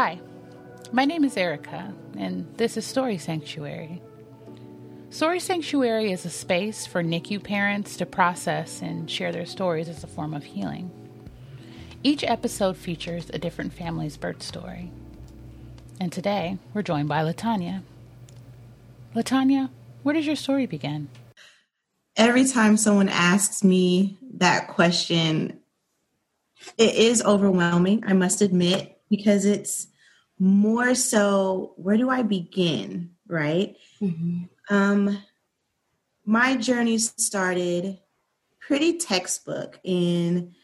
Hi, 0.00 0.20
my 0.92 1.04
name 1.04 1.24
is 1.24 1.36
Erica, 1.36 1.92
and 2.16 2.46
this 2.56 2.76
is 2.76 2.86
Story 2.86 3.18
Sanctuary. 3.18 4.00
Story 5.10 5.40
Sanctuary 5.40 6.12
is 6.12 6.24
a 6.24 6.30
space 6.30 6.86
for 6.86 7.02
NICU 7.02 7.42
parents 7.42 7.96
to 7.96 8.06
process 8.06 8.80
and 8.80 9.10
share 9.10 9.32
their 9.32 9.44
stories 9.44 9.88
as 9.88 10.04
a 10.04 10.06
form 10.06 10.34
of 10.34 10.44
healing. 10.44 10.92
Each 12.04 12.22
episode 12.22 12.76
features 12.76 13.28
a 13.34 13.40
different 13.40 13.72
family's 13.72 14.16
birth 14.16 14.40
story. 14.40 14.92
And 15.98 16.12
today, 16.12 16.58
we're 16.72 16.82
joined 16.82 17.08
by 17.08 17.24
Latanya. 17.24 17.82
Latanya, 19.16 19.68
where 20.04 20.14
does 20.14 20.28
your 20.28 20.36
story 20.36 20.66
begin? 20.66 21.08
Every 22.14 22.44
time 22.44 22.76
someone 22.76 23.08
asks 23.08 23.64
me 23.64 24.16
that 24.34 24.68
question, 24.68 25.58
it 26.76 26.94
is 26.94 27.20
overwhelming, 27.20 28.04
I 28.06 28.12
must 28.12 28.42
admit, 28.42 28.94
because 29.10 29.44
it's 29.44 29.88
more 30.38 30.94
so 30.94 31.72
where 31.76 31.96
do 31.96 32.10
I 32.10 32.22
begin, 32.22 33.10
right? 33.26 33.76
Mm-hmm. 34.00 34.44
Um, 34.70 35.22
my 36.24 36.56
journey 36.56 36.98
started 36.98 37.98
pretty 38.60 38.98
textbook 38.98 39.80
in 39.82 40.54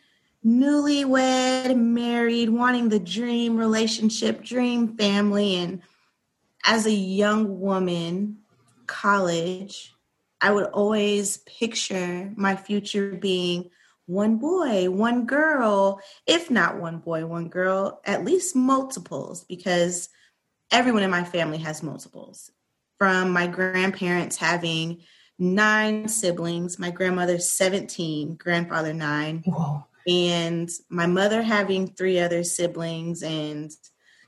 newlywed, 0.44 1.74
married, 1.76 2.50
wanting 2.50 2.90
the 2.90 2.98
dream 2.98 3.56
relationship, 3.56 4.42
dream 4.42 4.96
family. 4.96 5.56
And 5.56 5.80
as 6.66 6.86
a 6.86 6.92
young 6.92 7.60
woman, 7.60 8.38
college, 8.86 9.94
I 10.40 10.52
would 10.52 10.66
always 10.66 11.38
picture 11.38 12.30
my 12.36 12.56
future 12.56 13.14
being 13.14 13.70
one 14.06 14.36
boy, 14.36 14.90
one 14.90 15.26
girl, 15.26 16.00
if 16.26 16.50
not 16.50 16.78
one 16.78 16.98
boy, 16.98 17.26
one 17.26 17.48
girl, 17.48 18.00
at 18.04 18.24
least 18.24 18.54
multiples, 18.54 19.44
because 19.44 20.08
everyone 20.70 21.02
in 21.02 21.10
my 21.10 21.24
family 21.24 21.58
has 21.58 21.82
multiples. 21.82 22.50
From 22.98 23.30
my 23.30 23.46
grandparents 23.46 24.36
having 24.36 25.02
nine 25.38 26.08
siblings, 26.08 26.78
my 26.78 26.90
grandmother 26.90 27.38
17, 27.38 28.36
grandfather 28.36 28.92
nine, 28.92 29.42
Whoa. 29.46 29.84
and 30.06 30.70
my 30.88 31.06
mother 31.06 31.42
having 31.42 31.88
three 31.88 32.20
other 32.20 32.44
siblings, 32.44 33.22
and 33.22 33.70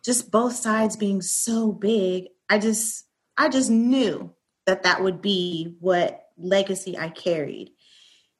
just 0.04 0.30
both 0.30 0.54
sides 0.54 0.96
being 0.96 1.20
so 1.20 1.70
big. 1.72 2.28
I 2.48 2.58
just, 2.58 3.04
I 3.36 3.48
just 3.48 3.70
knew 3.70 4.32
that 4.66 4.84
that 4.84 5.02
would 5.02 5.20
be 5.20 5.76
what 5.80 6.26
legacy 6.36 6.98
I 6.98 7.08
carried. 7.08 7.72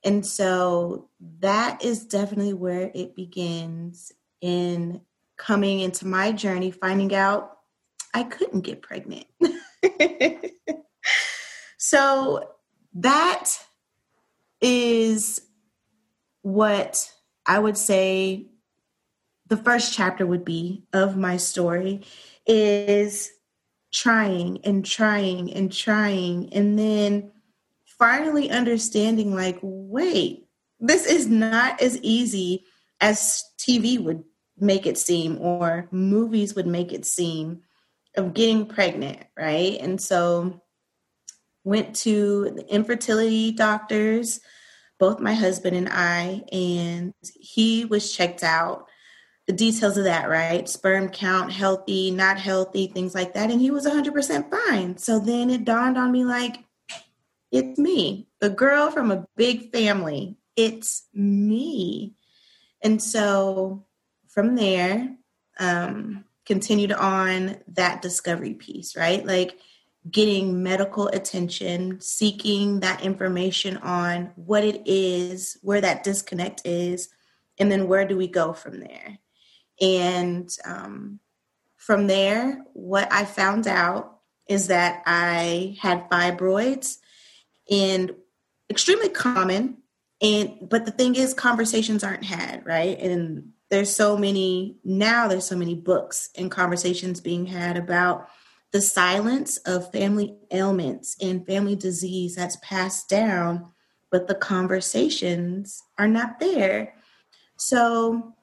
And 0.07 0.25
so 0.25 1.09
that 1.41 1.85
is 1.85 2.07
definitely 2.07 2.53
where 2.53 2.93
it 2.95 3.17
begins 3.17 4.13
in 4.41 5.01
coming 5.37 5.81
into 5.81 6.07
my 6.07 6.31
journey, 6.31 6.71
finding 6.71 7.13
out 7.13 7.59
I 8.15 8.23
couldn't 8.23 8.61
get 8.61 8.83
pregnant. 8.83 9.27
so 11.77 12.51
that 12.95 13.51
is 14.61 15.43
what 16.43 17.13
I 17.45 17.59
would 17.59 17.77
say 17.77 18.47
the 19.49 19.57
first 19.57 19.93
chapter 19.93 20.25
would 20.25 20.45
be 20.45 20.85
of 20.93 21.17
my 21.17 21.37
story 21.37 22.05
is 22.47 23.31
trying 23.93 24.61
and 24.65 24.87
trying 24.87 25.53
and 25.53 25.73
trying 25.73 26.53
and 26.53 26.79
then 26.79 27.33
finally 27.99 28.51
understanding 28.51 29.35
like 29.35 29.59
wait 29.63 30.47
this 30.81 31.07
is 31.07 31.27
not 31.27 31.81
as 31.81 31.99
easy 32.03 32.65
as 33.01 33.43
tv 33.59 34.03
would 34.03 34.23
make 34.59 34.87
it 34.87 34.99
seem 34.99 35.39
or 35.41 35.89
movies 35.91 36.55
would 36.55 36.67
make 36.67 36.93
it 36.93 37.05
seem 37.05 37.63
of 38.17 38.35
getting 38.35 38.67
pregnant 38.67 39.19
right? 39.37 39.79
And 39.81 40.01
so 40.01 40.63
went 41.65 41.97
to 41.97 42.51
the 42.57 42.67
infertility 42.73 43.53
doctors 43.53 44.41
both 44.99 45.21
my 45.21 45.35
husband 45.35 45.77
and 45.77 45.89
i 45.91 46.43
and 46.51 47.13
he 47.39 47.85
was 47.85 48.17
checked 48.17 48.43
out. 48.43 48.87
The 49.47 49.53
details 49.53 49.97
of 49.97 50.05
that 50.05 50.29
right? 50.29 50.69
Sperm 50.69 51.11
count 51.11 51.53
healthy 51.53 52.11
not 52.11 52.39
healthy 52.39 52.87
things 52.87 53.15
like 53.15 53.35
that 53.35 53.51
and 53.51 53.61
he 53.61 53.71
was 53.71 53.87
100% 53.87 54.51
fine. 54.51 54.97
So 54.97 55.19
then 55.19 55.51
it 55.51 55.65
dawned 55.65 55.99
on 55.99 56.11
me 56.11 56.25
like 56.25 56.65
it's 57.51 57.79
me, 57.79 58.29
the 58.41 58.51
girl 58.51 58.91
from 58.91 59.11
a 59.11 59.27
big 59.37 59.73
family. 59.73 60.37
It's 60.57 61.05
me. 61.15 62.15
And 62.83 63.03
so 63.03 63.87
from 64.29 64.57
there, 64.57 65.17
um, 65.59 66.25
continued 66.45 66.93
on 66.93 67.59
that 67.69 68.03
discovery 68.03 68.55
piece, 68.55 68.97
right? 68.97 69.25
Like 69.27 69.59
getting 70.11 70.63
medical 70.63 71.09
attention, 71.09 72.01
seeking 72.01 72.81
that 72.81 73.03
information 73.03 73.77
on 73.79 74.31
what 74.37 74.65
it 74.65 74.83
is, 74.87 75.59
where 75.63 75.81
that 75.81 76.05
disconnect 76.05 76.63
is, 76.65 77.09
and 77.59 77.71
then 77.73 77.89
where 77.89 78.07
do 78.07 78.17
we 78.17 78.29
go 78.29 78.53
from 78.53 78.81
there? 78.81 79.19
And 79.81 80.49
um, 80.65 81.21
from 81.77 82.07
there, 82.07 82.63
what 82.73 83.13
I 83.13 83.25
found 83.25 83.67
out 83.67 84.21
is 84.49 84.69
that 84.69 85.03
I 85.07 85.77
had 85.81 86.09
fibroids 86.09 86.99
and 87.71 88.15
extremely 88.71 89.09
common 89.09 89.79
and 90.23 90.57
but 90.63 90.85
the 90.85 90.91
thing 90.91 91.15
is 91.15 91.35
conversations 91.35 92.03
aren't 92.03 92.25
had 92.25 92.65
right? 92.65 92.99
And 92.99 93.51
there's 93.71 93.95
so 93.95 94.17
many 94.17 94.77
now 94.85 95.29
there's 95.29 95.47
so 95.47 95.57
many 95.57 95.75
books 95.75 96.31
and 96.37 96.51
conversations 96.51 97.21
being 97.21 97.47
had 97.47 97.77
about 97.77 98.29
the 98.73 98.81
silence 98.81 99.59
of 99.59 99.93
family 99.93 100.37
ailments 100.51 101.17
and 101.21 101.47
family 101.47 101.77
disease 101.77 102.35
that's 102.35 102.57
passed 102.63 103.09
down 103.09 103.73
but 104.11 104.29
the 104.29 104.35
conversations 104.35 105.83
are 105.99 106.09
not 106.09 106.39
there. 106.39 106.95
So 107.57 108.35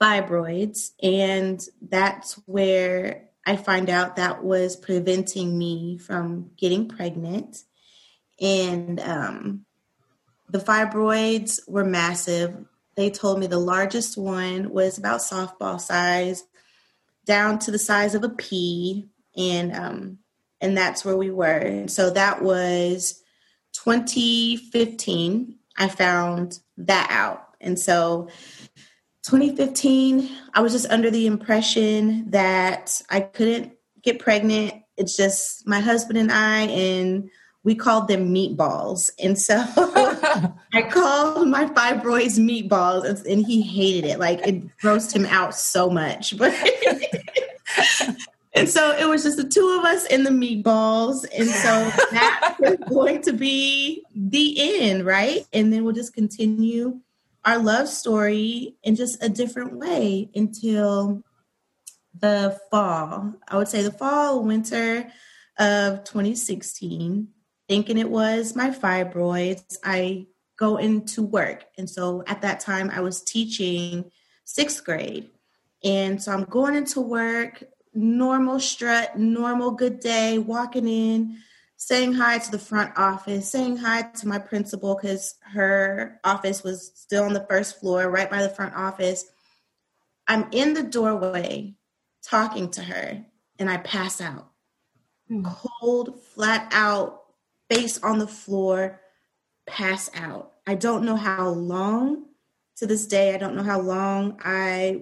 fibroids 0.00 0.90
and 1.02 1.64
that's 1.80 2.34
where 2.44 3.28
i 3.46 3.56
find 3.56 3.88
out 3.88 4.16
that 4.16 4.44
was 4.44 4.76
preventing 4.76 5.56
me 5.56 5.96
from 5.96 6.50
getting 6.58 6.86
pregnant 6.86 7.64
and 8.40 9.00
um, 9.00 9.64
the 10.48 10.58
fibroids 10.58 11.60
were 11.68 11.84
massive. 11.84 12.54
They 12.94 13.10
told 13.10 13.38
me 13.38 13.46
the 13.46 13.58
largest 13.58 14.16
one 14.16 14.70
was 14.70 14.98
about 14.98 15.20
softball 15.20 15.80
size, 15.80 16.44
down 17.24 17.58
to 17.60 17.70
the 17.70 17.78
size 17.78 18.14
of 18.14 18.24
a 18.24 18.28
pea, 18.28 19.08
and 19.36 19.74
um, 19.74 20.18
and 20.60 20.76
that's 20.76 21.04
where 21.04 21.16
we 21.16 21.30
were. 21.30 21.46
And 21.46 21.90
so 21.90 22.10
that 22.10 22.42
was 22.42 23.22
2015. 23.72 25.58
I 25.78 25.88
found 25.88 26.58
that 26.78 27.08
out, 27.10 27.56
and 27.60 27.78
so 27.78 28.28
2015, 29.24 30.30
I 30.54 30.60
was 30.60 30.72
just 30.72 30.88
under 30.88 31.10
the 31.10 31.26
impression 31.26 32.30
that 32.30 33.02
I 33.10 33.20
couldn't 33.20 33.72
get 34.02 34.20
pregnant. 34.20 34.74
It's 34.96 35.16
just 35.16 35.66
my 35.66 35.80
husband 35.80 36.18
and 36.18 36.30
I, 36.30 36.60
and 36.60 37.28
we 37.66 37.74
called 37.74 38.06
them 38.06 38.32
meatballs. 38.32 39.10
And 39.18 39.36
so 39.36 39.56
I 40.72 40.82
called 40.88 41.48
my 41.48 41.64
fibroids 41.64 42.38
meatballs 42.38 43.26
and, 43.26 43.44
he 43.44 43.60
hated 43.60 44.08
it. 44.08 44.20
Like 44.20 44.46
it 44.46 44.68
grossed 44.78 45.12
him 45.12 45.26
out 45.26 45.52
so 45.52 45.90
much. 45.90 46.38
But 46.38 46.54
and 48.54 48.68
so 48.68 48.96
it 48.96 49.08
was 49.08 49.24
just 49.24 49.36
the 49.36 49.48
two 49.48 49.76
of 49.80 49.84
us 49.84 50.06
in 50.06 50.22
the 50.22 50.30
meatballs. 50.30 51.26
And 51.36 51.48
so 51.48 51.90
that 52.12 52.54
was 52.60 52.76
going 52.88 53.22
to 53.22 53.32
be 53.32 54.04
the 54.14 54.80
end, 54.80 55.04
right? 55.04 55.44
And 55.52 55.72
then 55.72 55.82
we'll 55.82 55.92
just 55.92 56.14
continue 56.14 57.00
our 57.44 57.58
love 57.58 57.88
story 57.88 58.76
in 58.84 58.94
just 58.94 59.20
a 59.24 59.28
different 59.28 59.72
way 59.72 60.30
until 60.36 61.20
the 62.16 62.60
fall. 62.70 63.34
I 63.48 63.56
would 63.56 63.66
say 63.66 63.82
the 63.82 63.90
fall, 63.90 64.44
winter 64.44 65.10
of 65.58 66.04
2016 66.04 67.32
thinking 67.68 67.98
it 67.98 68.10
was 68.10 68.56
my 68.56 68.70
fibroids, 68.70 69.76
I 69.84 70.26
go 70.58 70.76
into 70.76 71.22
work. 71.22 71.64
And 71.76 71.88
so 71.88 72.22
at 72.26 72.42
that 72.42 72.60
time, 72.60 72.90
I 72.90 73.00
was 73.00 73.22
teaching 73.22 74.10
sixth 74.44 74.84
grade. 74.84 75.30
And 75.84 76.22
so 76.22 76.32
I'm 76.32 76.44
going 76.44 76.74
into 76.74 77.00
work, 77.00 77.62
normal 77.92 78.60
strut, 78.60 79.18
normal 79.18 79.72
good 79.72 80.00
day, 80.00 80.38
walking 80.38 80.88
in, 80.88 81.38
saying 81.76 82.14
hi 82.14 82.38
to 82.38 82.50
the 82.50 82.58
front 82.58 82.92
office, 82.96 83.50
saying 83.50 83.76
hi 83.76 84.02
to 84.02 84.28
my 84.28 84.38
principal 84.38 84.94
because 84.94 85.34
her 85.52 86.18
office 86.24 86.62
was 86.62 86.92
still 86.94 87.24
on 87.24 87.34
the 87.34 87.46
first 87.48 87.78
floor, 87.78 88.10
right 88.10 88.30
by 88.30 88.42
the 88.42 88.48
front 88.48 88.74
office. 88.74 89.24
I'm 90.26 90.48
in 90.52 90.72
the 90.72 90.82
doorway 90.82 91.74
talking 92.24 92.70
to 92.72 92.82
her, 92.82 93.24
and 93.58 93.70
I 93.70 93.76
pass 93.76 94.20
out. 94.20 94.48
Mm. 95.30 95.44
Cold, 95.44 96.20
flat 96.34 96.68
out, 96.72 97.25
face 97.70 98.02
on 98.02 98.18
the 98.18 98.26
floor, 98.26 99.00
pass 99.66 100.10
out. 100.14 100.52
I 100.66 100.74
don't 100.74 101.04
know 101.04 101.16
how 101.16 101.48
long 101.48 102.26
to 102.76 102.86
this 102.86 103.06
day, 103.06 103.34
I 103.34 103.38
don't 103.38 103.56
know 103.56 103.62
how 103.62 103.80
long 103.80 104.38
I 104.44 105.00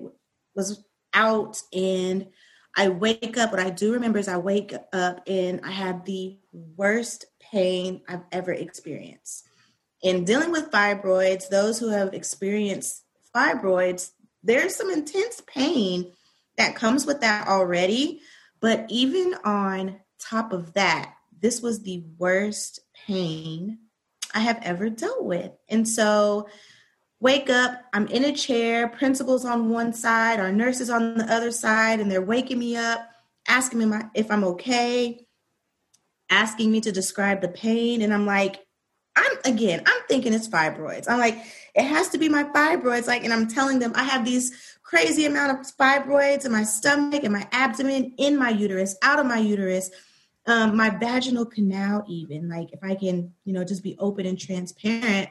was 0.55 0.85
out 1.13 1.61
and 1.73 2.29
I 2.77 2.89
wake 2.89 3.37
up. 3.37 3.51
What 3.51 3.61
I 3.61 3.71
do 3.71 3.93
remember 3.93 4.19
is 4.19 4.29
I 4.29 4.37
wake 4.37 4.75
up 4.93 5.23
and 5.27 5.61
I 5.65 5.71
have 5.71 6.05
the 6.05 6.39
worst 6.53 7.27
pain 7.41 8.03
I've 8.09 8.25
ever 8.33 8.53
experienced. 8.53 9.49
In 10.03 10.25
dealing 10.25 10.51
with 10.51 10.71
fibroids, 10.71 11.49
those 11.49 11.79
who 11.79 11.89
have 11.89 12.15
experienced 12.15 13.03
fibroids, 13.35 14.11
there's 14.43 14.75
some 14.75 14.91
intense 14.91 15.43
pain 15.47 16.13
that 16.59 16.77
comes 16.77 17.07
with 17.07 17.21
that 17.23 17.49
already. 17.49 18.21
But 18.61 18.87
even 18.89 19.35
on 19.45 20.01
top 20.21 20.53
of 20.53 20.75
that, 20.75 21.15
this 21.45 21.61
was 21.61 21.83
the 21.83 22.03
worst 22.17 22.81
pain 23.07 23.79
I 24.33 24.41
have 24.41 24.59
ever 24.63 24.89
dealt 24.89 25.25
with. 25.25 25.53
And 25.69 25.87
so, 25.87 26.49
wake 27.21 27.51
up, 27.51 27.83
I'm 27.93 28.07
in 28.07 28.25
a 28.25 28.33
chair, 28.33 28.89
principal's 28.89 29.45
on 29.45 29.69
one 29.69 29.93
side, 29.93 30.41
our 30.41 30.51
nurses 30.51 30.89
on 30.89 31.19
the 31.19 31.31
other 31.31 31.51
side, 31.51 32.01
and 32.01 32.11
they're 32.11 32.23
waking 32.23 32.59
me 32.59 32.79
up, 32.79 33.07
asking 33.47 33.79
me 33.79 33.95
if 34.15 34.31
I'm 34.31 34.43
okay, 34.45 35.27
asking 36.31 36.73
me 36.73 36.81
to 36.81 36.91
describe 36.91 37.43
the 37.43 37.49
pain. 37.49 38.01
And 38.01 38.15
I'm 38.15 38.25
like, 38.25 38.65
I'm 39.15 39.37
again, 39.45 39.83
I'm 39.85 40.03
thinking 40.09 40.33
it's 40.33 40.49
fibroids. 40.49 41.11
I'm 41.11 41.19
like, 41.19 41.37
it 41.75 41.85
has 41.85 42.09
to 42.09 42.19
be 42.19 42.31
my 42.31 42.45
fibroids. 42.45 43.07
Like, 43.07 43.23
and 43.23 43.35
I'm 43.35 43.49
telling 43.49 43.81
them 43.81 43.93
I 43.95 44.05
have 44.05 44.25
these 44.25 44.79
crazy 44.83 45.27
amount 45.27 45.61
of 45.61 45.77
fibroids 45.77 46.47
in 46.47 46.53
my 46.53 46.65
stomach 46.65 47.23
and 47.23 47.35
my 47.35 47.47
abdomen, 47.53 48.15
in 48.17 48.39
my 48.39 48.49
uterus, 48.49 48.97
out 49.03 49.19
of 49.19 49.27
my 49.27 49.39
uterus 49.39 49.91
um, 50.47 50.77
my 50.77 50.91
vaginal 50.91 51.47
canal 51.47 52.05
even 52.09 52.49
like 52.49 52.73
if 52.73 52.81
i 52.83 52.95
can 52.95 53.33
you 53.45 53.53
know 53.53 53.65
just 53.65 53.83
be 53.83 53.97
open 53.99 54.27
and 54.27 54.39
transparent 54.39 55.29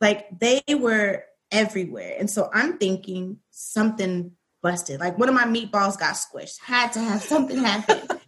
like 0.00 0.26
they 0.40 0.62
were 0.68 1.24
everywhere. 1.50 2.16
And 2.18 2.30
so 2.30 2.50
i'm 2.52 2.78
thinking 2.78 3.38
something 3.50 4.32
busted 4.62 5.00
like 5.00 5.18
one 5.18 5.28
of 5.28 5.34
my 5.34 5.44
meatballs 5.44 5.98
got 5.98 6.14
squished 6.14 6.60
had 6.60 6.92
to 6.92 7.00
have 7.00 7.22
something 7.22 7.58
happen. 7.58 8.00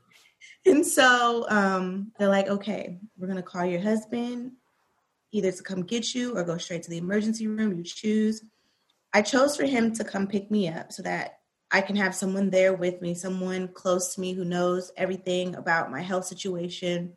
And 0.66 0.86
so 0.86 1.44
um, 1.50 2.12
they're 2.19 2.28
like 2.28 2.48
okay 2.48 2.98
we're 3.19 3.28
gonna 3.28 3.42
call 3.42 3.66
your 3.66 3.81
husband 3.81 4.52
either 5.31 5.52
to 5.52 5.62
come 5.62 5.82
get 5.82 6.14
you 6.14 6.36
or 6.36 6.44
go 6.44 6.56
straight 6.56 6.84
to 6.84 6.90
the 6.90 6.96
emergency 6.96 7.46
room 7.46 7.76
you 7.76 7.82
choose. 7.82 8.42
I 9.12 9.22
chose 9.22 9.56
for 9.56 9.64
him 9.64 9.92
to 9.96 10.04
come 10.04 10.26
pick 10.26 10.50
me 10.50 10.69
up 10.69 10.92
so 10.92 11.02
that 11.02 11.40
I 11.74 11.80
can 11.80 11.96
have 11.96 12.14
someone 12.14 12.50
there 12.50 12.72
with 12.72 13.02
me, 13.02 13.14
someone 13.14 13.66
close 13.66 14.14
to 14.14 14.20
me 14.20 14.32
who 14.32 14.44
knows 14.44 14.92
everything 14.96 15.56
about 15.56 15.90
my 15.90 16.02
health 16.02 16.24
situation. 16.24 17.14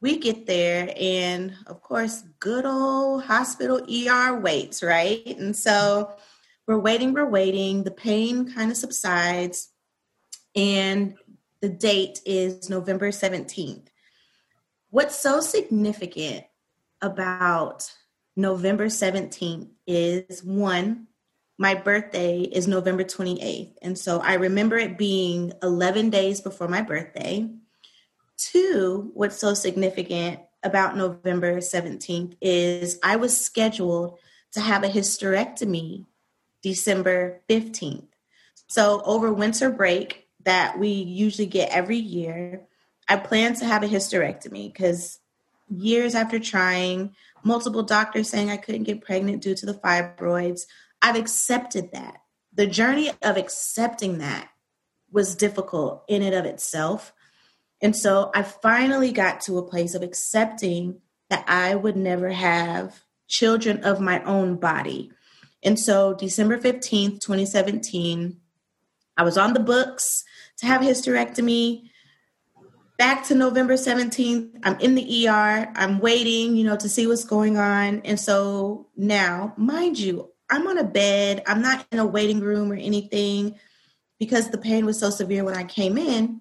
We 0.00 0.18
get 0.18 0.44
there, 0.44 0.92
and 1.00 1.54
of 1.68 1.80
course, 1.80 2.24
good 2.40 2.66
old 2.66 3.22
hospital 3.22 3.80
ER 3.88 4.40
waits, 4.40 4.82
right? 4.82 5.24
And 5.38 5.54
so 5.54 6.10
we're 6.66 6.80
waiting, 6.80 7.12
we're 7.12 7.30
waiting. 7.30 7.84
The 7.84 7.92
pain 7.92 8.52
kind 8.52 8.72
of 8.72 8.76
subsides, 8.76 9.68
and 10.56 11.14
the 11.60 11.68
date 11.68 12.22
is 12.26 12.68
November 12.68 13.12
17th. 13.12 13.86
What's 14.90 15.14
so 15.14 15.38
significant 15.38 16.44
about 17.00 17.88
November 18.34 18.86
17th 18.86 19.68
is 19.86 20.42
one, 20.42 21.06
my 21.60 21.74
birthday 21.74 22.40
is 22.40 22.66
November 22.66 23.04
28th. 23.04 23.74
And 23.82 23.98
so 23.98 24.18
I 24.20 24.34
remember 24.34 24.78
it 24.78 24.96
being 24.96 25.52
11 25.62 26.08
days 26.08 26.40
before 26.40 26.68
my 26.68 26.80
birthday. 26.80 27.50
Two, 28.38 29.10
what's 29.12 29.36
so 29.36 29.52
significant 29.52 30.40
about 30.62 30.96
November 30.96 31.58
17th 31.58 32.34
is 32.40 32.98
I 33.02 33.16
was 33.16 33.38
scheduled 33.38 34.18
to 34.52 34.60
have 34.62 34.84
a 34.84 34.88
hysterectomy 34.88 36.06
December 36.62 37.42
15th. 37.50 38.08
So 38.66 39.02
over 39.04 39.30
winter 39.30 39.68
break 39.68 40.28
that 40.44 40.78
we 40.78 40.88
usually 40.88 41.46
get 41.46 41.68
every 41.68 41.98
year, 41.98 42.62
I 43.06 43.16
plan 43.16 43.52
to 43.56 43.66
have 43.66 43.82
a 43.82 43.86
hysterectomy 43.86 44.72
because 44.72 45.18
years 45.68 46.14
after 46.14 46.38
trying, 46.38 47.14
multiple 47.44 47.82
doctors 47.82 48.30
saying 48.30 48.48
I 48.48 48.56
couldn't 48.56 48.84
get 48.84 49.04
pregnant 49.04 49.42
due 49.42 49.54
to 49.56 49.66
the 49.66 49.74
fibroids, 49.74 50.62
I've 51.02 51.16
accepted 51.16 51.92
that. 51.92 52.20
The 52.52 52.66
journey 52.66 53.10
of 53.22 53.36
accepting 53.36 54.18
that 54.18 54.48
was 55.10 55.34
difficult 55.34 56.04
in 56.08 56.22
and 56.22 56.34
of 56.34 56.44
itself. 56.44 57.12
And 57.80 57.96
so 57.96 58.30
I 58.34 58.42
finally 58.42 59.12
got 59.12 59.40
to 59.42 59.58
a 59.58 59.66
place 59.66 59.94
of 59.94 60.02
accepting 60.02 61.00
that 61.30 61.44
I 61.48 61.74
would 61.74 61.96
never 61.96 62.30
have 62.30 63.02
children 63.28 63.84
of 63.84 64.00
my 64.00 64.22
own 64.24 64.56
body. 64.56 65.12
And 65.62 65.78
so 65.78 66.14
December 66.14 66.58
15th, 66.58 67.20
2017, 67.20 68.36
I 69.16 69.22
was 69.22 69.38
on 69.38 69.52
the 69.52 69.60
books 69.60 70.24
to 70.58 70.66
have 70.66 70.80
hysterectomy. 70.80 71.88
Back 72.98 73.24
to 73.28 73.34
November 73.34 73.74
17th, 73.74 74.60
I'm 74.62 74.78
in 74.80 74.94
the 74.94 75.28
ER. 75.28 75.72
I'm 75.74 76.00
waiting, 76.00 76.56
you 76.56 76.64
know, 76.64 76.76
to 76.76 76.88
see 76.88 77.06
what's 77.06 77.24
going 77.24 77.56
on. 77.56 78.02
And 78.04 78.20
so 78.20 78.88
now, 78.96 79.54
mind 79.56 79.98
you, 79.98 80.29
I'm 80.50 80.66
on 80.66 80.78
a 80.78 80.84
bed. 80.84 81.42
I'm 81.46 81.62
not 81.62 81.86
in 81.92 81.98
a 81.98 82.06
waiting 82.06 82.40
room 82.40 82.70
or 82.70 82.76
anything 82.76 83.58
because 84.18 84.50
the 84.50 84.58
pain 84.58 84.84
was 84.84 84.98
so 84.98 85.10
severe 85.10 85.44
when 85.44 85.56
I 85.56 85.64
came 85.64 85.96
in. 85.96 86.40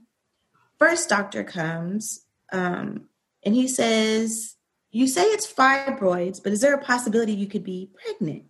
First 0.77 1.09
doctor 1.09 1.43
comes 1.43 2.25
um, 2.51 3.05
and 3.43 3.55
he 3.55 3.67
says, 3.67 4.55
You 4.91 5.07
say 5.07 5.23
it's 5.23 5.51
fibroids, 5.51 6.41
but 6.43 6.51
is 6.51 6.61
there 6.61 6.73
a 6.73 6.83
possibility 6.83 7.33
you 7.33 7.47
could 7.47 7.63
be 7.63 7.91
pregnant? 7.93 8.45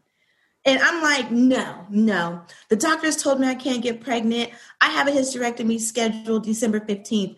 And 0.65 0.79
I'm 0.81 1.01
like, 1.01 1.31
no, 1.31 1.85
no. 1.89 2.41
The 2.69 2.75
doctors 2.75 3.15
told 3.15 3.39
me 3.39 3.47
I 3.47 3.55
can't 3.55 3.81
get 3.81 4.01
pregnant. 4.01 4.51
I 4.81 4.89
have 4.89 5.07
a 5.07 5.11
hysterectomy 5.11 5.79
scheduled 5.79 6.43
December 6.43 6.79
15th. 6.81 7.37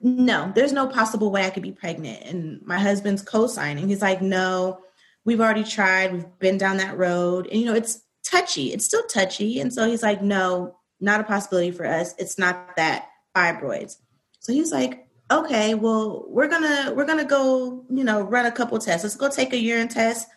No, 0.00 0.52
there's 0.54 0.72
no 0.72 0.86
possible 0.86 1.30
way 1.30 1.44
I 1.44 1.50
could 1.50 1.62
be 1.62 1.72
pregnant. 1.72 2.22
And 2.22 2.62
my 2.64 2.78
husband's 2.78 3.22
co 3.22 3.46
signing. 3.46 3.88
He's 3.88 4.02
like, 4.02 4.22
no, 4.22 4.80
we've 5.26 5.40
already 5.40 5.64
tried, 5.64 6.12
we've 6.12 6.38
been 6.38 6.56
down 6.56 6.78
that 6.78 6.96
road. 6.96 7.48
And, 7.48 7.60
you 7.60 7.66
know, 7.66 7.74
it's 7.74 8.00
touchy, 8.24 8.72
it's 8.72 8.86
still 8.86 9.04
touchy. 9.06 9.60
And 9.60 9.74
so 9.74 9.86
he's 9.86 10.02
like, 10.02 10.22
no, 10.22 10.78
not 11.00 11.20
a 11.20 11.24
possibility 11.24 11.72
for 11.72 11.84
us. 11.84 12.14
It's 12.16 12.38
not 12.38 12.76
that 12.76 13.08
fibroids. 13.36 13.96
So 14.40 14.52
he's 14.52 14.72
like, 14.72 15.08
okay, 15.30 15.74
well, 15.74 16.24
we're 16.28 16.48
gonna 16.48 16.94
we're 16.94 17.04
gonna 17.04 17.24
go, 17.24 17.84
you 17.90 18.04
know, 18.04 18.22
run 18.22 18.46
a 18.46 18.52
couple 18.52 18.78
tests. 18.78 19.04
Let's 19.04 19.16
go 19.16 19.28
take 19.28 19.52
a 19.52 19.58
urine 19.58 19.88
test. 19.88 20.28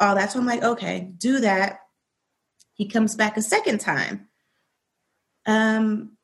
All 0.00 0.16
that. 0.16 0.32
So 0.32 0.40
I'm 0.40 0.46
like, 0.46 0.62
okay, 0.62 1.12
do 1.16 1.40
that. 1.40 1.78
He 2.74 2.88
comes 2.88 3.14
back 3.14 3.36
a 3.36 3.42
second 3.42 3.78
time. 3.78 4.28
Um, 5.46 6.16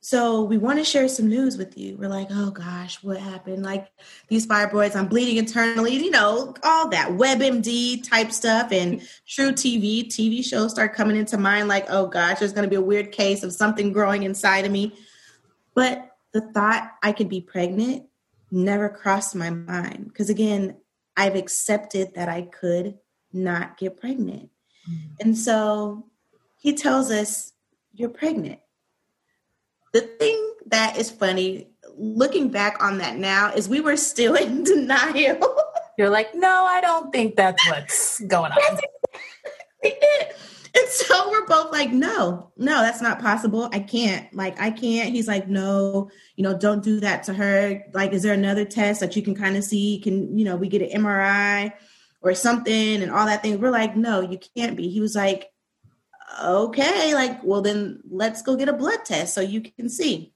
so 0.00 0.44
we 0.44 0.58
want 0.58 0.78
to 0.78 0.84
share 0.84 1.08
some 1.08 1.28
news 1.28 1.56
with 1.56 1.76
you. 1.76 1.96
We're 1.96 2.08
like, 2.08 2.28
oh 2.30 2.50
gosh, 2.50 3.02
what 3.02 3.18
happened? 3.18 3.64
Like 3.64 3.88
these 4.28 4.46
fibroids, 4.46 4.94
I'm 4.94 5.08
bleeding 5.08 5.38
internally, 5.38 5.96
you 5.96 6.10
know, 6.10 6.54
all 6.62 6.88
that 6.90 7.10
WebMD 7.10 8.08
type 8.08 8.30
stuff 8.30 8.70
and 8.70 9.00
truTV 9.26 10.06
TV 10.06 10.44
shows 10.44 10.70
start 10.70 10.94
coming 10.94 11.16
into 11.16 11.36
mind 11.36 11.66
like, 11.66 11.86
oh 11.88 12.06
gosh, 12.06 12.38
there's 12.38 12.52
going 12.52 12.64
to 12.64 12.70
be 12.70 12.76
a 12.76 12.80
weird 12.80 13.10
case 13.10 13.42
of 13.42 13.52
something 13.52 13.92
growing 13.92 14.22
inside 14.22 14.64
of 14.64 14.70
me. 14.70 14.94
But 15.74 16.10
the 16.32 16.42
thought 16.52 16.92
I 17.02 17.10
could 17.12 17.28
be 17.28 17.40
pregnant 17.40 18.04
never 18.52 18.88
crossed 18.88 19.34
my 19.34 19.50
mind 19.50 20.04
because 20.04 20.30
again, 20.30 20.76
I've 21.16 21.34
accepted 21.34 22.14
that 22.14 22.28
I 22.28 22.42
could 22.42 22.98
not 23.32 23.76
get 23.76 24.00
pregnant. 24.00 24.50
Mm-hmm. 24.88 25.14
And 25.20 25.36
so 25.36 26.06
he 26.56 26.74
tells 26.74 27.10
us, 27.10 27.52
you're 27.92 28.08
pregnant 28.08 28.60
the 29.92 30.00
thing 30.00 30.54
that 30.66 30.96
is 30.98 31.10
funny, 31.10 31.68
looking 31.96 32.50
back 32.50 32.82
on 32.82 32.98
that 32.98 33.16
now, 33.16 33.52
is 33.52 33.68
we 33.68 33.80
were 33.80 33.96
still 33.96 34.34
in 34.34 34.64
denial. 34.64 35.56
You're 35.96 36.10
like, 36.10 36.34
no, 36.34 36.64
I 36.64 36.80
don't 36.80 37.12
think 37.12 37.36
that's 37.36 37.68
what's 37.68 38.20
going 38.20 38.52
on. 38.52 38.78
and 39.82 40.88
so 40.88 41.30
we're 41.30 41.46
both 41.46 41.72
like, 41.72 41.90
no, 41.90 42.52
no, 42.56 42.80
that's 42.80 43.02
not 43.02 43.20
possible. 43.20 43.68
I 43.72 43.80
can't. 43.80 44.32
Like, 44.32 44.60
I 44.60 44.70
can't. 44.70 45.10
He's 45.10 45.26
like, 45.26 45.48
no, 45.48 46.10
you 46.36 46.44
know, 46.44 46.56
don't 46.56 46.84
do 46.84 47.00
that 47.00 47.24
to 47.24 47.34
her. 47.34 47.84
Like, 47.92 48.12
is 48.12 48.22
there 48.22 48.34
another 48.34 48.64
test 48.64 49.00
that 49.00 49.16
you 49.16 49.22
can 49.22 49.34
kind 49.34 49.56
of 49.56 49.64
see? 49.64 49.98
Can, 49.98 50.38
you 50.38 50.44
know, 50.44 50.56
we 50.56 50.68
get 50.68 50.82
an 50.82 51.02
MRI 51.02 51.72
or 52.20 52.34
something 52.34 53.02
and 53.02 53.10
all 53.10 53.26
that 53.26 53.42
thing? 53.42 53.60
We're 53.60 53.70
like, 53.70 53.96
no, 53.96 54.20
you 54.20 54.38
can't 54.56 54.76
be. 54.76 54.88
He 54.88 55.00
was 55.00 55.16
like, 55.16 55.50
okay, 56.42 57.14
like, 57.14 57.42
well, 57.42 57.62
then 57.62 58.02
let's 58.08 58.42
go 58.42 58.56
get 58.56 58.68
a 58.68 58.72
blood 58.72 59.04
test 59.04 59.34
so 59.34 59.40
you 59.40 59.60
can 59.60 59.88
see. 59.88 60.32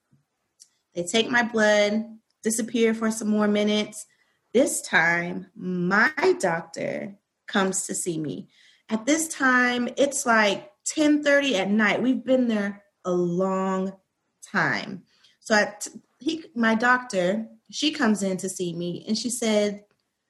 They 0.94 1.04
take 1.04 1.30
my 1.30 1.42
blood, 1.42 2.04
disappear 2.42 2.94
for 2.94 3.10
some 3.10 3.28
more 3.28 3.48
minutes. 3.48 4.06
This 4.52 4.82
time, 4.82 5.46
my 5.56 6.12
doctor 6.38 7.16
comes 7.46 7.86
to 7.86 7.94
see 7.94 8.18
me. 8.18 8.48
At 8.88 9.06
this 9.06 9.28
time, 9.28 9.88
it's 9.96 10.26
like 10.26 10.70
10:30 10.84 11.54
at 11.54 11.70
night. 11.70 12.02
We've 12.02 12.24
been 12.24 12.48
there 12.48 12.82
a 13.04 13.12
long 13.12 13.94
time. 14.42 15.04
So 15.40 15.54
at, 15.54 15.88
he, 16.18 16.44
my 16.54 16.74
doctor, 16.74 17.46
she 17.70 17.90
comes 17.90 18.22
in 18.22 18.36
to 18.38 18.48
see 18.48 18.74
me 18.74 19.04
and 19.08 19.16
she 19.16 19.30
said, 19.30 19.84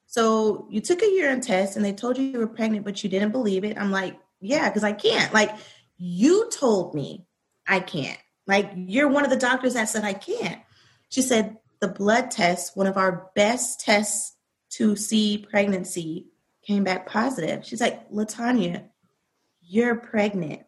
"So 0.06 0.68
you 0.70 0.80
took 0.80 1.02
a 1.02 1.10
urine 1.10 1.40
test 1.40 1.76
and 1.76 1.84
they 1.84 1.92
told 1.92 2.18
you 2.18 2.24
you 2.24 2.38
were 2.38 2.46
pregnant, 2.46 2.84
but 2.84 3.02
you 3.02 3.10
didn't 3.10 3.32
believe 3.32 3.64
it." 3.64 3.76
I'm 3.76 3.90
like, 3.90 4.16
yeah, 4.42 4.68
because 4.68 4.84
I 4.84 4.92
can't. 4.92 5.32
Like, 5.32 5.50
you 5.96 6.50
told 6.50 6.94
me 6.94 7.26
I 7.66 7.80
can't. 7.80 8.18
Like, 8.46 8.72
you're 8.74 9.08
one 9.08 9.24
of 9.24 9.30
the 9.30 9.36
doctors 9.36 9.74
that 9.74 9.88
said 9.88 10.04
I 10.04 10.14
can't. 10.14 10.60
She 11.08 11.22
said, 11.22 11.58
the 11.80 11.88
blood 11.88 12.30
test, 12.30 12.76
one 12.76 12.86
of 12.86 12.96
our 12.96 13.30
best 13.34 13.80
tests 13.80 14.36
to 14.70 14.96
see 14.96 15.46
pregnancy, 15.50 16.26
came 16.62 16.84
back 16.84 17.06
positive. 17.06 17.64
She's 17.64 17.80
like, 17.80 18.08
Latanya, 18.10 18.84
you're 19.60 19.96
pregnant. 19.96 20.62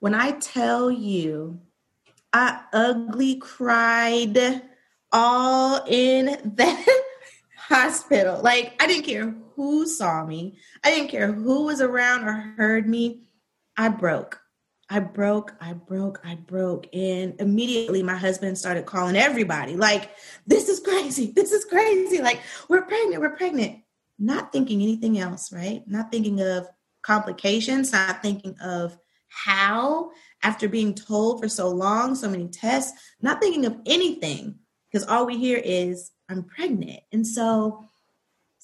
When 0.00 0.14
I 0.14 0.32
tell 0.32 0.90
you, 0.90 1.60
I 2.32 2.60
ugly 2.72 3.36
cried 3.36 4.62
all 5.12 5.84
in 5.86 6.26
that 6.56 7.02
hospital. 7.56 8.40
Like, 8.42 8.74
I 8.80 8.86
didn't 8.86 9.04
care 9.06 9.34
who 9.54 9.86
saw 9.86 10.24
me, 10.24 10.58
I 10.84 10.90
didn't 10.90 11.10
care 11.10 11.32
who 11.32 11.64
was 11.64 11.80
around 11.80 12.24
or 12.24 12.32
heard 12.56 12.88
me. 12.88 13.28
I 13.76 13.88
broke. 13.88 14.40
I 14.90 15.00
broke, 15.00 15.54
I 15.60 15.72
broke, 15.72 16.20
I 16.24 16.34
broke. 16.34 16.88
And 16.94 17.40
immediately 17.40 18.02
my 18.02 18.16
husband 18.16 18.58
started 18.58 18.84
calling 18.84 19.16
everybody, 19.16 19.76
like, 19.76 20.10
this 20.46 20.68
is 20.68 20.80
crazy, 20.80 21.32
this 21.34 21.52
is 21.52 21.64
crazy. 21.64 22.20
Like, 22.20 22.40
we're 22.68 22.82
pregnant, 22.82 23.22
we're 23.22 23.36
pregnant. 23.36 23.80
Not 24.18 24.52
thinking 24.52 24.82
anything 24.82 25.18
else, 25.18 25.52
right? 25.52 25.82
Not 25.86 26.12
thinking 26.12 26.40
of 26.40 26.68
complications, 27.02 27.92
not 27.92 28.22
thinking 28.22 28.56
of 28.60 28.96
how, 29.28 30.10
after 30.42 30.68
being 30.68 30.94
told 30.94 31.40
for 31.40 31.48
so 31.48 31.68
long, 31.68 32.14
so 32.14 32.28
many 32.28 32.48
tests, 32.48 32.92
not 33.20 33.40
thinking 33.40 33.64
of 33.64 33.76
anything, 33.86 34.56
because 34.92 35.06
all 35.08 35.26
we 35.26 35.38
hear 35.38 35.60
is, 35.64 36.12
I'm 36.28 36.44
pregnant. 36.44 37.00
And 37.12 37.26
so, 37.26 37.84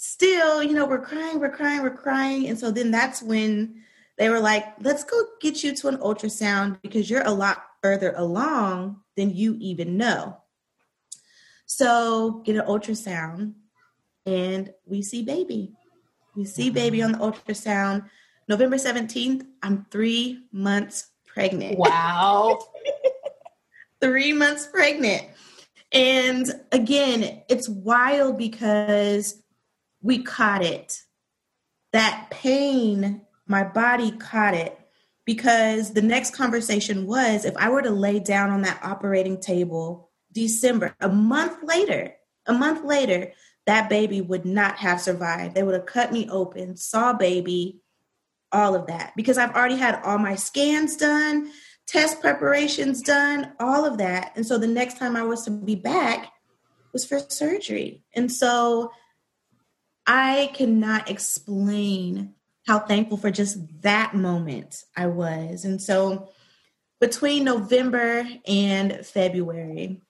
still, 0.02 0.62
you 0.62 0.73
know, 0.73 0.87
we're 0.87 0.99
crying, 0.99 1.38
we're 1.38 1.54
crying, 1.54 1.83
we're 1.83 1.90
crying. 1.90 2.49
And 2.49 2.59
so 2.59 2.71
then 2.71 2.90
that's 2.90 3.23
when 3.23 3.83
they 4.16 4.30
were 4.30 4.40
like, 4.40 4.64
let's 4.80 5.04
go 5.04 5.25
get 5.42 5.62
you 5.62 5.76
to 5.76 5.88
an 5.88 5.99
ultrasound 5.99 6.80
because 6.80 7.11
you're 7.11 7.26
a 7.26 7.30
lot 7.30 7.64
further 7.83 8.14
along 8.16 9.02
than 9.19 9.28
you 9.28 9.59
even 9.61 9.99
know. 9.99 10.38
So 11.66 12.40
get 12.47 12.57
an 12.57 12.64
ultrasound 12.66 13.52
and 14.25 14.73
we 14.87 15.02
see 15.02 15.23
baby. 15.23 15.75
We 16.35 16.47
see 16.47 16.71
baby 16.71 17.00
mm-hmm. 17.00 17.21
on 17.21 17.33
the 17.33 17.38
ultrasound. 17.38 18.09
November 18.49 18.76
17th, 18.76 19.45
I'm 19.62 19.85
three 19.90 20.47
months 20.50 21.11
pregnant. 21.26 21.78
Wow. 21.78 22.59
three 24.00 24.33
months 24.33 24.66
pregnant. 24.66 25.26
And 25.92 26.47
again, 26.73 27.42
it's 27.50 27.69
wild 27.69 28.38
because 28.38 29.39
we 30.02 30.23
caught 30.23 30.62
it. 30.64 31.02
That 31.92 32.28
pain 32.30 33.23
my 33.47 33.64
body 33.64 34.12
caught 34.12 34.54
it 34.54 34.78
because 35.25 35.92
the 35.92 36.02
next 36.02 36.35
conversation 36.35 37.07
was 37.07 37.45
if 37.45 37.57
I 37.57 37.69
were 37.69 37.83
to 37.83 37.90
lay 37.90 38.21
down 38.21 38.50
on 38.50 38.62
that 38.62 38.80
operating 38.83 39.40
table 39.40 40.11
December, 40.33 40.95
a 41.00 41.09
month 41.09 41.64
later, 41.64 42.14
a 42.47 42.52
month 42.52 42.85
later, 42.85 43.33
that 43.66 43.88
baby 43.88 44.21
would 44.21 44.45
not 44.45 44.76
have 44.76 45.00
survived. 45.00 45.54
They 45.54 45.64
would 45.64 45.75
have 45.75 45.87
cut 45.87 46.12
me 46.12 46.28
open, 46.30 46.76
saw 46.76 47.12
baby, 47.12 47.80
all 48.52 48.75
of 48.75 48.87
that 48.87 49.12
because 49.16 49.38
I've 49.38 49.54
already 49.54 49.76
had 49.76 50.00
all 50.02 50.19
my 50.19 50.35
scans 50.35 50.97
done, 50.97 51.50
test 51.87 52.21
preparations 52.21 53.02
done, 53.02 53.52
all 53.61 53.85
of 53.85 53.99
that. 53.99 54.33
And 54.37 54.47
so 54.47 54.59
the 54.59 54.66
next 54.66 54.99
time 54.99 55.16
I 55.16 55.23
was 55.23 55.45
to 55.45 55.50
be 55.50 55.75
back 55.75 56.33
was 56.92 57.04
for 57.04 57.19
surgery. 57.19 58.04
And 58.14 58.30
so 58.30 58.90
I 60.07 60.50
cannot 60.54 61.11
explain 61.11 62.35
how 62.66 62.80
thankful 62.80 63.16
for 63.16 63.30
just 63.30 63.59
that 63.83 64.14
moment 64.14 64.85
I 64.97 65.07
was. 65.07 65.64
And 65.64 65.80
so 65.80 66.30
between 67.00 67.45
November 67.45 68.28
and 68.47 69.04
February 69.04 70.00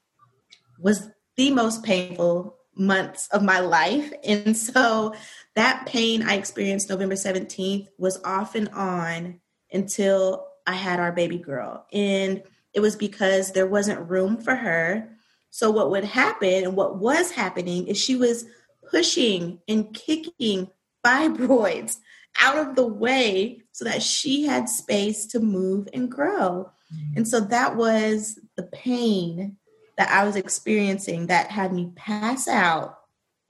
was 0.78 1.08
the 1.36 1.50
most 1.52 1.84
painful 1.84 2.56
months 2.74 3.28
of 3.28 3.42
my 3.42 3.60
life. 3.60 4.12
And 4.24 4.56
so 4.56 5.14
that 5.54 5.86
pain 5.86 6.22
I 6.22 6.34
experienced 6.34 6.88
November 6.88 7.14
17th 7.14 7.88
was 7.98 8.20
off 8.24 8.54
and 8.54 8.68
on 8.70 9.40
until 9.72 10.46
I 10.66 10.74
had 10.74 11.00
our 11.00 11.12
baby 11.12 11.38
girl. 11.38 11.86
And 11.92 12.42
it 12.72 12.80
was 12.80 12.96
because 12.96 13.52
there 13.52 13.66
wasn't 13.66 14.08
room 14.08 14.36
for 14.38 14.54
her. 14.54 15.08
So 15.50 15.70
what 15.70 15.90
would 15.90 16.04
happen 16.04 16.64
and 16.64 16.76
what 16.76 16.98
was 16.98 17.30
happening 17.30 17.86
is 17.86 17.98
she 17.98 18.16
was 18.16 18.44
pushing 18.90 19.60
and 19.68 19.94
kicking 19.94 20.68
fibroids 21.04 21.96
out 22.40 22.58
of 22.58 22.76
the 22.76 22.86
way 22.86 23.62
so 23.72 23.84
that 23.84 24.02
she 24.02 24.44
had 24.44 24.68
space 24.68 25.26
to 25.26 25.40
move 25.40 25.88
and 25.92 26.10
grow. 26.10 26.70
Mm-hmm. 26.92 27.18
And 27.18 27.28
so 27.28 27.40
that 27.40 27.76
was 27.76 28.38
the 28.56 28.64
pain 28.64 29.56
that 29.98 30.10
I 30.10 30.24
was 30.24 30.36
experiencing 30.36 31.26
that 31.26 31.50
had 31.50 31.72
me 31.72 31.92
pass 31.94 32.48
out 32.48 33.00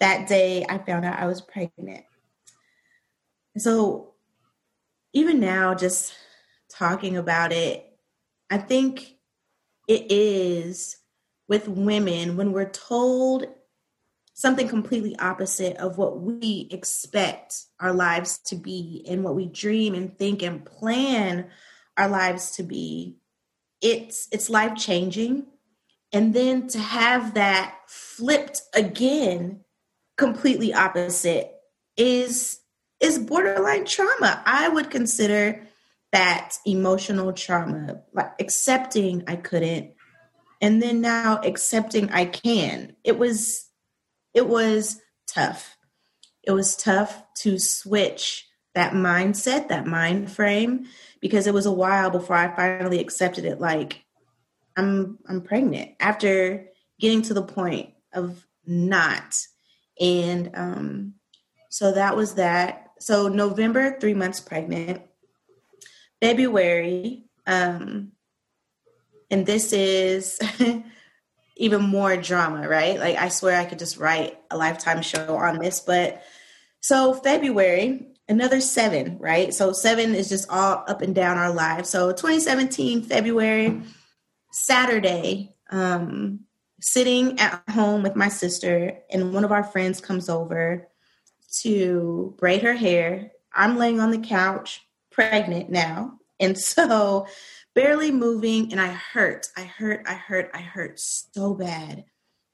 that 0.00 0.26
day 0.28 0.64
I 0.68 0.78
found 0.78 1.04
out 1.04 1.18
I 1.18 1.26
was 1.26 1.40
pregnant. 1.40 2.04
And 3.54 3.62
so 3.62 4.14
even 5.12 5.40
now, 5.40 5.74
just 5.74 6.14
talking 6.70 7.16
about 7.16 7.52
it, 7.52 7.86
I 8.48 8.58
think 8.58 9.16
it 9.88 10.10
is 10.10 10.96
with 11.48 11.68
women 11.68 12.36
when 12.36 12.52
we're 12.52 12.70
told 12.70 13.46
something 14.40 14.68
completely 14.68 15.14
opposite 15.18 15.76
of 15.76 15.98
what 15.98 16.18
we 16.18 16.66
expect 16.70 17.66
our 17.78 17.92
lives 17.92 18.38
to 18.38 18.56
be 18.56 19.04
and 19.06 19.22
what 19.22 19.34
we 19.34 19.44
dream 19.44 19.92
and 19.94 20.16
think 20.16 20.42
and 20.42 20.64
plan 20.64 21.46
our 21.98 22.08
lives 22.08 22.52
to 22.52 22.62
be. 22.62 23.16
It's 23.82 24.28
it's 24.32 24.48
life 24.48 24.76
changing 24.78 25.44
and 26.10 26.32
then 26.32 26.68
to 26.68 26.78
have 26.78 27.34
that 27.34 27.74
flipped 27.86 28.62
again 28.74 29.60
completely 30.16 30.72
opposite 30.72 31.52
is 31.98 32.60
is 32.98 33.18
borderline 33.18 33.84
trauma. 33.84 34.42
I 34.46 34.70
would 34.70 34.88
consider 34.88 35.66
that 36.12 36.54
emotional 36.64 37.34
trauma 37.34 38.00
like 38.14 38.32
accepting 38.40 39.22
i 39.28 39.36
couldn't 39.36 39.92
and 40.60 40.82
then 40.82 41.02
now 41.02 41.40
accepting 41.44 42.08
i 42.10 42.24
can. 42.24 42.96
It 43.04 43.18
was 43.18 43.69
it 44.34 44.46
was 44.46 45.00
tough. 45.26 45.76
It 46.42 46.52
was 46.52 46.76
tough 46.76 47.22
to 47.38 47.58
switch 47.58 48.46
that 48.74 48.92
mindset, 48.92 49.68
that 49.68 49.86
mind 49.86 50.30
frame, 50.30 50.86
because 51.20 51.46
it 51.46 51.54
was 51.54 51.66
a 51.66 51.72
while 51.72 52.10
before 52.10 52.36
I 52.36 52.54
finally 52.54 53.00
accepted 53.00 53.44
it. 53.44 53.60
Like, 53.60 54.04
I'm 54.76 55.18
I'm 55.28 55.42
pregnant 55.42 55.92
after 56.00 56.66
getting 56.98 57.22
to 57.22 57.34
the 57.34 57.42
point 57.42 57.90
of 58.12 58.46
not, 58.64 59.36
and 60.00 60.50
um, 60.54 61.14
so 61.68 61.92
that 61.92 62.16
was 62.16 62.34
that. 62.34 62.88
So 63.00 63.28
November, 63.28 63.98
three 63.98 64.14
months 64.14 64.40
pregnant. 64.40 65.02
February, 66.20 67.24
um, 67.46 68.12
and 69.30 69.46
this 69.46 69.72
is 69.72 70.38
even 71.56 71.82
more 71.82 72.16
drama, 72.16 72.68
right? 72.68 72.98
Like 72.98 73.16
I 73.16 73.28
swear 73.28 73.58
I 73.58 73.64
could 73.64 73.78
just 73.78 73.98
write 73.98 74.38
a 74.50 74.56
lifetime 74.56 75.02
show 75.02 75.36
on 75.36 75.58
this. 75.58 75.80
But 75.80 76.22
so 76.80 77.14
February, 77.14 78.06
another 78.28 78.60
seven, 78.60 79.18
right? 79.18 79.52
So 79.52 79.72
seven 79.72 80.14
is 80.14 80.28
just 80.28 80.48
all 80.50 80.84
up 80.86 81.02
and 81.02 81.14
down 81.14 81.36
our 81.36 81.52
lives. 81.52 81.90
So 81.90 82.10
2017, 82.12 83.02
February, 83.02 83.82
Saturday, 84.52 85.54
um, 85.70 86.40
sitting 86.80 87.38
at 87.38 87.62
home 87.68 88.02
with 88.02 88.16
my 88.16 88.28
sister, 88.28 88.98
and 89.10 89.34
one 89.34 89.44
of 89.44 89.52
our 89.52 89.64
friends 89.64 90.00
comes 90.00 90.28
over 90.28 90.88
to 91.62 92.34
braid 92.38 92.62
her 92.62 92.74
hair. 92.74 93.32
I'm 93.52 93.76
laying 93.76 94.00
on 94.00 94.10
the 94.10 94.18
couch, 94.18 94.86
pregnant 95.10 95.70
now. 95.70 96.18
And 96.38 96.56
so 96.58 97.26
barely 97.80 98.10
moving 98.10 98.70
and 98.72 98.80
I 98.80 98.88
hurt. 98.88 99.48
I 99.56 99.62
hurt, 99.62 100.02
I 100.06 100.12
hurt, 100.12 100.50
I 100.52 100.58
hurt 100.58 101.00
so 101.00 101.54
bad. 101.54 102.04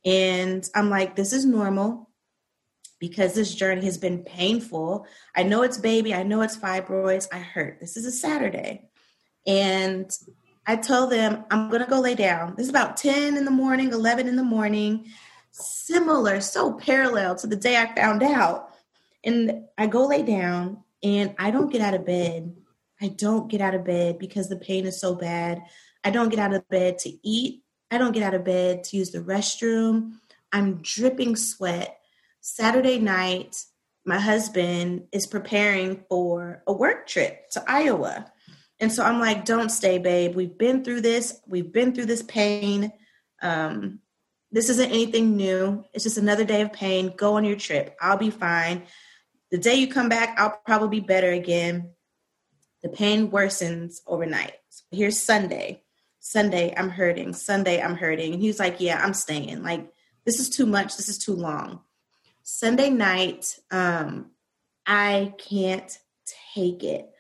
And 0.05 0.69
I'm 0.73 0.89
like, 0.89 1.17
this 1.17 1.33
is 1.33 1.45
normal 1.45 2.11
because 3.01 3.35
this 3.35 3.53
journey 3.53 3.85
has 3.87 3.99
been 3.99 4.23
painful. 4.23 5.05
I 5.35 5.43
know 5.43 5.63
it's 5.63 5.79
baby, 5.79 6.15
I 6.15 6.23
know 6.23 6.43
it's 6.43 6.57
fibroids, 6.57 7.27
I 7.33 7.41
hurt. 7.41 7.81
This 7.81 7.97
is 7.97 8.07
a 8.07 8.13
Saturday. 8.13 8.85
And 9.49 10.09
I 10.65 10.77
tell 10.77 11.09
them 11.09 11.45
I'm 11.51 11.71
going 11.71 11.83
to 11.83 11.91
go 11.91 12.01
lay 12.01 12.15
down. 12.15 12.55
This 12.57 12.67
is 12.67 12.71
about 12.71 12.97
10 12.97 13.37
in 13.37 13.45
the 13.45 13.51
morning, 13.51 13.93
11 13.93 14.29
in 14.29 14.37
the 14.37 14.45
morning, 14.45 15.07
similar, 15.51 16.41
so 16.41 16.75
parallel 16.75 17.35
to 17.37 17.49
the 17.49 17.57
day 17.57 17.77
I 17.77 17.93
found 17.97 18.23
out. 18.23 18.69
And 19.25 19.65
I 19.77 19.89
go 19.89 20.07
lay 20.07 20.23
down 20.23 20.85
and 21.03 21.35
I 21.37 21.51
don't 21.51 21.73
get 21.73 21.83
out 21.83 21.95
of 21.95 22.07
bed 22.07 22.55
I 23.01 23.09
don't 23.09 23.49
get 23.49 23.61
out 23.61 23.75
of 23.75 23.85
bed 23.85 24.19
because 24.19 24.49
the 24.49 24.57
pain 24.57 24.87
is 24.87 25.01
so 25.01 25.15
bad. 25.15 25.63
I 26.05 26.11
don't 26.11 26.29
get 26.29 26.39
out 26.39 26.55
of 26.55 26.69
bed 26.69 26.99
to 27.01 27.13
eat. 27.23 27.63
I 27.91 27.99
don't 27.99 28.13
get 28.13 28.23
out 28.23 28.35
of 28.35 28.45
bed 28.45 28.85
to 28.85 28.97
use 28.97 29.11
the 29.11 29.21
restroom. 29.21 30.15
I'm 30.53 30.81
dripping 30.83 31.37
sweat. 31.37 31.99
Saturday 32.41 32.99
night, 32.99 33.57
my 34.05 34.19
husband 34.19 35.09
is 35.13 35.27
preparing 35.27 36.05
for 36.09 36.63
a 36.67 36.73
work 36.73 37.07
trip 37.07 37.51
to 37.51 37.65
Iowa. 37.67 38.33
And 38.79 38.93
so 38.93 39.03
I'm 39.03 39.21
like, 39.21 39.45
don't 39.45 39.71
stay, 39.71 39.99
babe. 39.99 40.35
We've 40.35 40.57
been 40.57 40.85
through 40.85 41.01
this. 41.01 41.41
We've 41.47 41.73
been 41.73 41.95
through 41.95 42.07
this 42.07 42.23
pain. 42.23 42.93
Um, 43.43 44.01
this 44.53 44.69
isn't 44.71 44.91
anything 44.91 45.37
new. 45.37 45.85
It's 45.93 46.05
just 46.05 46.19
another 46.19 46.45
day 46.45 46.63
of 46.63 46.73
pain. 46.73 47.15
Go 47.17 47.37
on 47.37 47.45
your 47.45 47.57
trip. 47.57 47.97
I'll 48.01 48.17
be 48.17 48.31
fine. 48.31 48.85
The 49.51 49.59
day 49.59 49.75
you 49.75 49.89
come 49.89 50.09
back, 50.09 50.39
I'll 50.39 50.61
probably 50.65 51.01
be 51.01 51.07
better 51.07 51.31
again. 51.31 51.91
The 52.87 52.93
pain 52.93 53.33
worsens 53.33 54.01
overnight. 54.07 54.53
Here's 54.93 55.21
Sunday. 55.21 55.83
Sunday, 56.21 56.73
I'm 56.77 56.89
hurting. 56.89 57.33
Sunday, 57.33 57.83
I'm 57.83 57.97
hurting. 57.97 58.35
And 58.35 58.41
he's 58.41 58.61
like, 58.61 58.81
Yeah, 58.81 59.03
I'm 59.05 59.13
staying. 59.13 59.65
Like, 59.65 59.93
this 60.25 60.39
is 60.39 60.49
too 60.49 60.67
much. 60.67 60.97
This 60.97 61.09
is 61.09 61.19
too 61.19 61.35
long. 61.35 61.81
Sunday 62.45 62.91
night, 62.91 63.59
um, 63.73 64.31
I 64.87 65.35
can't 65.37 65.99
take 66.55 66.85
it. 66.85 67.11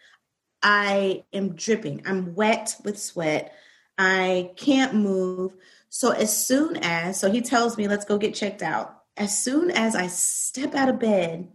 I 0.62 1.24
am 1.32 1.56
dripping. 1.56 2.04
I'm 2.06 2.36
wet 2.36 2.76
with 2.84 2.96
sweat. 2.96 3.52
I 3.98 4.52
can't 4.54 4.94
move. 4.94 5.52
So 5.88 6.12
as 6.12 6.46
soon 6.46 6.76
as, 6.76 7.18
so 7.18 7.28
he 7.28 7.40
tells 7.40 7.76
me, 7.76 7.88
let's 7.88 8.04
go 8.04 8.18
get 8.18 8.36
checked 8.36 8.62
out. 8.62 9.02
As 9.16 9.36
soon 9.36 9.72
as 9.72 9.96
I 9.96 10.06
step 10.06 10.76
out 10.76 10.90
of 10.90 11.00
bed, 11.00 11.48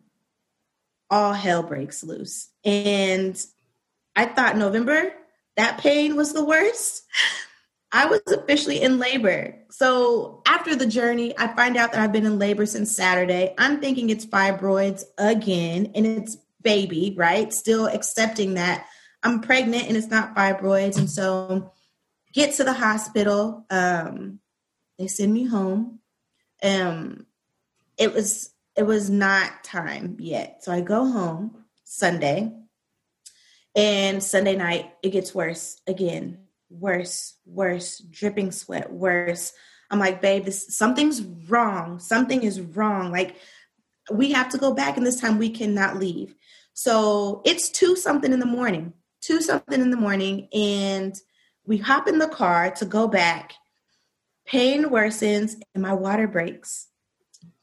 all 1.09 1.31
hell 1.31 1.63
breaks 1.63 2.03
loose. 2.03 2.49
And 2.65 3.41
I 4.15 4.25
thought 4.25 4.57
November, 4.57 5.13
that 5.57 5.79
pain 5.79 6.15
was 6.15 6.33
the 6.33 6.43
worst. 6.43 7.03
I 7.91 8.05
was 8.05 8.21
officially 8.27 8.81
in 8.81 8.99
labor. 8.99 9.57
So 9.69 10.41
after 10.45 10.75
the 10.75 10.85
journey, 10.85 11.37
I 11.37 11.53
find 11.55 11.75
out 11.75 11.91
that 11.91 12.01
I've 12.01 12.13
been 12.13 12.25
in 12.25 12.39
labor 12.39 12.65
since 12.65 12.95
Saturday. 12.95 13.53
I'm 13.57 13.81
thinking 13.81 14.09
it's 14.09 14.25
fibroids 14.25 15.03
again, 15.17 15.91
and 15.93 16.05
it's 16.05 16.37
baby, 16.61 17.13
right? 17.17 17.51
Still 17.51 17.87
accepting 17.87 18.53
that 18.53 18.85
I'm 19.23 19.41
pregnant 19.41 19.87
and 19.87 19.97
it's 19.97 20.07
not 20.07 20.35
fibroids. 20.35 20.97
And 20.97 21.09
so 21.09 21.71
get 22.33 22.55
to 22.55 22.63
the 22.63 22.73
hospital. 22.73 23.65
Um, 23.69 24.39
they 24.97 25.07
send 25.07 25.33
me 25.33 25.45
home. 25.45 25.99
Um, 26.63 27.25
it 27.97 28.13
was 28.13 28.51
it 28.75 28.83
was 28.83 29.09
not 29.09 29.63
time 29.63 30.17
yet. 30.19 30.63
So 30.63 30.71
I 30.71 30.81
go 30.81 31.05
home 31.05 31.65
Sunday. 31.83 32.51
And 33.75 34.23
Sunday 34.23 34.55
night 34.55 34.93
it 35.01 35.09
gets 35.09 35.33
worse 35.33 35.79
again. 35.87 36.39
Worse, 36.69 37.35
worse, 37.45 37.99
dripping 37.99 38.51
sweat, 38.51 38.91
worse. 38.91 39.53
I'm 39.89 39.99
like, 39.99 40.21
babe, 40.21 40.45
this 40.45 40.75
something's 40.75 41.21
wrong. 41.21 41.99
Something 41.99 42.43
is 42.43 42.61
wrong. 42.61 43.11
Like 43.11 43.35
we 44.11 44.31
have 44.31 44.49
to 44.49 44.57
go 44.57 44.73
back 44.73 44.97
and 44.97 45.05
this 45.05 45.19
time 45.19 45.37
we 45.37 45.49
cannot 45.49 45.97
leave. 45.97 46.35
So 46.73 47.41
it's 47.45 47.69
two 47.69 47.95
something 47.95 48.31
in 48.31 48.39
the 48.39 48.45
morning 48.45 48.93
two 49.21 49.41
something 49.41 49.79
in 49.79 49.91
the 49.91 49.97
morning 49.97 50.47
and 50.51 51.15
we 51.65 51.77
hop 51.77 52.07
in 52.07 52.17
the 52.17 52.27
car 52.27 52.71
to 52.71 52.85
go 52.85 53.07
back. 53.07 53.53
Pain 54.45 54.85
worsens 54.85 55.53
and 55.73 55.83
my 55.83 55.93
water 55.93 56.27
breaks. 56.27 56.87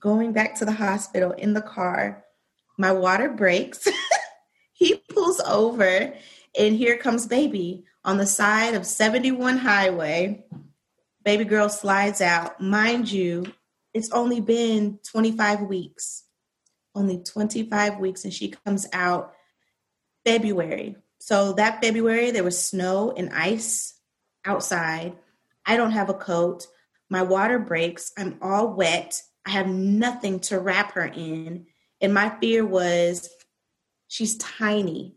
Going 0.00 0.32
back 0.32 0.54
to 0.56 0.64
the 0.64 0.72
hospital 0.72 1.32
in 1.32 1.52
the 1.52 1.60
car, 1.60 2.24
my 2.78 2.92
water 2.92 3.28
breaks. 3.28 3.86
over 5.46 6.14
and 6.58 6.76
here 6.76 6.96
comes 6.96 7.26
baby 7.26 7.84
on 8.04 8.16
the 8.16 8.26
side 8.26 8.74
of 8.74 8.86
71 8.86 9.58
highway. 9.58 10.44
Baby 11.24 11.44
girl 11.44 11.68
slides 11.68 12.20
out. 12.20 12.60
Mind 12.60 13.10
you, 13.10 13.44
it's 13.92 14.10
only 14.12 14.40
been 14.40 14.98
25 15.10 15.62
weeks. 15.62 16.24
Only 16.94 17.18
25 17.18 17.98
weeks 17.98 18.24
and 18.24 18.32
she 18.32 18.48
comes 18.48 18.86
out 18.92 19.34
February 20.24 20.96
so 21.18 21.52
that 21.54 21.82
February, 21.82 22.30
there 22.30 22.44
was 22.44 22.62
snow 22.62 23.12
and 23.16 23.30
ice 23.30 23.94
outside. 24.44 25.14
I 25.66 25.76
don't 25.76 25.90
have 25.92 26.08
a 26.08 26.14
coat. 26.14 26.66
My 27.10 27.22
water 27.22 27.58
breaks. 27.58 28.12
I'm 28.16 28.38
all 28.40 28.68
wet. 28.68 29.22
I 29.44 29.50
have 29.50 29.68
nothing 29.68 30.40
to 30.40 30.60
wrap 30.60 30.92
her 30.92 31.06
in. 31.06 31.66
And 32.00 32.14
my 32.14 32.30
fear 32.40 32.64
was 32.64 33.28
she's 34.08 34.36
tiny. 34.36 35.16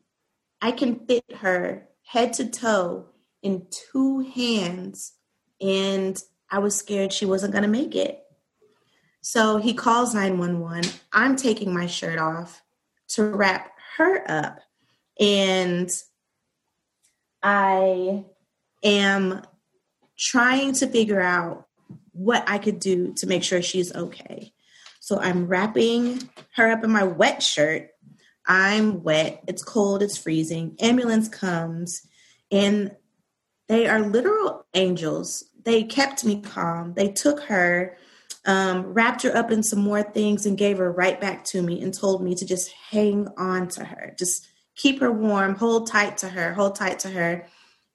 I 0.61 0.71
can 0.71 1.05
fit 1.07 1.23
her 1.37 1.87
head 2.03 2.33
to 2.33 2.49
toe 2.49 3.07
in 3.41 3.65
two 3.71 4.19
hands. 4.19 5.13
And 5.59 6.21
I 6.49 6.59
was 6.59 6.75
scared 6.75 7.13
she 7.13 7.25
wasn't 7.25 7.53
going 7.53 7.63
to 7.63 7.69
make 7.69 7.95
it. 7.95 8.19
So 9.21 9.57
he 9.57 9.73
calls 9.73 10.13
911. 10.13 10.91
I'm 11.13 11.35
taking 11.35 11.73
my 11.73 11.87
shirt 11.87 12.19
off 12.19 12.61
to 13.09 13.23
wrap 13.23 13.71
her 13.97 14.29
up 14.29 14.59
and 15.19 15.91
I 17.43 18.25
am 18.83 19.43
trying 20.17 20.73
to 20.73 20.87
figure 20.87 21.21
out 21.21 21.67
what 22.13 22.43
I 22.47 22.57
could 22.57 22.79
do 22.79 23.13
to 23.15 23.27
make 23.27 23.43
sure 23.43 23.61
she's 23.61 23.93
okay. 23.93 24.53
So 24.99 25.19
I'm 25.19 25.47
wrapping 25.47 26.29
her 26.55 26.71
up 26.71 26.83
in 26.83 26.91
my 26.91 27.03
wet 27.03 27.41
shirt. 27.41 27.90
I'm 28.51 29.01
wet. 29.01 29.45
It's 29.47 29.63
cold. 29.63 30.03
It's 30.03 30.17
freezing. 30.17 30.75
Ambulance 30.81 31.29
comes 31.29 32.05
and 32.51 32.91
they 33.69 33.87
are 33.87 34.01
literal 34.01 34.65
angels. 34.73 35.45
They 35.63 35.85
kept 35.85 36.25
me 36.25 36.41
calm. 36.41 36.93
They 36.93 37.13
took 37.13 37.39
her, 37.43 37.95
um, 38.45 38.87
wrapped 38.87 39.21
her 39.21 39.33
up 39.33 39.51
in 39.51 39.63
some 39.63 39.79
more 39.79 40.03
things, 40.03 40.45
and 40.45 40.57
gave 40.57 40.79
her 40.79 40.91
right 40.91 41.21
back 41.21 41.45
to 41.45 41.61
me 41.61 41.81
and 41.81 41.93
told 41.93 42.21
me 42.21 42.35
to 42.35 42.45
just 42.45 42.73
hang 42.89 43.29
on 43.37 43.69
to 43.69 43.85
her. 43.85 44.13
Just 44.19 44.45
keep 44.75 44.99
her 44.99 45.13
warm, 45.13 45.55
hold 45.55 45.89
tight 45.89 46.17
to 46.17 46.27
her, 46.27 46.53
hold 46.53 46.75
tight 46.75 46.99
to 46.99 47.09
her. 47.09 47.47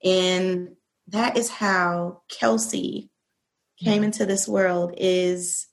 And 0.02 0.76
that 1.08 1.36
is 1.36 1.50
how 1.50 2.22
Kelsey 2.30 3.10
came 3.84 4.02
into 4.02 4.24
this 4.24 4.48
world 4.48 4.94
is 4.96 5.66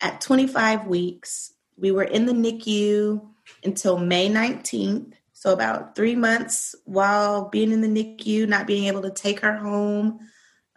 at 0.00 0.22
25 0.22 0.86
weeks. 0.86 1.52
We 1.76 1.92
were 1.92 2.04
in 2.04 2.24
the 2.24 2.32
NICU 2.32 3.33
until 3.62 3.98
May 3.98 4.28
19th. 4.28 5.12
So 5.32 5.52
about 5.52 5.94
three 5.94 6.14
months 6.14 6.74
while 6.84 7.48
being 7.48 7.72
in 7.72 7.80
the 7.80 7.88
NICU, 7.88 8.48
not 8.48 8.66
being 8.66 8.84
able 8.84 9.02
to 9.02 9.10
take 9.10 9.40
her 9.40 9.56
home, 9.56 10.20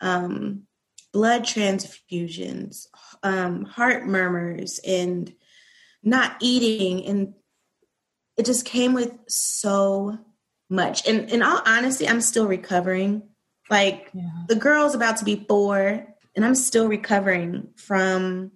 um, 0.02 0.64
blood 1.14 1.44
transfusions, 1.44 2.88
um, 3.24 3.64
heart 3.66 4.06
murmurs, 4.06 4.80
and 4.86 5.34
not 6.04 6.36
eating 6.42 7.06
and 7.06 7.34
it 8.38 8.46
just 8.46 8.66
came 8.66 8.94
with 8.94 9.12
so 9.28 10.18
much. 10.70 11.08
And 11.08 11.30
in 11.30 11.42
all 11.42 11.62
honesty, 11.66 12.08
I'm 12.08 12.22
still 12.22 12.48
recovering. 12.48 13.24
Like 13.70 14.12
yeah. 14.14 14.30
the 14.48 14.56
girl's 14.56 14.96
about 14.96 15.18
to 15.18 15.26
be 15.26 15.44
four, 15.48 16.08
and 16.36 16.46
I'm 16.46 16.56
still 16.56 16.88
recovering 16.88 17.70
from 17.76 18.52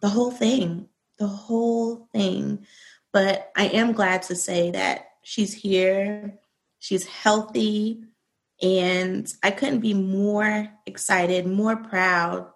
the 0.00 0.08
whole 0.08 0.30
thing, 0.30 0.88
the 1.18 1.26
whole 1.26 2.08
thing. 2.12 2.64
But 3.16 3.50
I 3.56 3.68
am 3.68 3.92
glad 3.92 4.24
to 4.24 4.36
say 4.36 4.72
that 4.72 5.12
she's 5.22 5.54
here, 5.54 6.38
she's 6.80 7.06
healthy, 7.06 8.02
and 8.60 9.26
I 9.42 9.52
couldn't 9.52 9.80
be 9.80 9.94
more 9.94 10.68
excited, 10.84 11.46
more 11.46 11.76
proud 11.76 12.46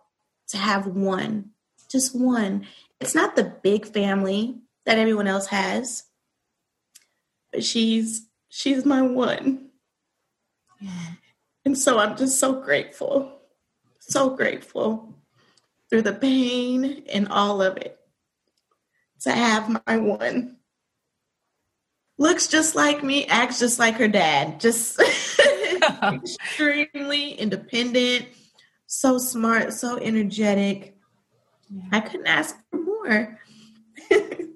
to 0.48 0.58
have 0.58 0.86
one, 0.86 1.52
just 1.90 2.14
one. 2.14 2.66
It's 3.00 3.14
not 3.14 3.36
the 3.36 3.54
big 3.62 3.86
family 3.86 4.58
that 4.84 4.98
everyone 4.98 5.28
else 5.28 5.46
has, 5.46 6.04
but 7.52 7.64
she's 7.64 8.26
she's 8.50 8.84
my 8.84 9.00
one. 9.00 9.70
Yeah. 10.78 11.12
And 11.64 11.78
so 11.78 11.98
I'm 11.98 12.18
just 12.18 12.38
so 12.38 12.60
grateful. 12.60 13.40
So 13.98 14.36
grateful 14.36 15.14
through 15.88 16.02
the 16.02 16.12
pain 16.12 17.04
and 17.10 17.28
all 17.28 17.62
of 17.62 17.78
it 17.78 17.99
to 19.20 19.32
have 19.32 19.82
my 19.86 19.96
one. 19.96 20.56
Looks 22.18 22.48
just 22.48 22.74
like 22.74 23.02
me, 23.02 23.26
acts 23.26 23.58
just 23.58 23.78
like 23.78 23.94
her 23.94 24.08
dad. 24.08 24.60
Just 24.60 25.00
extremely 26.02 27.32
independent, 27.32 28.26
so 28.86 29.18
smart, 29.18 29.72
so 29.72 29.96
energetic. 29.96 30.96
I 31.92 32.00
couldn't 32.00 32.26
ask 32.26 32.56
for 32.70 32.78
more. 32.78 33.38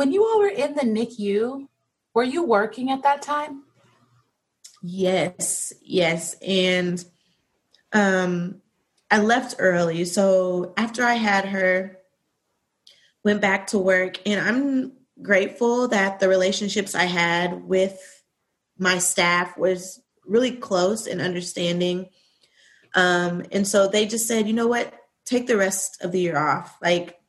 when 0.00 0.12
you 0.12 0.24
all 0.24 0.38
were 0.38 0.48
in 0.48 0.72
the 0.76 0.80
NICU, 0.80 1.68
were 2.14 2.24
you 2.24 2.42
working 2.42 2.90
at 2.90 3.02
that 3.02 3.20
time? 3.20 3.64
Yes, 4.82 5.74
yes. 5.82 6.36
And 6.40 7.04
um 7.92 8.62
I 9.10 9.18
left 9.20 9.56
early. 9.58 10.06
So 10.06 10.72
after 10.78 11.04
I 11.04 11.16
had 11.16 11.44
her, 11.44 11.98
went 13.24 13.42
back 13.42 13.66
to 13.66 13.78
work 13.78 14.26
and 14.26 14.40
I'm 14.40 14.92
grateful 15.20 15.88
that 15.88 16.18
the 16.18 16.30
relationships 16.30 16.94
I 16.94 17.04
had 17.04 17.64
with 17.64 18.00
my 18.78 18.96
staff 18.96 19.58
was 19.58 20.00
really 20.24 20.52
close 20.52 21.06
and 21.06 21.20
understanding. 21.20 22.08
Um, 22.94 23.44
and 23.52 23.68
so 23.68 23.86
they 23.86 24.06
just 24.06 24.26
said, 24.26 24.46
you 24.46 24.54
know 24.54 24.66
what, 24.66 24.94
take 25.26 25.46
the 25.46 25.58
rest 25.58 26.02
of 26.02 26.10
the 26.12 26.20
year 26.20 26.38
off. 26.38 26.78
Like, 26.80 27.20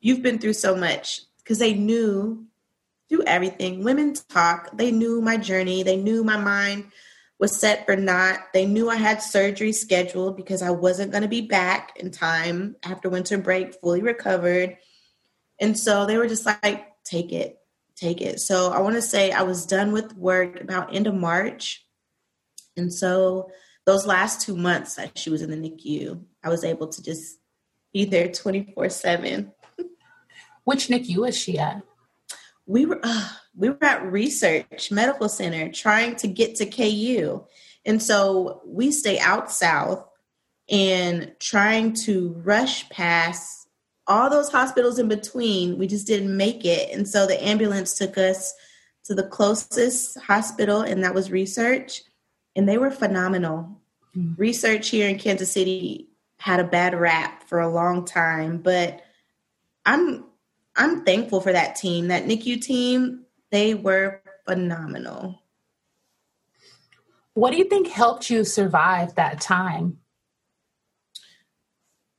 you've 0.00 0.22
been 0.22 0.38
through 0.38 0.54
so 0.54 0.74
much 0.74 1.20
because 1.44 1.58
they 1.58 1.74
knew 1.74 2.46
through 3.08 3.24
everything. 3.26 3.84
Women 3.84 4.14
talk, 4.28 4.76
they 4.76 4.90
knew 4.90 5.20
my 5.20 5.36
journey, 5.36 5.82
they 5.82 5.96
knew 5.96 6.24
my 6.24 6.38
mind 6.38 6.90
was 7.38 7.58
set 7.58 7.84
or 7.88 7.96
not. 7.96 8.38
They 8.52 8.64
knew 8.64 8.88
I 8.88 8.96
had 8.96 9.20
surgery 9.20 9.72
scheduled 9.72 10.36
because 10.36 10.62
I 10.62 10.70
wasn't 10.70 11.12
going 11.12 11.22
to 11.22 11.28
be 11.28 11.42
back 11.42 11.92
in 11.96 12.10
time 12.10 12.76
after 12.82 13.10
winter 13.10 13.38
break, 13.38 13.74
fully 13.80 14.02
recovered. 14.02 14.76
And 15.60 15.78
so 15.78 16.06
they 16.06 16.16
were 16.16 16.28
just 16.28 16.46
like, 16.46 16.86
take 17.04 17.32
it, 17.32 17.58
take 17.96 18.20
it. 18.20 18.40
So 18.40 18.72
I 18.72 18.80
want 18.80 18.94
to 18.94 19.02
say 19.02 19.30
I 19.30 19.42
was 19.42 19.66
done 19.66 19.92
with 19.92 20.16
work 20.16 20.60
about 20.60 20.94
end 20.94 21.06
of 21.06 21.14
March. 21.14 21.84
And 22.76 22.92
so 22.92 23.50
those 23.84 24.06
last 24.06 24.40
two 24.40 24.56
months 24.56 24.94
that 24.94 25.18
she 25.18 25.30
was 25.30 25.42
in 25.42 25.50
the 25.50 25.56
NICU, 25.56 26.22
I 26.42 26.48
was 26.48 26.64
able 26.64 26.88
to 26.88 27.02
just 27.02 27.38
be 27.92 28.04
there 28.04 28.28
24 28.28 28.88
7. 28.88 29.52
Which 30.64 30.88
NICU 30.88 31.28
is 31.28 31.36
she 31.36 31.58
at? 31.58 31.82
We 32.66 32.86
were 32.86 33.00
uh, 33.02 33.28
we 33.56 33.68
were 33.68 33.84
at 33.84 34.04
Research 34.04 34.90
Medical 34.90 35.28
Center 35.28 35.70
trying 35.70 36.16
to 36.16 36.26
get 36.26 36.56
to 36.56 36.66
KU. 36.66 37.44
And 37.84 38.02
so 38.02 38.62
we 38.66 38.90
stay 38.90 39.18
out 39.18 39.52
south 39.52 40.06
and 40.70 41.32
trying 41.38 41.92
to 41.92 42.34
rush 42.42 42.88
past 42.88 43.68
all 44.06 44.30
those 44.30 44.50
hospitals 44.50 44.98
in 44.98 45.08
between. 45.08 45.78
We 45.78 45.86
just 45.86 46.06
didn't 46.06 46.36
make 46.36 46.64
it. 46.64 46.94
And 46.94 47.08
so 47.08 47.26
the 47.26 47.42
ambulance 47.42 47.96
took 47.96 48.18
us 48.18 48.54
to 49.04 49.14
the 49.14 49.22
closest 49.22 50.18
hospital, 50.18 50.80
and 50.80 51.04
that 51.04 51.14
was 51.14 51.30
Research. 51.30 52.02
And 52.56 52.68
they 52.68 52.78
were 52.78 52.90
phenomenal. 52.90 53.80
Mm-hmm. 54.16 54.34
Research 54.40 54.88
here 54.88 55.08
in 55.08 55.18
Kansas 55.18 55.52
City 55.52 56.08
had 56.38 56.60
a 56.60 56.64
bad 56.64 56.98
rap 56.98 57.48
for 57.48 57.60
a 57.60 57.72
long 57.72 58.04
time, 58.04 58.58
but 58.58 59.02
I'm 59.84 60.24
I'm 60.76 61.04
thankful 61.04 61.40
for 61.40 61.52
that 61.52 61.76
team. 61.76 62.08
That 62.08 62.24
NICU 62.24 62.60
team, 62.60 63.24
they 63.50 63.74
were 63.74 64.22
phenomenal. 64.46 65.42
What 67.34 67.50
do 67.50 67.58
you 67.58 67.64
think 67.64 67.88
helped 67.88 68.30
you 68.30 68.44
survive 68.44 69.14
that 69.14 69.40
time? 69.40 69.98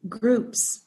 Groups, 0.08 0.84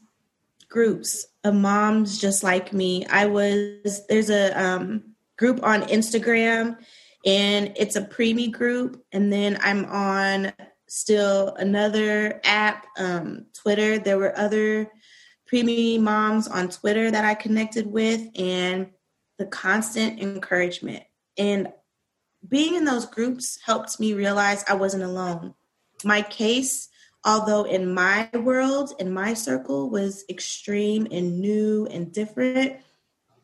groups 0.69 1.27
of 1.45 1.55
moms 1.55 2.19
just 2.19 2.43
like 2.43 2.73
me. 2.73 3.07
I 3.07 3.27
was, 3.27 4.07
there's 4.09 4.31
a 4.31 4.53
um, 4.61 5.15
group 5.37 5.63
on 5.63 5.83
Instagram 5.83 6.77
and 7.25 7.73
it's 7.77 7.97
a 7.97 8.03
preemie 8.03 8.53
group. 8.53 9.03
And 9.13 9.33
then 9.33 9.59
I'm 9.63 9.85
on 9.87 10.53
still 10.89 11.55
another 11.57 12.41
app, 12.45 12.87
um, 12.99 13.47
Twitter. 13.55 13.99
There 13.99 14.19
were 14.19 14.37
other 14.39 14.91
preemie 15.51 16.01
moms 16.01 16.47
on 16.49 16.69
Twitter 16.69 17.11
that 17.11 17.25
I 17.25 17.35
connected 17.35 17.87
with 17.87 18.29
and 18.37 18.91
the 19.39 19.47
constant 19.47 20.21
encouragement. 20.21 21.05
And 21.37 21.69
being 22.47 22.75
in 22.75 22.85
those 22.85 23.07
groups 23.07 23.59
helped 23.65 23.99
me 23.99 24.15
realize 24.15 24.65
I 24.69 24.75
wasn't 24.75 25.05
alone. 25.05 25.55
My 26.05 26.23
case, 26.23 26.89
although 27.25 27.65
in 27.65 27.93
my 27.93 28.29
world, 28.33 28.93
in 28.99 29.13
my 29.13 29.35
circle, 29.35 29.91
was 29.91 30.25
extreme 30.29 31.07
and 31.11 31.41
new 31.41 31.87
and 31.87 32.13
different, 32.13 32.77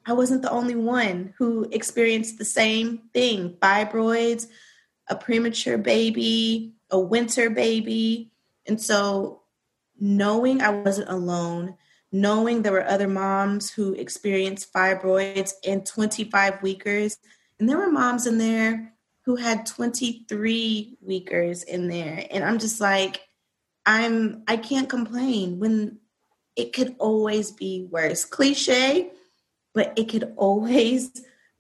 I 0.07 0.13
wasn't 0.13 0.43
the 0.43 0.51
only 0.51 0.75
one 0.75 1.33
who 1.39 1.67
experienced 1.73 2.39
the 2.39 2.45
same 2.45 3.03
thing 3.13 3.57
fibroids, 3.61 4.47
a 5.09 5.17
premature 5.17 5.79
baby, 5.79 6.75
a 6.91 6.99
winter 6.99 7.51
baby. 7.51 8.31
And 8.67 8.81
so, 8.81 9.43
knowing 9.99 10.61
I 10.61 10.71
wasn't 10.71 11.09
alone, 11.09 11.77
knowing 12.15 12.63
there 12.63 12.71
were 12.71 12.87
other 12.87 13.09
moms 13.09 13.73
who 13.73 13.93
experienced 13.95 14.73
fibroids 14.73 15.51
and 15.67 15.85
25 15.85 16.63
weekers. 16.63 17.19
And 17.59 17.69
there 17.69 17.77
were 17.77 17.91
moms 17.91 18.29
in 18.29 18.39
there 18.39 18.95
who 19.25 19.35
had 19.35 19.67
23 19.67 20.97
weekers 21.01 21.65
in 21.65 21.89
there. 21.89 22.25
And 22.31 22.45
I'm 22.45 22.61
just 22.61 22.81
like, 22.81 23.23
I'm 23.85 24.45
I 24.47 24.57
can't 24.59 24.89
complain 24.89 25.59
when 25.59 25.99
it 26.55 26.73
could 26.73 26.95
always 27.01 27.51
be 27.51 27.89
worse. 27.91 28.25
Cliche, 28.25 29.11
but 29.75 29.93
it 29.97 30.09
could 30.09 30.35
always 30.37 31.11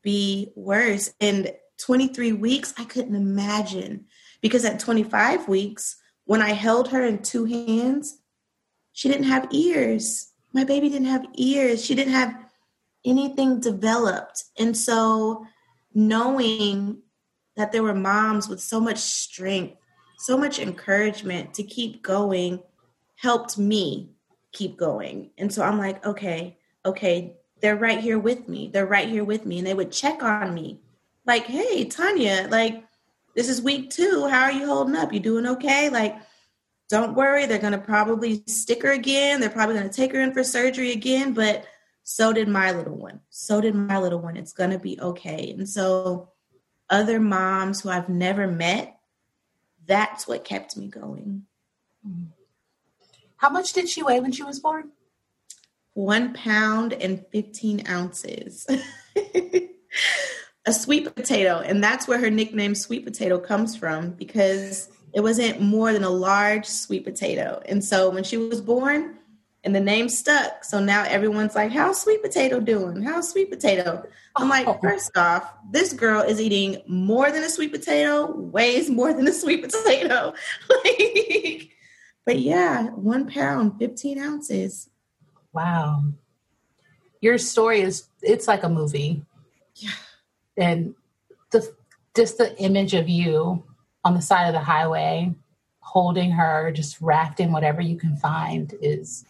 be 0.02 0.52
worse. 0.54 1.12
And 1.20 1.52
23 1.78 2.32
weeks, 2.32 2.72
I 2.78 2.84
couldn't 2.84 3.16
imagine 3.16 4.04
because 4.40 4.64
at 4.64 4.78
25 4.78 5.48
weeks, 5.48 5.96
when 6.26 6.40
I 6.40 6.52
held 6.52 6.90
her 6.90 7.04
in 7.04 7.22
two 7.22 7.44
hands, 7.44 8.18
she 8.92 9.08
didn't 9.08 9.24
have 9.24 9.48
ears 9.50 10.30
my 10.54 10.64
baby 10.64 10.88
didn't 10.88 11.08
have 11.08 11.26
ears. 11.34 11.84
She 11.84 11.94
didn't 11.94 12.14
have 12.14 12.34
anything 13.04 13.60
developed. 13.60 14.44
And 14.58 14.76
so 14.76 15.44
knowing 15.92 17.02
that 17.56 17.72
there 17.72 17.82
were 17.82 17.94
moms 17.94 18.48
with 18.48 18.60
so 18.60 18.80
much 18.80 18.98
strength, 18.98 19.76
so 20.18 20.38
much 20.38 20.58
encouragement 20.58 21.52
to 21.54 21.62
keep 21.62 22.02
going 22.02 22.62
helped 23.16 23.58
me 23.58 24.10
keep 24.52 24.76
going. 24.76 25.30
And 25.38 25.52
so 25.52 25.62
I'm 25.62 25.78
like, 25.78 26.04
okay, 26.06 26.56
okay, 26.86 27.34
they're 27.60 27.76
right 27.76 28.00
here 28.00 28.18
with 28.18 28.48
me. 28.48 28.70
They're 28.72 28.86
right 28.86 29.08
here 29.08 29.24
with 29.24 29.44
me. 29.44 29.58
And 29.58 29.66
they 29.66 29.74
would 29.74 29.92
check 29.92 30.22
on 30.22 30.54
me 30.54 30.80
like, 31.26 31.46
hey, 31.46 31.84
Tanya, 31.84 32.48
like, 32.50 32.84
this 33.34 33.48
is 33.48 33.60
week 33.60 33.90
two. 33.90 34.28
How 34.28 34.42
are 34.44 34.52
you 34.52 34.66
holding 34.66 34.94
up? 34.94 35.12
You 35.12 35.20
doing 35.20 35.46
okay? 35.46 35.90
Like, 35.90 36.16
don't 36.88 37.14
worry, 37.14 37.46
they're 37.46 37.58
going 37.58 37.72
to 37.72 37.78
probably 37.78 38.42
stick 38.46 38.82
her 38.82 38.92
again. 38.92 39.40
They're 39.40 39.50
probably 39.50 39.76
going 39.76 39.88
to 39.88 39.94
take 39.94 40.12
her 40.12 40.20
in 40.20 40.32
for 40.32 40.44
surgery 40.44 40.92
again, 40.92 41.32
but 41.32 41.64
so 42.02 42.32
did 42.32 42.48
my 42.48 42.72
little 42.72 42.96
one. 42.96 43.20
So 43.30 43.60
did 43.60 43.74
my 43.74 43.98
little 43.98 44.20
one. 44.20 44.36
It's 44.36 44.52
going 44.52 44.70
to 44.70 44.78
be 44.78 45.00
okay. 45.00 45.50
And 45.50 45.68
so, 45.68 46.30
other 46.90 47.18
moms 47.18 47.80
who 47.80 47.88
I've 47.88 48.10
never 48.10 48.46
met, 48.46 48.98
that's 49.86 50.28
what 50.28 50.44
kept 50.44 50.76
me 50.76 50.88
going. 50.88 51.46
How 53.36 53.48
much 53.48 53.72
did 53.72 53.88
she 53.88 54.02
weigh 54.02 54.20
when 54.20 54.32
she 54.32 54.42
was 54.42 54.60
born? 54.60 54.90
One 55.94 56.34
pound 56.34 56.92
and 56.92 57.24
15 57.32 57.88
ounces. 57.88 58.66
a 60.66 60.72
sweet 60.72 61.14
potato. 61.14 61.60
And 61.60 61.82
that's 61.82 62.08
where 62.08 62.18
her 62.18 62.30
nickname, 62.30 62.74
Sweet 62.74 63.04
Potato, 63.04 63.38
comes 63.38 63.76
from 63.76 64.10
because 64.10 64.88
it 65.14 65.22
wasn't 65.22 65.60
more 65.60 65.92
than 65.92 66.04
a 66.04 66.10
large 66.10 66.66
sweet 66.66 67.04
potato. 67.04 67.62
And 67.66 67.82
so 67.82 68.10
when 68.10 68.24
she 68.24 68.36
was 68.36 68.60
born, 68.60 69.18
and 69.64 69.74
the 69.74 69.80
name 69.80 70.08
stuck. 70.08 70.62
So 70.62 70.78
now 70.78 71.04
everyone's 71.04 71.54
like, 71.54 71.72
How's 71.72 72.02
sweet 72.02 72.22
potato 72.22 72.60
doing? 72.60 73.02
How's 73.02 73.30
sweet 73.30 73.50
potato? 73.50 74.06
I'm 74.36 74.48
like, 74.48 74.66
oh. 74.66 74.78
first 74.82 75.16
off, 75.16 75.54
this 75.70 75.92
girl 75.92 76.20
is 76.22 76.40
eating 76.40 76.82
more 76.86 77.30
than 77.30 77.42
a 77.42 77.48
sweet 77.48 77.72
potato, 77.72 78.30
weighs 78.32 78.90
more 78.90 79.12
than 79.12 79.26
a 79.26 79.32
sweet 79.32 79.62
potato. 79.62 80.34
like, 80.84 81.70
but 82.26 82.38
yeah, 82.38 82.88
one 82.90 83.28
pound, 83.28 83.78
15 83.78 84.18
ounces. 84.18 84.90
Wow. 85.52 86.02
Your 87.20 87.38
story 87.38 87.80
is 87.80 88.04
it's 88.22 88.48
like 88.48 88.64
a 88.64 88.68
movie. 88.68 89.24
Yeah. 89.76 89.90
And 90.56 90.94
the 91.52 91.72
just 92.14 92.38
the 92.38 92.56
image 92.60 92.92
of 92.92 93.08
you 93.08 93.64
on 94.04 94.14
the 94.14 94.22
side 94.22 94.46
of 94.46 94.52
the 94.52 94.60
highway 94.60 95.34
holding 95.80 96.30
her, 96.32 96.72
just 96.72 97.00
wrapped 97.00 97.40
in 97.40 97.52
whatever 97.52 97.80
you 97.80 97.96
can 97.96 98.16
find 98.16 98.74
is 98.80 99.24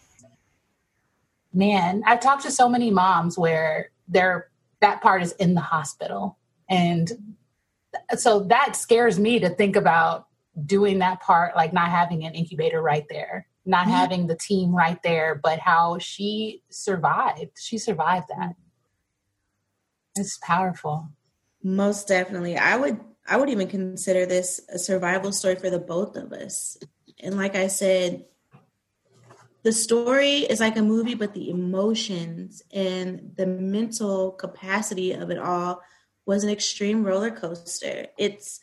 man, 1.55 2.03
I've 2.05 2.19
talked 2.19 2.43
to 2.43 2.51
so 2.51 2.67
many 2.67 2.91
moms 2.91 3.37
where 3.37 3.91
their 4.07 4.49
that 4.81 5.01
part 5.01 5.23
is 5.23 5.31
in 5.33 5.55
the 5.55 5.61
hospital. 5.61 6.37
And 6.69 7.37
so 8.17 8.41
that 8.41 8.75
scares 8.75 9.17
me 9.17 9.39
to 9.39 9.49
think 9.49 9.75
about 9.75 10.27
doing 10.65 10.99
that 10.99 11.21
part, 11.21 11.55
like 11.55 11.73
not 11.73 11.89
having 11.89 12.25
an 12.25 12.33
incubator 12.33 12.81
right 12.81 13.05
there, 13.09 13.47
not 13.65 13.83
mm-hmm. 13.83 13.95
having 13.95 14.27
the 14.27 14.35
team 14.35 14.75
right 14.75 15.01
there, 15.01 15.39
but 15.41 15.59
how 15.59 15.97
she 15.97 16.61
survived. 16.69 17.51
She 17.57 17.77
survived 17.77 18.27
that. 18.29 18.55
It's 20.15 20.37
powerful. 20.37 21.09
Most 21.63 22.07
definitely. 22.07 22.57
I 22.57 22.75
would 22.77 22.99
I 23.27 23.37
would 23.37 23.49
even 23.49 23.67
consider 23.67 24.25
this 24.25 24.61
a 24.69 24.77
survival 24.77 25.31
story 25.31 25.55
for 25.55 25.69
the 25.69 25.79
both 25.79 26.15
of 26.15 26.31
us. 26.31 26.77
And 27.19 27.37
like 27.37 27.55
I 27.55 27.67
said, 27.67 28.25
the 29.63 29.73
story 29.73 30.39
is 30.39 30.59
like 30.59 30.77
a 30.77 30.83
movie, 30.83 31.15
but 31.15 31.33
the 31.33 31.49
emotions 31.49 32.61
and 32.71 33.31
the 33.35 33.47
mental 33.47 34.31
capacity 34.31 35.13
of 35.13 35.31
it 35.31 35.39
all 35.39 35.81
was 36.27 36.43
an 36.43 36.51
extreme 36.51 37.03
roller 37.03 37.31
coaster. 37.31 38.07
It's 38.17 38.59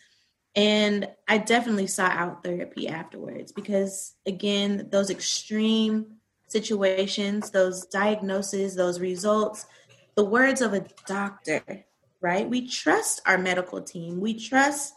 and 0.54 1.08
I 1.26 1.38
definitely 1.38 1.86
sought 1.86 2.12
out 2.12 2.44
therapy 2.44 2.86
afterwards 2.86 3.52
because 3.52 4.14
again, 4.26 4.88
those 4.90 5.10
extreme 5.10 6.18
situations, 6.46 7.50
those 7.50 7.86
diagnoses, 7.86 8.74
those 8.74 9.00
results, 9.00 9.66
the 10.14 10.24
words 10.24 10.60
of 10.60 10.74
a 10.74 10.84
doctor, 11.06 11.84
right? 12.22 12.48
We 12.48 12.66
trust 12.66 13.20
our 13.26 13.36
medical 13.36 13.82
team. 13.82 14.20
We 14.20 14.34
trust 14.34 14.94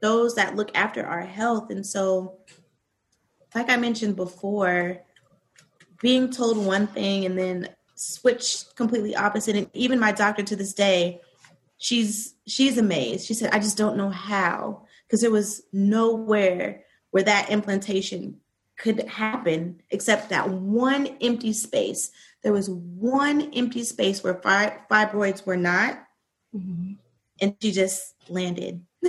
those 0.00 0.36
that 0.36 0.56
look 0.56 0.70
after 0.74 1.04
our 1.04 1.22
health. 1.22 1.70
And 1.70 1.84
so, 1.84 2.38
like 3.54 3.68
I 3.68 3.76
mentioned 3.76 4.16
before, 4.16 5.00
being 6.00 6.30
told 6.30 6.56
one 6.56 6.86
thing 6.86 7.24
and 7.26 7.36
then 7.36 7.68
switch 7.96 8.64
completely 8.76 9.16
opposite. 9.16 9.56
And 9.56 9.68
even 9.74 9.98
my 9.98 10.12
doctor 10.12 10.42
to 10.44 10.56
this 10.56 10.72
day, 10.72 11.20
she's 11.78 12.34
she's 12.46 12.78
amazed. 12.78 13.26
She 13.26 13.34
said, 13.34 13.50
I 13.52 13.58
just 13.58 13.76
don't 13.76 13.96
know 13.96 14.10
how. 14.10 14.84
Because 15.06 15.22
there 15.22 15.30
was 15.30 15.62
nowhere 15.72 16.84
where 17.10 17.22
that 17.22 17.50
implantation 17.50 18.40
could 18.78 19.00
happen 19.08 19.80
except 19.90 20.28
that 20.28 20.48
one 20.50 21.06
empty 21.20 21.52
space. 21.52 22.12
There 22.42 22.52
was 22.52 22.70
one 22.70 23.50
empty 23.54 23.82
space 23.82 24.22
where 24.22 24.34
fi- 24.34 24.78
fibroids 24.90 25.44
were 25.44 25.56
not. 25.56 26.04
Mm-hmm. 26.54 26.94
And 27.40 27.56
she 27.60 27.72
just 27.72 28.14
landed. 28.28 28.84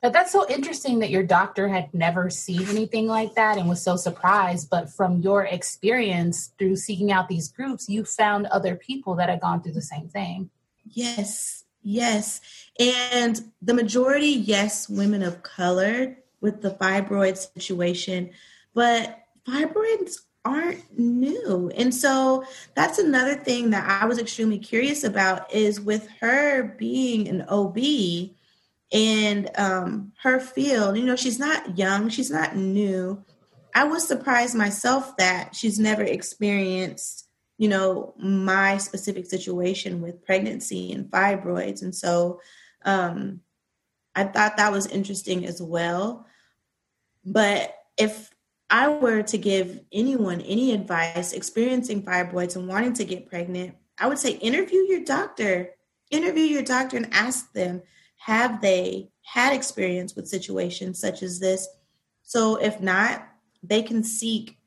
But 0.00 0.12
that's 0.12 0.32
so 0.32 0.48
interesting 0.48 1.00
that 1.00 1.10
your 1.10 1.24
doctor 1.24 1.68
had 1.68 1.92
never 1.92 2.30
seen 2.30 2.68
anything 2.68 3.06
like 3.06 3.34
that 3.34 3.58
and 3.58 3.68
was 3.68 3.82
so 3.82 3.96
surprised. 3.96 4.70
But 4.70 4.90
from 4.90 5.20
your 5.20 5.44
experience 5.44 6.52
through 6.58 6.76
seeking 6.76 7.10
out 7.10 7.28
these 7.28 7.48
groups, 7.50 7.88
you 7.88 8.04
found 8.04 8.46
other 8.46 8.76
people 8.76 9.16
that 9.16 9.28
had 9.28 9.40
gone 9.40 9.62
through 9.62 9.72
the 9.72 9.82
same 9.82 10.08
thing. 10.08 10.50
Yes, 10.84 11.64
yes. 11.82 12.40
And 12.78 13.52
the 13.60 13.74
majority, 13.74 14.28
yes, 14.28 14.88
women 14.88 15.22
of 15.22 15.42
color 15.42 16.16
with 16.40 16.62
the 16.62 16.70
fibroid 16.70 17.36
situation, 17.36 18.30
but 18.74 19.24
fibroids 19.46 20.20
aren't 20.48 20.98
new. 20.98 21.70
And 21.76 21.94
so 21.94 22.44
that's 22.74 22.98
another 22.98 23.34
thing 23.34 23.70
that 23.70 23.88
I 23.88 24.06
was 24.06 24.18
extremely 24.18 24.58
curious 24.58 25.04
about 25.04 25.52
is 25.52 25.80
with 25.80 26.08
her 26.20 26.74
being 26.78 27.28
an 27.28 27.44
OB 27.48 27.78
and 28.90 29.50
um, 29.56 30.12
her 30.22 30.40
field, 30.40 30.96
you 30.96 31.04
know, 31.04 31.16
she's 31.16 31.38
not 31.38 31.76
young, 31.76 32.08
she's 32.08 32.30
not 32.30 32.56
new. 32.56 33.22
I 33.74 33.84
was 33.84 34.08
surprised 34.08 34.56
myself 34.56 35.16
that 35.18 35.54
she's 35.54 35.78
never 35.78 36.02
experienced, 36.02 37.28
you 37.58 37.68
know, 37.68 38.14
my 38.18 38.78
specific 38.78 39.26
situation 39.26 40.00
with 40.00 40.24
pregnancy 40.24 40.92
and 40.92 41.10
fibroids. 41.10 41.82
And 41.82 41.94
so 41.94 42.40
um, 42.84 43.40
I 44.14 44.24
thought 44.24 44.56
that 44.56 44.72
was 44.72 44.86
interesting 44.86 45.44
as 45.44 45.60
well. 45.60 46.26
But 47.24 47.74
if 47.98 48.30
I 48.70 48.88
were 48.88 49.22
to 49.22 49.38
give 49.38 49.80
anyone 49.92 50.40
any 50.42 50.72
advice 50.72 51.32
experiencing 51.32 52.02
fibroids 52.02 52.56
and 52.56 52.68
wanting 52.68 52.92
to 52.94 53.04
get 53.04 53.28
pregnant, 53.28 53.74
I 53.98 54.08
would 54.08 54.18
say 54.18 54.32
interview 54.32 54.80
your 54.80 55.04
doctor. 55.04 55.70
Interview 56.10 56.44
your 56.44 56.62
doctor 56.62 56.96
and 56.96 57.12
ask 57.12 57.52
them 57.52 57.82
have 58.18 58.60
they 58.60 59.10
had 59.22 59.52
experience 59.52 60.14
with 60.14 60.28
situations 60.28 61.00
such 61.00 61.22
as 61.22 61.38
this? 61.38 61.68
So 62.22 62.56
if 62.56 62.80
not, 62.80 63.26
they 63.62 63.82
can 63.82 64.02
seek 64.02 64.58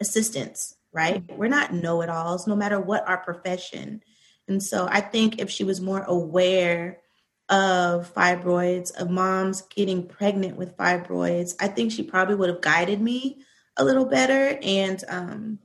assistance, 0.00 0.74
right? 0.92 1.22
We're 1.36 1.48
not 1.48 1.74
know 1.74 2.02
it 2.02 2.08
alls, 2.08 2.46
no 2.46 2.56
matter 2.56 2.80
what 2.80 3.08
our 3.08 3.18
profession. 3.18 4.02
And 4.48 4.62
so 4.62 4.88
I 4.90 5.00
think 5.00 5.38
if 5.38 5.50
she 5.50 5.64
was 5.64 5.80
more 5.80 6.02
aware 6.02 7.00
of 7.48 8.12
fibroids, 8.14 8.94
of 8.96 9.10
moms 9.10 9.62
getting 9.62 10.06
pregnant 10.06 10.56
with 10.56 10.76
fibroids, 10.76 11.54
I 11.60 11.68
think 11.68 11.92
she 11.92 12.02
probably 12.02 12.34
would 12.34 12.50
have 12.50 12.60
guided 12.60 13.00
me 13.00 13.38
a 13.76 13.84
little 13.84 14.04
better 14.04 14.58
and 14.62 15.02
um, 15.08 15.58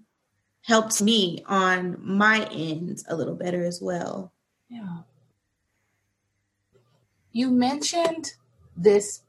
helped 0.62 1.02
me 1.02 1.44
on 1.48 1.98
my 2.00 2.48
end 2.52 3.04
a 3.10 3.16
little 3.16 3.36
better 3.36 3.66
as 3.66 3.82
well. 3.82 4.32
Yeah. 4.70 5.00
You 7.32 7.50
mentioned 7.50 8.34
this 8.78 9.24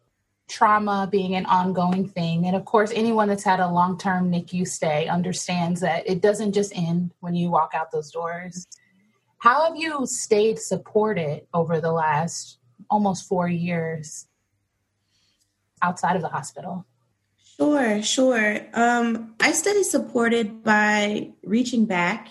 trauma 0.48 1.08
being 1.10 1.34
an 1.34 1.46
ongoing 1.46 2.08
thing. 2.08 2.46
And 2.46 2.54
of 2.54 2.64
course, 2.64 2.92
anyone 2.94 3.28
that's 3.28 3.44
had 3.44 3.60
a 3.60 3.70
long 3.70 3.98
term 3.98 4.30
NICU 4.30 4.66
stay 4.66 5.08
understands 5.08 5.80
that 5.80 6.08
it 6.08 6.20
doesn't 6.20 6.52
just 6.52 6.76
end 6.76 7.12
when 7.20 7.34
you 7.34 7.50
walk 7.50 7.72
out 7.74 7.90
those 7.90 8.10
doors. 8.10 8.66
How 9.44 9.66
have 9.66 9.76
you 9.76 10.06
stayed 10.06 10.58
supported 10.58 11.42
over 11.52 11.78
the 11.78 11.92
last 11.92 12.56
almost 12.88 13.28
four 13.28 13.46
years 13.46 14.26
outside 15.82 16.16
of 16.16 16.22
the 16.22 16.28
hospital? 16.28 16.86
Sure, 17.58 18.02
sure. 18.02 18.60
Um, 18.72 19.34
I 19.40 19.52
stayed 19.52 19.84
supported 19.84 20.64
by 20.64 21.32
reaching 21.44 21.84
back 21.84 22.28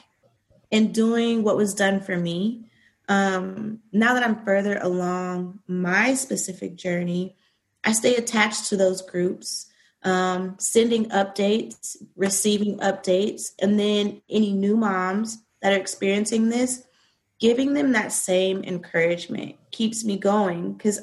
and 0.71 0.91
doing 0.91 1.43
what 1.43 1.55
was 1.55 1.75
done 1.75 2.01
for 2.01 2.17
me 2.17 2.65
um, 3.07 3.81
now 3.91 4.15
that 4.15 4.23
I'm 4.23 4.43
further 4.43 4.79
along 4.81 5.59
my 5.67 6.15
specific 6.15 6.75
journey, 6.75 7.35
I 7.83 7.91
stay 7.91 8.15
attached 8.15 8.69
to 8.69 8.77
those 8.77 9.03
groups, 9.03 9.67
um, 10.01 10.55
sending 10.57 11.09
updates, 11.09 11.95
receiving 12.15 12.79
updates, 12.79 13.51
and 13.61 13.79
then 13.79 14.23
any 14.31 14.51
new 14.51 14.75
moms 14.75 15.43
that 15.61 15.73
are 15.73 15.79
experiencing 15.79 16.49
this, 16.49 16.81
giving 17.43 17.73
them 17.73 17.91
that 17.91 18.13
same 18.13 18.63
encouragement 18.63 19.53
keeps 19.69 20.05
me 20.05 20.17
going 20.17 20.71
because 20.71 21.01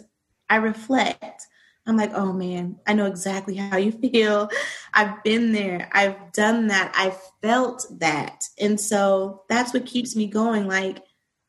I 0.48 0.56
reflect. 0.56 1.46
I'm 1.86 1.98
like, 1.98 2.14
oh 2.14 2.32
man, 2.32 2.76
I 2.86 2.94
know 2.94 3.04
exactly 3.04 3.56
how 3.56 3.76
you 3.76 3.92
feel. 3.92 4.48
I've 4.94 5.22
been 5.22 5.52
there. 5.52 5.90
I've 5.92 6.32
done 6.32 6.68
that. 6.68 6.94
I've 6.96 7.20
felt 7.42 7.84
that. 7.98 8.44
And 8.58 8.80
so 8.80 9.42
that's 9.50 9.74
what 9.74 9.84
keeps 9.84 10.16
me 10.16 10.28
going. 10.28 10.66
Like, 10.66 11.02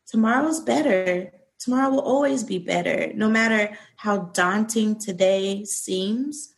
tomorrow's 0.08 0.60
better. 0.60 1.32
Tomorrow 1.58 1.92
will 1.92 2.02
always 2.02 2.44
be 2.44 2.58
better, 2.60 3.14
no 3.16 3.30
matter 3.30 3.78
how 3.96 4.18
daunting 4.34 5.00
today 5.00 5.64
seems 5.64 6.54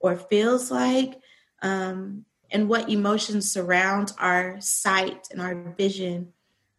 or 0.00 0.16
feels 0.16 0.72
like, 0.72 1.20
um, 1.62 2.24
and 2.50 2.68
what 2.68 2.90
emotions 2.90 3.48
surround 3.48 4.12
our 4.18 4.60
sight 4.60 5.28
and 5.30 5.40
our 5.40 5.54
vision. 5.78 6.32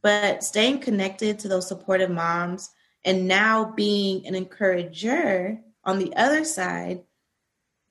But 0.08 0.42
staying 0.42 0.80
connected 0.80 1.38
to 1.40 1.50
those 1.50 1.68
supportive 1.68 2.10
moms 2.10 2.70
and 3.04 3.28
now 3.28 3.74
being 3.76 4.26
an 4.26 4.36
encourager 4.36 5.60
on 5.84 6.00
the 6.00 6.16
other 6.16 6.46
side, 6.46 7.04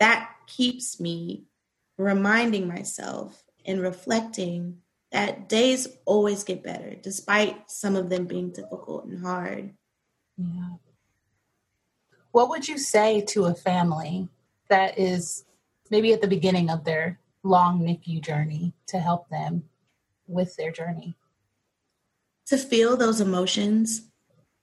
that 0.01 0.31
keeps 0.47 0.99
me 0.99 1.45
reminding 1.99 2.67
myself 2.67 3.45
and 3.67 3.83
reflecting 3.83 4.79
that 5.13 5.51
days 5.51 5.89
always 6.07 6.43
get 6.43 6.63
better, 6.63 6.95
despite 6.95 7.71
some 7.71 7.97
of 7.97 8.09
them 8.09 8.25
being 8.25 8.49
difficult 8.49 9.05
and 9.05 9.23
hard. 9.23 9.75
Yeah. 10.39 10.77
What 12.33 12.49
would 12.49 12.67
you 12.67 12.79
say 12.79 13.21
to 13.29 13.45
a 13.45 13.55
family 13.55 14.31
that 14.71 14.99
is 14.99 15.45
maybe 15.91 16.15
at 16.15 16.23
the 16.23 16.29
beginning 16.29 16.71
of 16.71 16.83
their 16.83 17.21
long 17.43 17.83
NICU 17.83 18.25
journey 18.25 18.73
to 18.87 19.01
help 19.01 19.29
them 19.29 19.65
with 20.27 20.57
their 20.57 20.71
journey? 20.71 21.15
To 22.49 22.57
feel 22.57 22.97
those 22.97 23.21
emotions, 23.21 24.03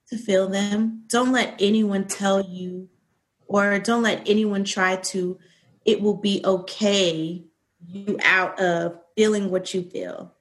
to 0.08 0.16
feel 0.16 0.48
them. 0.48 1.04
Don't 1.08 1.32
let 1.32 1.54
anyone 1.60 2.06
tell 2.06 2.40
you, 2.40 2.88
or 3.46 3.78
don't 3.78 4.02
let 4.02 4.28
anyone 4.28 4.64
try 4.64 4.96
to, 4.96 5.38
it 5.84 6.00
will 6.00 6.16
be 6.16 6.40
okay 6.44 7.44
you 7.86 8.18
out 8.22 8.58
of 8.60 8.98
feeling 9.16 9.50
what 9.50 9.74
you 9.74 9.82
feel. 9.82 10.32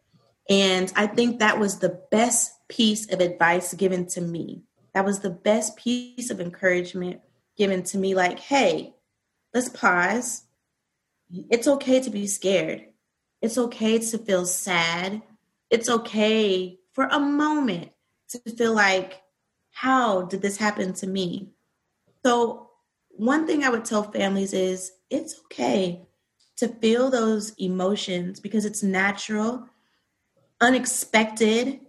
And 0.49 0.91
I 0.95 1.07
think 1.07 1.39
that 1.39 1.59
was 1.59 1.79
the 1.79 2.01
best 2.11 2.51
piece 2.67 3.11
of 3.11 3.19
advice 3.19 3.73
given 3.73 4.07
to 4.07 4.21
me. 4.21 4.63
That 4.93 5.05
was 5.05 5.19
the 5.19 5.29
best 5.29 5.75
piece 5.75 6.29
of 6.29 6.39
encouragement 6.39 7.21
given 7.57 7.83
to 7.83 7.97
me 7.97 8.15
like, 8.15 8.39
hey, 8.39 8.93
let's 9.53 9.69
pause. 9.69 10.43
It's 11.49 11.67
okay 11.67 11.99
to 12.01 12.09
be 12.09 12.27
scared. 12.27 12.85
It's 13.41 13.57
okay 13.57 13.99
to 13.99 14.17
feel 14.17 14.45
sad. 14.45 15.21
It's 15.69 15.89
okay 15.89 16.79
for 16.93 17.05
a 17.05 17.19
moment 17.19 17.91
to 18.29 18.39
feel 18.55 18.73
like, 18.73 19.21
how 19.71 20.23
did 20.23 20.41
this 20.41 20.57
happen 20.57 20.93
to 20.93 21.07
me? 21.07 21.49
So, 22.25 22.69
one 23.09 23.45
thing 23.45 23.63
I 23.63 23.69
would 23.69 23.85
tell 23.85 24.03
families 24.03 24.53
is 24.53 24.91
it's 25.09 25.39
okay 25.45 26.07
to 26.57 26.67
feel 26.67 27.09
those 27.09 27.51
emotions 27.57 28.39
because 28.39 28.65
it's 28.65 28.81
natural 28.81 29.67
unexpected 30.61 31.79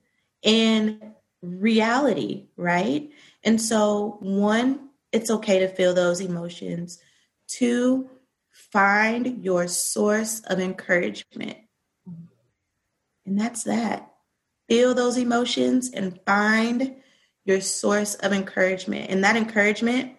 and 0.43 1.15
reality, 1.43 2.47
right? 2.57 3.11
And 3.45 3.61
so, 3.61 4.19
one, 4.21 4.89
it's 5.13 5.31
okay 5.31 5.61
to 5.61 5.69
feel 5.69 5.95
those 5.95 6.21
emotions. 6.21 6.99
Two, 7.47 8.11
find 8.51 9.45
your 9.45 9.69
source 9.69 10.41
of 10.41 10.59
encouragement. 10.59 11.59
And 13.27 13.39
that's 13.39 13.63
that. 13.65 14.14
Feel 14.69 14.95
those 14.95 15.17
emotions 15.17 15.91
and 15.91 16.19
find 16.25 16.97
your 17.45 17.61
source 17.61 18.15
of 18.17 18.33
encouragement. 18.33 19.11
And 19.11 19.23
that 19.25 19.37
encouragement 19.37 20.13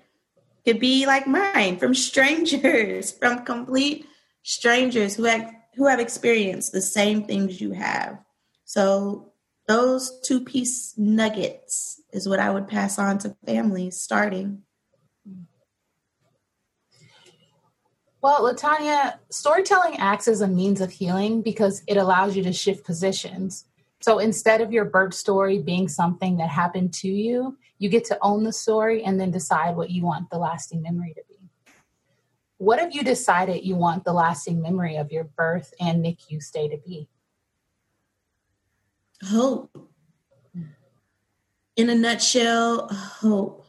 could 0.65 0.79
be 0.79 1.05
like 1.05 1.27
mine 1.27 1.77
from 1.77 1.95
strangers, 1.95 3.11
from 3.11 3.43
complete 3.45 4.05
strangers 4.43 5.15
who 5.15 5.23
have, 5.23 5.51
who 5.75 5.87
have 5.87 5.99
experienced 5.99 6.71
the 6.71 6.81
same 6.81 7.23
things 7.23 7.59
you 7.59 7.71
have. 7.71 8.19
So 8.65 9.33
those 9.67 10.19
two 10.21 10.41
piece 10.41 10.93
nuggets 10.97 12.01
is 12.11 12.29
what 12.29 12.39
I 12.39 12.51
would 12.51 12.67
pass 12.67 12.99
on 12.99 13.17
to 13.19 13.35
families 13.45 13.99
starting. 13.99 14.61
Well, 18.21 18.41
Latanya, 18.41 19.19
storytelling 19.29 19.97
acts 19.97 20.27
as 20.27 20.41
a 20.41 20.47
means 20.47 20.81
of 20.81 20.89
healing 20.91 21.43
because 21.43 21.83
it 21.87 21.97
allows 21.97 22.35
you 22.35 22.41
to 22.43 22.53
shift 22.53 22.83
positions. 22.83 23.65
So 24.05 24.19
instead 24.19 24.61
of 24.61 24.71
your 24.71 24.85
birth 24.85 25.15
story 25.15 25.57
being 25.57 25.87
something 25.87 26.37
that 26.37 26.49
happened 26.49 26.93
to 26.93 27.07
you, 27.07 27.57
you 27.79 27.89
get 27.89 28.05
to 28.05 28.19
own 28.21 28.43
the 28.43 28.53
story 28.53 29.03
and 29.03 29.19
then 29.19 29.31
decide 29.31 29.75
what 29.75 29.89
you 29.89 30.03
want 30.03 30.29
the 30.29 30.37
lasting 30.37 30.83
memory 30.83 31.15
to 31.15 31.23
be. 31.27 31.49
What 32.57 32.77
have 32.77 32.93
you 32.93 33.01
decided 33.01 33.65
you 33.65 33.75
want 33.75 34.03
the 34.03 34.13
lasting 34.13 34.61
memory 34.61 34.97
of 34.97 35.11
your 35.11 35.23
birth 35.23 35.73
and 35.79 36.05
NICU 36.05 36.39
stay 36.43 36.67
to 36.67 36.77
be? 36.77 37.09
Hope. 39.23 39.75
In 41.75 41.89
a 41.89 41.95
nutshell, 41.95 42.87
hope. 42.89 43.65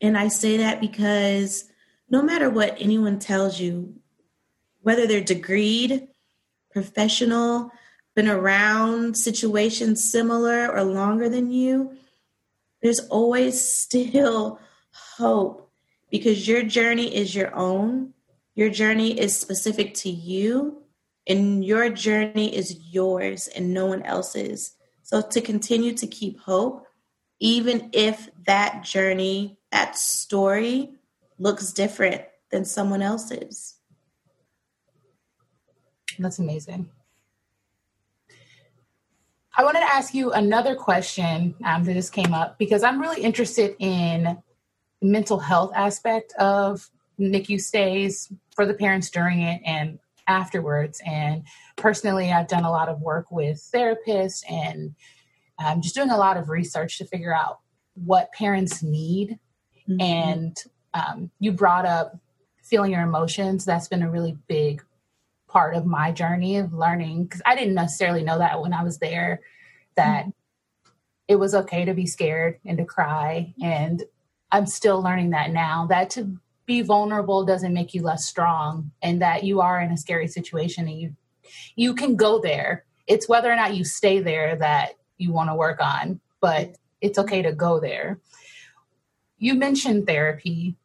And 0.00 0.18
I 0.18 0.26
say 0.26 0.56
that 0.56 0.80
because 0.80 1.70
no 2.10 2.20
matter 2.20 2.50
what 2.50 2.74
anyone 2.80 3.20
tells 3.20 3.60
you, 3.60 3.94
whether 4.80 5.06
they're 5.06 5.22
degreed, 5.22 6.08
professional, 6.72 7.70
been 8.18 8.28
around 8.28 9.16
situations 9.16 10.10
similar 10.10 10.68
or 10.72 10.82
longer 10.82 11.28
than 11.28 11.52
you, 11.52 11.96
there's 12.82 12.98
always 13.10 13.64
still 13.64 14.58
hope 14.90 15.70
because 16.10 16.48
your 16.48 16.64
journey 16.64 17.14
is 17.14 17.32
your 17.32 17.54
own. 17.54 18.12
Your 18.56 18.70
journey 18.70 19.16
is 19.16 19.38
specific 19.38 19.94
to 20.02 20.10
you, 20.10 20.82
and 21.28 21.64
your 21.64 21.90
journey 21.90 22.56
is 22.56 22.76
yours 22.90 23.46
and 23.54 23.72
no 23.72 23.86
one 23.86 24.02
else's. 24.02 24.74
So, 25.04 25.22
to 25.22 25.40
continue 25.40 25.92
to 25.94 26.06
keep 26.08 26.40
hope, 26.40 26.88
even 27.38 27.90
if 27.92 28.28
that 28.46 28.82
journey, 28.82 29.60
that 29.70 29.94
story, 29.96 30.90
looks 31.38 31.72
different 31.72 32.22
than 32.50 32.64
someone 32.64 33.00
else's. 33.00 33.76
That's 36.18 36.40
amazing. 36.40 36.90
I 39.58 39.64
wanted 39.64 39.80
to 39.80 39.92
ask 39.92 40.14
you 40.14 40.30
another 40.30 40.76
question 40.76 41.52
um, 41.64 41.82
that 41.82 41.94
just 41.94 42.12
came 42.12 42.32
up 42.32 42.58
because 42.58 42.84
I'm 42.84 43.00
really 43.00 43.22
interested 43.22 43.74
in 43.80 44.38
the 45.00 45.06
mental 45.06 45.40
health 45.40 45.72
aspect 45.74 46.32
of 46.38 46.88
NICU 47.18 47.60
stays 47.60 48.32
for 48.54 48.66
the 48.66 48.74
parents 48.74 49.10
during 49.10 49.40
it 49.42 49.60
and 49.64 49.98
afterwards. 50.28 51.02
And 51.04 51.42
personally, 51.74 52.30
I've 52.30 52.46
done 52.46 52.64
a 52.64 52.70
lot 52.70 52.88
of 52.88 53.00
work 53.00 53.32
with 53.32 53.56
therapists 53.74 54.44
and 54.48 54.94
um, 55.58 55.82
just 55.82 55.96
doing 55.96 56.10
a 56.10 56.16
lot 56.16 56.36
of 56.36 56.50
research 56.50 56.98
to 56.98 57.04
figure 57.04 57.34
out 57.34 57.58
what 57.94 58.32
parents 58.34 58.80
need 58.80 59.40
mm-hmm. 59.88 60.00
and 60.00 60.56
um, 60.94 61.32
you 61.40 61.50
brought 61.50 61.84
up 61.84 62.16
feeling 62.62 62.92
your 62.92 63.02
emotions. 63.02 63.64
That's 63.64 63.88
been 63.88 64.02
a 64.02 64.10
really 64.10 64.38
big 64.46 64.84
part 65.48 65.74
of 65.74 65.86
my 65.86 66.12
journey 66.12 66.58
of 66.58 66.72
learning 66.72 67.24
because 67.24 67.42
I 67.44 67.54
didn't 67.54 67.74
necessarily 67.74 68.22
know 68.22 68.38
that 68.38 68.60
when 68.60 68.72
I 68.72 68.82
was 68.84 68.98
there 68.98 69.40
that 69.96 70.26
mm-hmm. 70.26 70.90
it 71.26 71.36
was 71.36 71.54
okay 71.54 71.84
to 71.84 71.94
be 71.94 72.06
scared 72.06 72.60
and 72.64 72.78
to 72.78 72.84
cry. 72.84 73.54
And 73.62 74.04
I'm 74.52 74.66
still 74.66 75.02
learning 75.02 75.30
that 75.30 75.50
now 75.50 75.86
that 75.86 76.10
to 76.10 76.38
be 76.66 76.82
vulnerable 76.82 77.44
doesn't 77.44 77.72
make 77.72 77.94
you 77.94 78.02
less 78.02 78.26
strong 78.26 78.92
and 79.02 79.22
that 79.22 79.42
you 79.42 79.60
are 79.60 79.80
in 79.80 79.90
a 79.90 79.96
scary 79.96 80.28
situation 80.28 80.86
and 80.86 81.00
you 81.00 81.16
you 81.76 81.94
can 81.94 82.14
go 82.14 82.40
there. 82.40 82.84
It's 83.06 83.28
whether 83.28 83.50
or 83.50 83.56
not 83.56 83.74
you 83.74 83.84
stay 83.84 84.20
there 84.20 84.54
that 84.56 84.92
you 85.16 85.32
want 85.32 85.48
to 85.48 85.54
work 85.54 85.80
on, 85.80 86.20
but 86.40 86.76
it's 87.00 87.18
okay 87.18 87.40
to 87.40 87.52
go 87.52 87.80
there. 87.80 88.20
You 89.38 89.54
mentioned 89.54 90.06
therapy. 90.06 90.76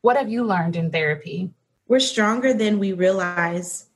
What 0.00 0.16
have 0.16 0.28
you 0.28 0.42
learned 0.42 0.74
in 0.74 0.90
therapy? 0.90 1.50
We're 1.86 2.00
stronger 2.00 2.52
than 2.52 2.78
we 2.78 2.92
realize. 2.92 3.87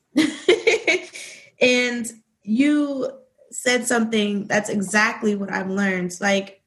And 1.63 2.13
you 2.43 3.11
said 3.53 3.87
something 3.87 4.47
that's 4.47 4.69
exactly 4.69 5.37
what 5.37 5.53
I've 5.53 5.71
learned. 5.71 6.19
Like, 6.21 6.61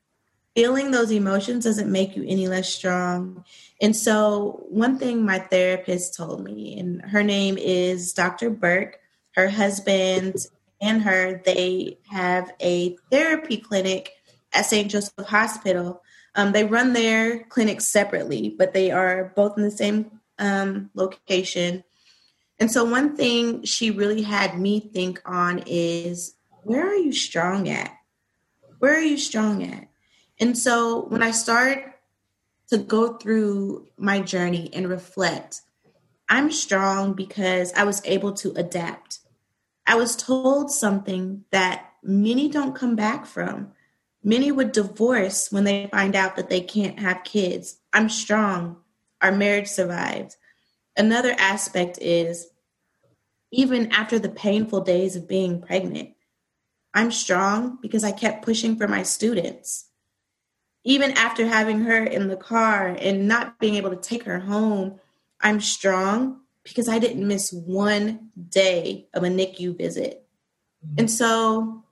feeling 0.55 0.91
those 0.91 1.11
emotions 1.11 1.65
doesn't 1.65 1.91
make 1.91 2.15
you 2.15 2.23
any 2.25 2.47
less 2.47 2.69
strong. 2.69 3.43
And 3.81 3.95
so, 3.95 4.63
one 4.69 4.97
thing 4.97 5.25
my 5.25 5.39
therapist 5.39 6.15
told 6.15 6.43
me, 6.43 6.79
and 6.79 7.01
her 7.01 7.23
name 7.23 7.57
is 7.57 8.13
Dr. 8.13 8.49
Burke, 8.49 8.99
her 9.35 9.49
husband 9.49 10.35
and 10.81 11.01
her, 11.01 11.41
they 11.45 11.97
have 12.09 12.51
a 12.61 12.95
therapy 13.11 13.57
clinic 13.57 14.13
at 14.53 14.65
St. 14.65 14.89
Joseph 14.89 15.27
Hospital. 15.27 16.01
Um, 16.35 16.53
they 16.53 16.63
run 16.63 16.93
their 16.93 17.43
clinics 17.45 17.85
separately, 17.85 18.55
but 18.57 18.73
they 18.73 18.91
are 18.91 19.33
both 19.35 19.57
in 19.57 19.63
the 19.63 19.71
same 19.71 20.19
um, 20.39 20.89
location. 20.93 21.83
And 22.59 22.71
so, 22.71 22.83
one 22.85 23.15
thing 23.15 23.63
she 23.63 23.91
really 23.91 24.21
had 24.21 24.59
me 24.59 24.79
think 24.79 25.21
on 25.25 25.63
is 25.65 26.35
where 26.63 26.87
are 26.87 26.95
you 26.95 27.11
strong 27.11 27.67
at? 27.67 27.91
Where 28.79 28.95
are 28.95 29.01
you 29.01 29.17
strong 29.17 29.63
at? 29.63 29.87
And 30.39 30.57
so, 30.57 31.05
when 31.05 31.21
I 31.21 31.31
start 31.31 31.99
to 32.69 32.77
go 32.77 33.17
through 33.17 33.87
my 33.97 34.21
journey 34.21 34.69
and 34.73 34.89
reflect, 34.89 35.61
I'm 36.29 36.51
strong 36.51 37.13
because 37.13 37.71
I 37.73 37.83
was 37.83 38.01
able 38.05 38.33
to 38.33 38.53
adapt. 38.55 39.19
I 39.85 39.95
was 39.95 40.15
told 40.15 40.71
something 40.71 41.43
that 41.51 41.91
many 42.01 42.49
don't 42.49 42.75
come 42.75 42.95
back 42.95 43.25
from. 43.25 43.73
Many 44.23 44.51
would 44.51 44.71
divorce 44.71 45.51
when 45.51 45.65
they 45.65 45.87
find 45.91 46.15
out 46.15 46.35
that 46.35 46.49
they 46.49 46.61
can't 46.61 46.99
have 46.99 47.23
kids. 47.23 47.77
I'm 47.93 48.09
strong. 48.09 48.77
Our 49.21 49.31
marriage 49.31 49.67
survived. 49.67 50.35
Another 50.97 51.35
aspect 51.37 51.97
is 52.01 52.47
even 53.51 53.91
after 53.91 54.19
the 54.19 54.29
painful 54.29 54.81
days 54.81 55.15
of 55.15 55.27
being 55.27 55.61
pregnant, 55.61 56.11
I'm 56.93 57.11
strong 57.11 57.77
because 57.81 58.03
I 58.03 58.11
kept 58.11 58.45
pushing 58.45 58.77
for 58.77 58.87
my 58.87 59.03
students. 59.03 59.89
Even 60.83 61.11
after 61.11 61.45
having 61.45 61.81
her 61.81 62.03
in 62.03 62.27
the 62.27 62.37
car 62.37 62.95
and 62.99 63.27
not 63.27 63.59
being 63.59 63.75
able 63.75 63.89
to 63.89 63.95
take 63.95 64.23
her 64.23 64.39
home, 64.39 64.99
I'm 65.41 65.59
strong 65.59 66.41
because 66.63 66.87
I 66.87 66.99
didn't 66.99 67.27
miss 67.27 67.51
one 67.51 68.29
day 68.49 69.07
of 69.13 69.23
a 69.23 69.27
NICU 69.27 69.77
visit. 69.77 70.25
Mm-hmm. 70.85 70.95
And 70.99 71.11
so 71.11 71.83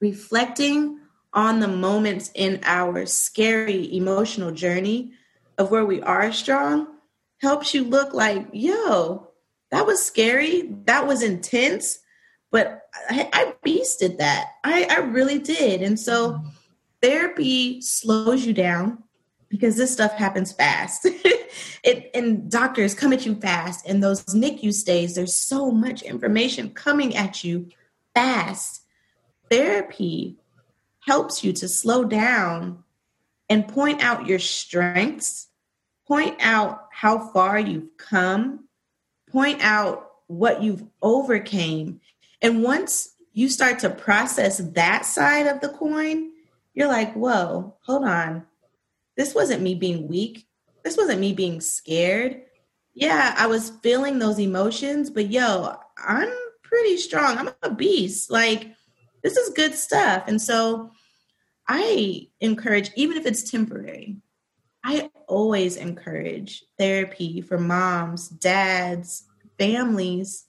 reflecting 0.00 1.00
on 1.32 1.60
the 1.60 1.68
moments 1.68 2.30
in 2.34 2.60
our 2.64 3.06
scary 3.06 3.94
emotional 3.96 4.50
journey 4.50 5.12
of 5.56 5.70
where 5.70 5.84
we 5.84 6.02
are 6.02 6.32
strong 6.32 6.97
helps 7.40 7.74
you 7.74 7.84
look 7.84 8.14
like, 8.14 8.48
yo, 8.52 9.28
that 9.70 9.86
was 9.86 10.04
scary. 10.04 10.70
That 10.84 11.06
was 11.06 11.22
intense. 11.22 11.98
But 12.50 12.82
I, 13.10 13.28
I 13.32 13.54
beasted 13.64 14.18
that. 14.18 14.46
I, 14.64 14.86
I 14.90 14.98
really 15.00 15.38
did. 15.38 15.82
And 15.82 15.98
so 15.98 16.32
mm-hmm. 16.32 16.48
therapy 17.02 17.80
slows 17.80 18.44
you 18.44 18.52
down 18.52 19.02
because 19.48 19.76
this 19.76 19.92
stuff 19.92 20.12
happens 20.14 20.52
fast. 20.52 21.04
it 21.84 22.10
and 22.14 22.50
doctors 22.50 22.94
come 22.94 23.12
at 23.12 23.26
you 23.26 23.34
fast. 23.34 23.86
And 23.86 24.02
those 24.02 24.24
NICU 24.26 24.72
stays, 24.72 25.14
there's 25.14 25.34
so 25.34 25.70
much 25.70 26.02
information 26.02 26.70
coming 26.70 27.16
at 27.16 27.44
you 27.44 27.68
fast. 28.14 28.82
Therapy 29.50 30.36
helps 31.00 31.44
you 31.44 31.52
to 31.54 31.68
slow 31.68 32.04
down 32.04 32.84
and 33.48 33.68
point 33.68 34.02
out 34.02 34.26
your 34.26 34.38
strengths, 34.38 35.48
point 36.06 36.36
out 36.40 36.87
how 36.98 37.16
far 37.28 37.60
you've 37.60 37.96
come, 37.96 38.66
point 39.30 39.60
out 39.62 40.10
what 40.26 40.64
you've 40.64 40.82
overcame. 41.00 42.00
And 42.42 42.64
once 42.64 43.14
you 43.32 43.48
start 43.48 43.78
to 43.78 43.90
process 43.90 44.58
that 44.58 45.06
side 45.06 45.46
of 45.46 45.60
the 45.60 45.68
coin, 45.68 46.32
you're 46.74 46.88
like, 46.88 47.14
whoa, 47.14 47.76
hold 47.82 48.04
on. 48.04 48.44
This 49.16 49.32
wasn't 49.32 49.62
me 49.62 49.76
being 49.76 50.08
weak. 50.08 50.48
This 50.82 50.96
wasn't 50.96 51.20
me 51.20 51.32
being 51.32 51.60
scared. 51.60 52.42
Yeah, 52.94 53.32
I 53.38 53.46
was 53.46 53.70
feeling 53.80 54.18
those 54.18 54.40
emotions, 54.40 55.08
but 55.08 55.30
yo, 55.30 55.76
I'm 56.04 56.34
pretty 56.64 56.96
strong. 56.96 57.38
I'm 57.38 57.50
a 57.62 57.70
beast. 57.70 58.28
Like, 58.28 58.74
this 59.22 59.36
is 59.36 59.54
good 59.54 59.76
stuff. 59.76 60.24
And 60.26 60.42
so 60.42 60.90
I 61.68 62.26
encourage, 62.40 62.90
even 62.96 63.16
if 63.16 63.24
it's 63.24 63.48
temporary, 63.48 64.16
I 64.88 65.10
always 65.26 65.76
encourage 65.76 66.64
therapy 66.78 67.42
for 67.42 67.58
moms, 67.58 68.26
dads, 68.26 69.24
families 69.58 70.46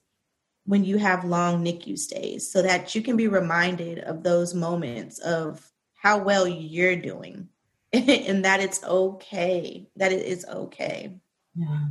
when 0.64 0.86
you 0.86 0.98
have 0.98 1.26
long 1.26 1.62
NICU 1.62 1.98
stays 1.98 2.50
so 2.50 2.62
that 2.62 2.96
you 2.96 3.02
can 3.02 3.18
be 3.18 3.28
reminded 3.28 4.00
of 4.00 4.24
those 4.24 4.54
moments 4.54 5.20
of 5.20 5.70
how 5.94 6.20
well 6.20 6.48
you're 6.48 6.96
doing 6.96 7.50
and 7.94 8.46
that 8.46 8.62
it's 8.62 8.82
okay, 8.82 9.90
that 9.98 10.14
it 10.14 10.26
is 10.26 10.46
okay. 10.46 11.18
Yeah. 11.54 11.88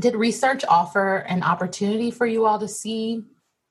Did 0.00 0.16
research 0.16 0.64
offer 0.66 1.16
an 1.16 1.42
opportunity 1.42 2.10
for 2.10 2.24
you 2.24 2.46
all 2.46 2.60
to 2.60 2.68
see 2.68 3.24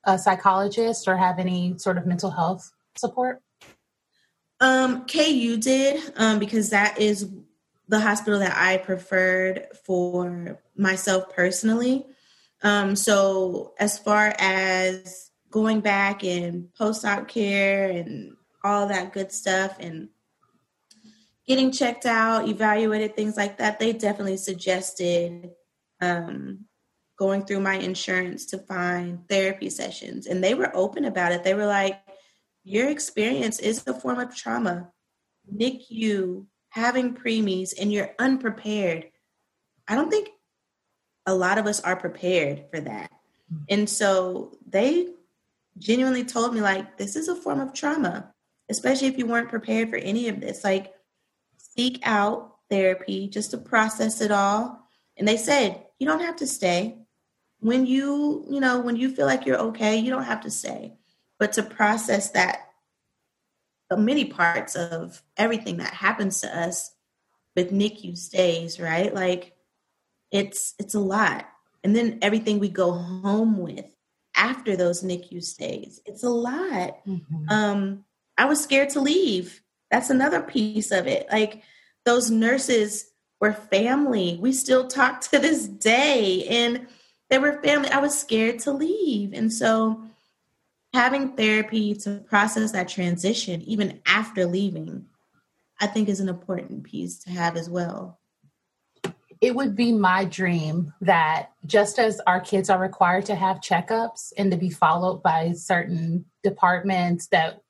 a 0.04 0.16
psychologist 0.16 1.08
or 1.08 1.16
have 1.16 1.40
any 1.40 1.76
sort 1.78 1.98
of 1.98 2.06
mental 2.06 2.30
health 2.30 2.70
support? 2.94 3.42
Um, 4.60 5.04
KU 5.06 5.56
did 5.56 6.00
um, 6.14 6.38
because 6.38 6.70
that 6.70 7.00
is 7.00 7.28
the 7.92 8.00
hospital 8.00 8.38
that 8.38 8.56
I 8.56 8.78
preferred 8.78 9.66
for 9.84 10.58
myself 10.74 11.28
personally. 11.36 12.06
Um, 12.62 12.96
so 12.96 13.74
as 13.78 13.98
far 13.98 14.34
as 14.38 15.30
going 15.50 15.80
back 15.80 16.24
and 16.24 16.72
post-op 16.72 17.28
care 17.28 17.90
and 17.90 18.32
all 18.64 18.86
that 18.88 19.12
good 19.12 19.30
stuff 19.30 19.76
and 19.78 20.08
getting 21.46 21.70
checked 21.70 22.06
out, 22.06 22.48
evaluated, 22.48 23.14
things 23.14 23.36
like 23.36 23.58
that, 23.58 23.78
they 23.78 23.92
definitely 23.92 24.38
suggested 24.38 25.50
um, 26.00 26.64
going 27.18 27.44
through 27.44 27.60
my 27.60 27.74
insurance 27.74 28.46
to 28.46 28.58
find 28.58 29.28
therapy 29.28 29.68
sessions. 29.68 30.26
And 30.26 30.42
they 30.42 30.54
were 30.54 30.74
open 30.74 31.04
about 31.04 31.32
it. 31.32 31.44
They 31.44 31.52
were 31.52 31.66
like, 31.66 32.00
your 32.64 32.88
experience 32.88 33.58
is 33.58 33.86
a 33.86 33.92
form 33.92 34.18
of 34.18 34.34
trauma. 34.34 34.90
NICU, 35.54 36.46
having 36.72 37.14
preemies, 37.14 37.74
and 37.78 37.92
you're 37.92 38.14
unprepared. 38.18 39.04
I 39.86 39.94
don't 39.94 40.08
think 40.08 40.30
a 41.26 41.34
lot 41.34 41.58
of 41.58 41.66
us 41.66 41.80
are 41.80 41.96
prepared 41.96 42.64
for 42.70 42.80
that. 42.80 43.10
Mm-hmm. 43.52 43.64
And 43.68 43.90
so 43.90 44.56
they 44.66 45.08
genuinely 45.78 46.24
told 46.24 46.54
me, 46.54 46.62
like, 46.62 46.96
this 46.96 47.14
is 47.14 47.28
a 47.28 47.36
form 47.36 47.60
of 47.60 47.74
trauma, 47.74 48.32
especially 48.70 49.08
if 49.08 49.18
you 49.18 49.26
weren't 49.26 49.50
prepared 49.50 49.90
for 49.90 49.96
any 49.96 50.28
of 50.28 50.40
this. 50.40 50.64
Like, 50.64 50.94
seek 51.58 52.00
out 52.04 52.56
therapy 52.70 53.28
just 53.28 53.50
to 53.50 53.58
process 53.58 54.22
it 54.22 54.30
all. 54.30 54.80
And 55.18 55.28
they 55.28 55.36
said, 55.36 55.84
you 55.98 56.06
don't 56.06 56.20
have 56.20 56.36
to 56.36 56.46
stay. 56.46 56.96
When 57.60 57.84
you, 57.84 58.46
you 58.50 58.60
know, 58.60 58.80
when 58.80 58.96
you 58.96 59.14
feel 59.14 59.26
like 59.26 59.44
you're 59.44 59.58
okay, 59.58 59.98
you 59.98 60.08
don't 60.08 60.24
have 60.24 60.40
to 60.40 60.50
stay. 60.50 60.94
But 61.38 61.52
to 61.52 61.62
process 61.62 62.30
that 62.30 62.71
many 63.96 64.26
parts 64.26 64.74
of 64.74 65.22
everything 65.36 65.78
that 65.78 65.92
happens 65.92 66.40
to 66.40 66.58
us 66.58 66.94
with 67.56 67.72
NICU 67.72 68.16
stays, 68.16 68.80
right? 68.80 69.14
Like 69.14 69.54
it's 70.30 70.74
it's 70.78 70.94
a 70.94 71.00
lot. 71.00 71.46
And 71.84 71.94
then 71.94 72.18
everything 72.22 72.58
we 72.58 72.68
go 72.68 72.92
home 72.92 73.58
with 73.58 73.86
after 74.36 74.76
those 74.76 75.02
NICU 75.02 75.42
stays, 75.42 76.00
it's 76.06 76.22
a 76.22 76.30
lot. 76.30 76.98
Mm-hmm. 77.06 77.48
Um, 77.48 78.04
I 78.38 78.46
was 78.46 78.62
scared 78.62 78.90
to 78.90 79.00
leave. 79.00 79.62
That's 79.90 80.10
another 80.10 80.40
piece 80.40 80.90
of 80.90 81.06
it. 81.06 81.26
Like 81.30 81.62
those 82.04 82.30
nurses 82.30 83.06
were 83.40 83.52
family. 83.52 84.38
We 84.40 84.52
still 84.52 84.86
talk 84.86 85.20
to 85.32 85.38
this 85.38 85.66
day, 85.66 86.46
and 86.48 86.86
they 87.28 87.38
were 87.38 87.62
family. 87.62 87.90
I 87.90 87.98
was 87.98 88.18
scared 88.18 88.60
to 88.60 88.72
leave, 88.72 89.32
and 89.32 89.52
so 89.52 90.04
having 90.92 91.36
therapy 91.36 91.94
to 91.94 92.18
process 92.28 92.72
that 92.72 92.88
transition, 92.88 93.62
even 93.62 94.00
after 94.06 94.46
leaving, 94.46 95.06
I 95.80 95.86
think 95.86 96.08
is 96.08 96.20
an 96.20 96.28
important 96.28 96.84
piece 96.84 97.18
to 97.20 97.30
have 97.30 97.56
as 97.56 97.68
well. 97.68 98.18
It 99.40 99.56
would 99.56 99.74
be 99.74 99.92
my 99.92 100.24
dream 100.24 100.92
that 101.00 101.50
just 101.66 101.98
as 101.98 102.20
our 102.26 102.40
kids 102.40 102.70
are 102.70 102.78
required 102.78 103.26
to 103.26 103.34
have 103.34 103.60
checkups 103.60 104.32
and 104.38 104.50
to 104.52 104.56
be 104.56 104.70
followed 104.70 105.22
by 105.22 105.52
certain 105.52 106.26
departments, 106.44 107.26
that 107.28 107.60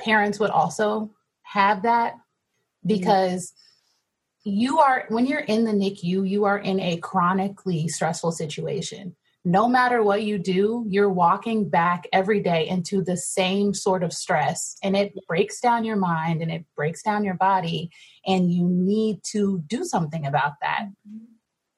parents 0.00 0.38
would 0.38 0.50
also 0.50 1.10
have 1.42 1.82
that. 1.82 2.14
Mm-hmm. 2.14 2.88
Because 2.88 3.52
you 4.44 4.78
are, 4.78 5.04
when 5.08 5.26
you're 5.26 5.40
in 5.40 5.64
the 5.64 5.72
NICU, 5.72 6.26
you 6.26 6.44
are 6.44 6.58
in 6.58 6.80
a 6.80 6.96
chronically 6.98 7.88
stressful 7.88 8.32
situation 8.32 9.14
no 9.48 9.66
matter 9.66 10.02
what 10.02 10.24
you 10.24 10.36
do, 10.36 10.84
you're 10.86 11.08
walking 11.08 11.70
back 11.70 12.06
every 12.12 12.38
day 12.38 12.68
into 12.68 13.02
the 13.02 13.16
same 13.16 13.72
sort 13.72 14.02
of 14.02 14.12
stress 14.12 14.76
and 14.82 14.94
it 14.94 15.14
breaks 15.26 15.58
down 15.58 15.86
your 15.86 15.96
mind 15.96 16.42
and 16.42 16.50
it 16.50 16.66
breaks 16.76 17.02
down 17.02 17.24
your 17.24 17.34
body. 17.34 17.90
And 18.26 18.52
you 18.52 18.68
need 18.68 19.22
to 19.32 19.64
do 19.66 19.84
something 19.84 20.26
about 20.26 20.52
that. 20.60 20.88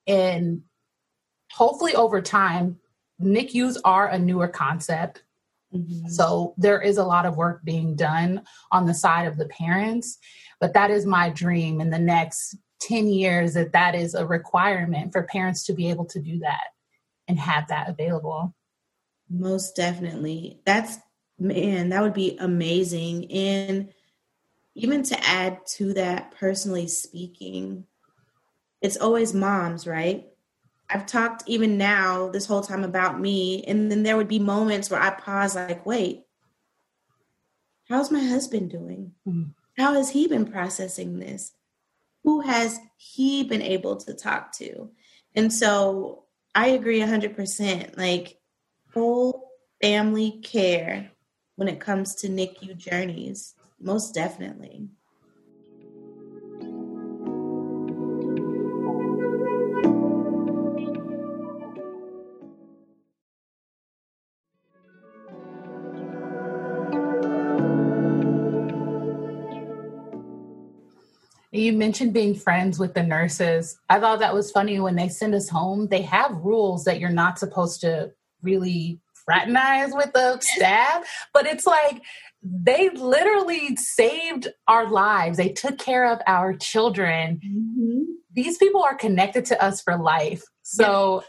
And 0.09 0.63
hopefully, 1.53 1.95
over 1.95 2.21
time, 2.21 2.81
NICUs 3.23 3.79
are 3.85 4.09
a 4.09 4.19
newer 4.19 4.49
concept. 4.49 5.23
Mm-hmm. 5.73 6.09
So 6.09 6.55
there 6.59 6.83
is 6.83 6.99
a 6.99 7.05
lot 7.05 7.25
of 7.25 7.37
work 7.37 7.63
being 7.63 7.95
done 7.95 8.43
on 8.73 8.87
the 8.87 8.95
side 8.95 9.29
of 9.29 9.37
the 9.37 9.47
parents, 9.47 10.19
but 10.59 10.75
that 10.75 10.91
is 10.91 11.07
my 11.07 11.31
dream 11.31 11.81
in 11.81 11.91
the 11.91 12.01
next 12.01 12.57
10 12.81 13.07
years 13.07 13.55
that 13.55 13.71
that 13.73 13.95
is 13.95 14.17
a 14.17 14.27
requirement 14.27 15.13
for 15.13 15.23
parents 15.23 15.65
to 15.67 15.73
be 15.73 15.89
able 15.89 16.07
to 16.07 16.19
do 16.19 16.41
that 16.41 16.71
and 17.31 17.39
have 17.39 17.69
that 17.69 17.89
available. 17.89 18.53
Most 19.31 19.77
definitely. 19.77 20.61
That's 20.67 20.99
man, 21.39 21.91
that 21.91 22.03
would 22.03 22.13
be 22.13 22.37
amazing. 22.39 23.31
And 23.31 23.93
even 24.75 25.05
to 25.05 25.27
add 25.27 25.65
to 25.77 25.95
that, 25.95 26.33
personally 26.33 26.89
speaking, 26.89 27.85
it's 28.83 28.97
always 28.97 29.33
moms, 29.33 29.87
right? 29.87 30.27
I've 30.91 31.07
talked 31.07 31.45
even 31.47 31.79
now 31.79 32.31
this 32.31 32.47
whole 32.47 32.63
time 32.63 32.83
about 32.83 33.21
me, 33.21 33.63
and 33.65 33.91
then 33.91 34.03
there 34.03 34.17
would 34.17 34.29
be 34.29 34.41
moments 34.41 34.91
where 34.91 35.01
I 35.01 35.11
pause, 35.11 35.55
like, 35.55 35.87
wait, 35.87 36.25
how's 37.89 38.11
my 38.11 38.25
husband 38.25 38.71
doing? 38.71 39.13
Mm-hmm. 39.27 39.51
How 39.79 39.95
has 39.95 40.11
he 40.11 40.27
been 40.27 40.51
processing 40.51 41.21
this? 41.21 41.53
Who 42.25 42.41
has 42.41 42.81
he 42.97 43.45
been 43.45 43.63
able 43.63 43.97
to 43.99 44.15
talk 44.15 44.53
to? 44.57 44.91
And 45.37 45.53
so 45.53 46.25
I 46.55 46.69
agree 46.69 47.01
100%. 47.01 47.97
Like 47.97 48.39
full 48.89 49.51
family 49.81 50.41
care 50.43 51.11
when 51.57 51.69
it 51.69 51.81
comes 51.81 52.15
to 52.17 52.29
NICU 52.29 52.77
journeys, 52.77 53.55
most 53.79 54.15
definitely. 54.15 54.89
You 71.71 71.77
mentioned 71.77 72.13
being 72.13 72.35
friends 72.35 72.81
with 72.81 72.95
the 72.95 73.03
nurses. 73.05 73.79
I 73.89 74.01
thought 74.01 74.19
that 74.19 74.35
was 74.35 74.51
funny 74.51 74.81
when 74.81 74.97
they 74.97 75.09
send 75.09 75.37
us 75.37 75.49
home. 75.49 75.87
They 75.87 76.03
have 76.03 76.33
rules 76.43 76.83
that 76.83 76.99
you're 76.99 77.11
not 77.11 77.39
supposed 77.39 77.81
to 77.83 78.11
really 78.43 78.99
fraternize 79.13 79.93
with 79.93 80.13
the 80.13 80.41
staff, 80.41 81.05
but 81.33 81.47
it's 81.47 81.69
like 81.69 82.03
they 82.43 82.89
literally 82.89 83.77
saved 83.77 84.49
our 84.67 84.91
lives. 84.91 85.37
They 85.37 85.51
took 85.51 85.79
care 85.79 86.11
of 86.11 86.19
our 86.27 86.55
children. 86.55 87.41
Mm-hmm. 87.47 88.03
These 88.33 88.59
people 88.59 88.83
are 88.83 88.97
connected 88.97 89.45
to 89.45 89.63
us 89.63 89.81
for 89.81 89.97
life. 89.97 90.43
So 90.63 91.23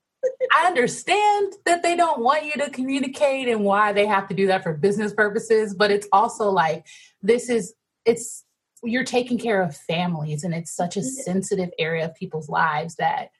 I 0.58 0.66
understand 0.66 1.52
that 1.66 1.82
they 1.82 1.94
don't 1.94 2.22
want 2.22 2.46
you 2.46 2.52
to 2.52 2.70
communicate 2.70 3.48
and 3.48 3.64
why 3.64 3.92
they 3.92 4.06
have 4.06 4.28
to 4.28 4.34
do 4.34 4.46
that 4.46 4.62
for 4.62 4.72
business 4.72 5.12
purposes, 5.12 5.74
but 5.74 5.90
it's 5.90 6.08
also 6.10 6.48
like 6.48 6.86
this 7.20 7.50
is 7.50 7.74
it's 8.06 8.44
you're 8.84 9.04
taking 9.04 9.38
care 9.38 9.62
of 9.62 9.76
families 9.76 10.44
and 10.44 10.54
it's 10.54 10.74
such 10.74 10.96
a 10.96 11.02
sensitive 11.02 11.70
area 11.78 12.04
of 12.04 12.14
people's 12.14 12.48
lives 12.48 12.96
that 12.96 13.30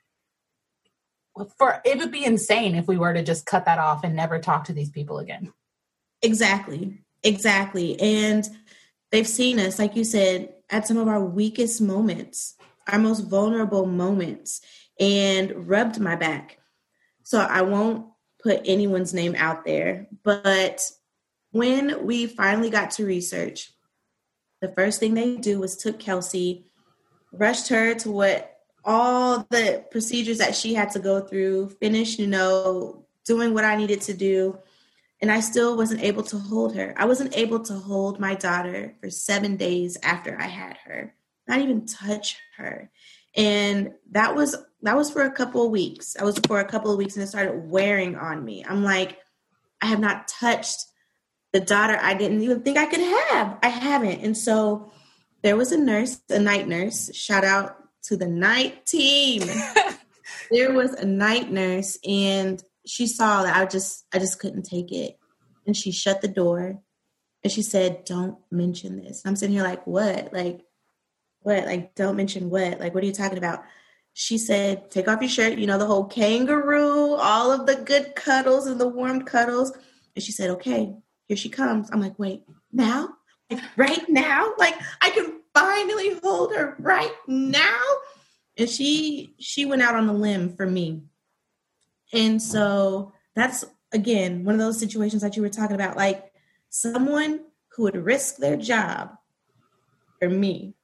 for 1.57 1.81
it 1.85 1.99
would 1.99 2.11
be 2.11 2.25
insane 2.25 2.75
if 2.75 2.89
we 2.89 2.97
were 2.97 3.15
to 3.15 3.23
just 3.23 3.47
cut 3.47 3.65
that 3.65 3.79
off 3.79 4.03
and 4.03 4.17
never 4.17 4.39
talk 4.39 4.65
to 4.65 4.73
these 4.73 4.91
people 4.91 5.19
again. 5.19 5.53
Exactly. 6.23 6.99
Exactly. 7.23 7.99
And 8.01 8.49
they've 9.13 9.29
seen 9.29 9.61
us 9.61 9.79
like 9.79 9.95
you 9.95 10.05
said 10.05 10.53
at 10.71 10.87
some 10.87 10.97
of 10.97 11.09
our 11.09 11.23
weakest 11.23 11.81
moments 11.81 12.55
our 12.89 12.99
most 12.99 13.29
vulnerable 13.29 13.87
moments 13.87 14.63
and 14.99 15.69
rubbed 15.69 16.01
my 16.01 16.17
back. 16.17 16.59
So 17.23 17.39
i 17.39 17.63
won't 17.63 18.07
put 18.43 18.61
anyone's 18.65 19.13
name 19.13 19.35
out 19.37 19.65
there 19.65 20.07
but 20.23 20.91
when 21.51 22.07
we 22.07 22.27
finally 22.27 22.71
got 22.71 22.93
to 22.93 23.05
research 23.05 23.73
the 24.61 24.69
first 24.69 25.01
thing 25.01 25.15
they 25.15 25.37
do 25.37 25.61
was 25.61 25.77
took 25.77 25.99
Kelsey, 25.99 26.67
rushed 27.33 27.69
her 27.69 27.95
to 27.97 28.11
what 28.11 28.59
all 28.85 29.47
the 29.51 29.85
procedures 29.91 30.39
that 30.39 30.55
she 30.55 30.75
had 30.75 30.91
to 30.91 30.99
go 30.99 31.21
through, 31.21 31.69
finished, 31.81 32.19
you 32.19 32.27
know, 32.27 33.05
doing 33.25 33.55
what 33.55 33.65
I 33.65 33.77
needed 33.77 34.01
to 34.03 34.15
do. 34.15 34.59
And 35.21 35.31
I 35.31 35.41
still 35.41 35.77
wasn't 35.77 36.03
able 36.03 36.23
to 36.25 36.39
hold 36.39 36.75
her. 36.77 36.95
I 36.97 37.05
wasn't 37.05 37.37
able 37.37 37.61
to 37.61 37.75
hold 37.75 38.21
my 38.21 38.35
daughter 38.35 38.95
for 39.01 39.11
seven 39.11 39.57
days 39.57 39.99
after 40.03 40.41
I 40.41 40.47
had 40.47 40.77
her, 40.85 41.15
not 41.47 41.61
even 41.61 41.87
touch 41.87 42.39
her. 42.57 42.91
And 43.37 43.93
that 44.13 44.35
was 44.35 44.57
that 44.83 44.97
was 44.97 45.11
for 45.11 45.23
a 45.23 45.31
couple 45.31 45.65
of 45.65 45.73
weeks. 45.73 46.17
I 46.19 46.25
was 46.25 46.39
for 46.47 46.61
a 46.61 46.65
couple 46.65 46.91
of 46.91 46.99
weeks 46.99 47.17
and 47.17 47.25
it 47.25 47.29
started 47.29 47.69
wearing 47.69 48.15
on 48.17 48.45
me. 48.45 48.65
I'm 48.65 48.85
like, 48.85 49.19
I 49.83 49.87
have 49.87 50.01
not 50.01 50.29
touched 50.29 50.87
the 51.53 51.61
daughter 51.61 51.99
I 52.01 52.15
didn't 52.15 52.43
even 52.43 52.63
think 52.63 52.77
I 52.77 52.87
could 52.87 53.01
have. 53.01 53.59
I 53.63 53.69
haven't. 53.69 54.23
And 54.23 54.37
so 54.37 54.93
there 55.43 55.57
was 55.57 55.73
a 55.73 55.79
nurse, 55.79 56.21
a 56.29 56.39
night 56.39 56.69
nurse. 56.69 57.15
Shout 57.15 57.45
out 57.45 57.77
to 58.05 58.17
the 58.17 58.27
night 58.27 58.87
team. 58.87 59.43
there 60.51 60.73
was 60.73 60.93
a 60.95 61.07
night 61.07 61.51
nurse 61.51 61.99
and 62.07 62.63
she 62.87 63.07
saw 63.07 63.43
that 63.43 63.57
I 63.57 63.67
just 63.67 64.07
I 64.13 64.19
just 64.19 64.39
couldn't 64.39 64.63
take 64.63 64.93
it. 64.93 65.19
And 65.67 65.77
she 65.77 65.93
shut 65.93 66.23
the 66.23 66.29
door 66.29 66.81
And 67.43 67.53
she 67.53 67.63
said, 67.63 68.05
Don't 68.05 68.39
mention 68.51 68.97
this. 68.97 69.23
I'm 69.25 69.37
sitting 69.37 69.55
here 69.55 69.65
like, 69.65 69.87
What? 69.87 70.33
Like, 70.33 70.63
what? 71.41 71.67
Like, 71.67 71.95
don't 71.95 72.17
mention 72.17 72.51
what? 72.51 72.81
Like, 72.81 72.95
what 72.95 73.03
are 73.03 73.07
you 73.07 73.13
talking 73.13 73.39
about? 73.39 73.63
She 74.15 74.39
said, 74.39 74.91
Take 74.91 75.09
off 75.09 75.21
your 75.21 75.29
shirt. 75.29 75.59
You 75.59 75.67
know, 75.67 75.79
the 75.79 75.87
whole 75.87 76.07
kangaroo, 76.07 77.15
all 77.15 77.53
of 77.53 77.67
the 77.67 77.77
good 77.77 78.15
cuddles 78.17 78.67
and 78.67 78.81
the 78.81 78.89
warm 78.89 79.23
cuddles. 79.23 79.73
And 80.17 80.25
she 80.25 80.33
said, 80.33 80.51
Okay, 80.51 80.95
here 81.29 81.37
she 81.37 81.49
comes. 81.49 81.91
I'm 81.91 82.01
like, 82.01 82.19
Wait, 82.19 82.43
now? 82.73 83.11
Like, 83.51 83.63
right 83.77 84.09
now? 84.09 84.53
Like, 84.59 84.75
I 85.01 85.11
can 85.11 85.39
finally 85.55 86.19
hold 86.23 86.55
her 86.55 86.75
right 86.79 87.13
now? 87.27 87.81
And 88.57 88.69
she 88.69 89.35
she 89.39 89.65
went 89.65 89.83
out 89.83 89.95
on 89.95 90.09
a 90.09 90.13
limb 90.13 90.57
for 90.57 90.67
me. 90.67 91.03
And 92.13 92.43
so 92.43 93.13
that's 93.35 93.65
again 93.93 94.45
one 94.45 94.55
of 94.55 94.61
those 94.61 94.79
situations 94.79 95.23
that 95.23 95.37
you 95.37 95.43
were 95.43 95.49
talking 95.49 95.77
about. 95.77 95.97
Like 95.97 96.33
someone 96.71 97.41
who 97.69 97.85
would 97.85 97.97
risk 97.97 98.37
their 98.37 98.57
job 98.57 99.17
for 100.19 100.29
me. 100.29 100.75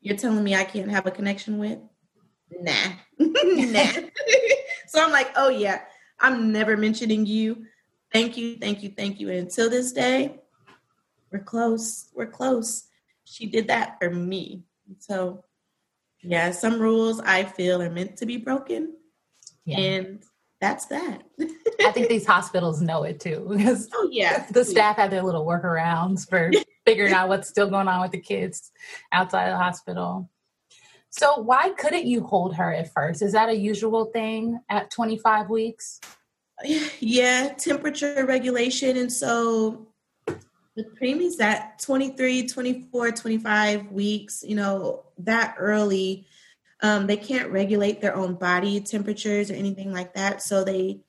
You're 0.00 0.16
telling 0.16 0.42
me 0.42 0.54
I 0.54 0.64
can't 0.64 0.90
have 0.90 1.06
a 1.06 1.10
connection 1.10 1.58
with? 1.58 1.78
Nah. 2.50 2.72
nah. 3.18 3.86
so 4.88 5.02
I'm 5.02 5.12
like, 5.12 5.30
oh 5.36 5.48
yeah, 5.48 5.82
I'm 6.18 6.52
never 6.52 6.76
mentioning 6.76 7.24
you. 7.26 7.66
Thank 8.14 8.36
you, 8.36 8.56
thank 8.58 8.84
you, 8.84 8.90
thank 8.96 9.18
you. 9.18 9.28
And 9.28 9.40
until 9.40 9.68
this 9.68 9.90
day, 9.92 10.40
we're 11.32 11.40
close. 11.40 12.10
We're 12.14 12.30
close. 12.30 12.86
She 13.24 13.46
did 13.46 13.66
that 13.66 13.98
for 14.00 14.08
me. 14.08 14.62
So 15.00 15.42
yeah, 16.22 16.52
some 16.52 16.80
rules 16.80 17.18
I 17.18 17.42
feel 17.42 17.82
are 17.82 17.90
meant 17.90 18.16
to 18.18 18.26
be 18.26 18.36
broken. 18.36 18.94
Yeah. 19.64 19.78
And 19.78 20.22
that's 20.60 20.86
that. 20.86 21.24
I 21.80 21.90
think 21.90 22.08
these 22.08 22.24
hospitals 22.24 22.80
know 22.80 23.02
it 23.02 23.18
too 23.18 23.46
because 23.56 23.88
oh 23.92 24.08
yeah, 24.12 24.46
the 24.48 24.64
staff 24.64 24.96
have 24.96 25.10
their 25.10 25.22
little 25.22 25.44
workarounds 25.44 26.28
for 26.28 26.52
figuring 26.86 27.12
out 27.12 27.28
what's 27.28 27.48
still 27.48 27.68
going 27.68 27.88
on 27.88 28.00
with 28.00 28.12
the 28.12 28.20
kids 28.20 28.70
outside 29.10 29.48
of 29.48 29.54
the 29.54 29.58
hospital. 29.58 30.30
So 31.10 31.40
why 31.40 31.70
couldn't 31.70 32.06
you 32.06 32.22
hold 32.22 32.54
her 32.54 32.72
at 32.72 32.92
first? 32.92 33.22
Is 33.22 33.32
that 33.32 33.48
a 33.48 33.56
usual 33.56 34.04
thing 34.06 34.60
at 34.68 34.92
25 34.92 35.50
weeks? 35.50 36.00
Yeah, 37.00 37.54
temperature 37.58 38.24
regulation 38.26 38.96
and 38.96 39.12
so 39.12 39.88
with 40.76 40.98
preemies 41.00 41.40
at 41.40 41.78
23, 41.78 42.48
24, 42.48 43.12
25 43.12 43.92
weeks, 43.92 44.42
you 44.46 44.56
know, 44.56 45.04
that 45.18 45.54
early 45.58 46.26
um, 46.84 47.06
they 47.06 47.16
can't 47.16 47.50
regulate 47.50 48.00
their 48.00 48.14
own 48.14 48.34
body 48.34 48.80
temperatures 48.80 49.50
or 49.50 49.54
anything 49.54 49.92
like 49.92 50.14
that. 50.14 50.42
So 50.42 50.64
they 50.64 51.00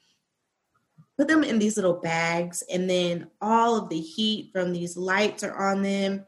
put 1.18 1.28
them 1.28 1.44
in 1.44 1.60
these 1.60 1.76
little 1.76 2.00
bags, 2.00 2.64
and 2.72 2.90
then 2.90 3.28
all 3.42 3.78
of 3.78 3.90
the 3.90 4.00
heat 4.00 4.52
from 4.54 4.72
these 4.72 4.96
lights 4.96 5.44
are 5.44 5.72
on 5.72 5.82
them. 5.82 6.26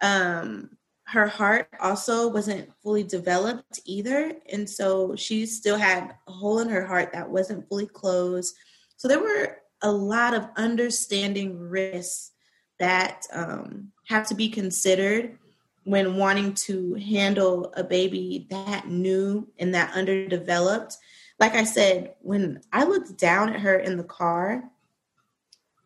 Um, 0.00 0.70
her 1.10 1.26
heart 1.26 1.68
also 1.80 2.28
wasn't 2.28 2.70
fully 2.82 3.02
developed 3.02 3.80
either. 3.84 4.32
And 4.52 4.68
so 4.68 5.16
she 5.16 5.44
still 5.44 5.76
had 5.76 6.14
a 6.28 6.32
hole 6.32 6.60
in 6.60 6.68
her 6.68 6.86
heart 6.86 7.12
that 7.12 7.28
wasn't 7.28 7.68
fully 7.68 7.86
closed. 7.86 8.54
So 8.96 9.08
there 9.08 9.18
were 9.18 9.56
a 9.82 9.90
lot 9.90 10.34
of 10.34 10.46
understanding 10.56 11.58
risks 11.58 12.30
that 12.78 13.26
um, 13.32 13.90
have 14.06 14.28
to 14.28 14.36
be 14.36 14.48
considered 14.48 15.36
when 15.82 16.16
wanting 16.16 16.54
to 16.66 16.94
handle 16.94 17.72
a 17.76 17.82
baby 17.82 18.46
that 18.50 18.86
new 18.88 19.48
and 19.58 19.74
that 19.74 19.92
underdeveloped. 19.94 20.96
Like 21.40 21.54
I 21.54 21.64
said, 21.64 22.14
when 22.20 22.60
I 22.72 22.84
looked 22.84 23.18
down 23.18 23.52
at 23.52 23.60
her 23.60 23.80
in 23.80 23.96
the 23.96 24.04
car, 24.04 24.62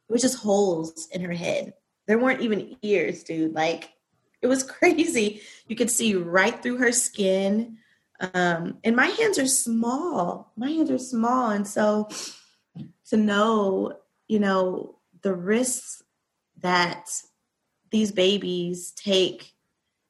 it 0.08 0.12
was 0.12 0.20
just 0.20 0.38
holes 0.38 1.08
in 1.12 1.22
her 1.22 1.32
head. 1.32 1.72
There 2.06 2.18
weren't 2.18 2.42
even 2.42 2.76
ears, 2.82 3.22
dude. 3.22 3.54
Like 3.54 3.93
it 4.44 4.48
was 4.48 4.62
crazy. 4.78 5.40
You 5.66 5.74
could 5.74 5.90
see 5.90 6.14
right 6.14 6.62
through 6.62 6.76
her 6.76 6.92
skin. 6.92 7.78
Um, 8.20 8.78
and 8.84 8.94
my 8.94 9.06
hands 9.06 9.38
are 9.38 9.46
small. 9.46 10.52
My 10.56 10.68
hands 10.68 10.90
are 10.90 10.98
small. 10.98 11.50
And 11.50 11.66
so 11.66 12.08
to 13.08 13.16
know, 13.16 13.98
you 14.28 14.38
know, 14.38 14.98
the 15.22 15.34
risks 15.34 16.02
that 16.60 17.10
these 17.90 18.12
babies 18.12 18.92
take 18.92 19.52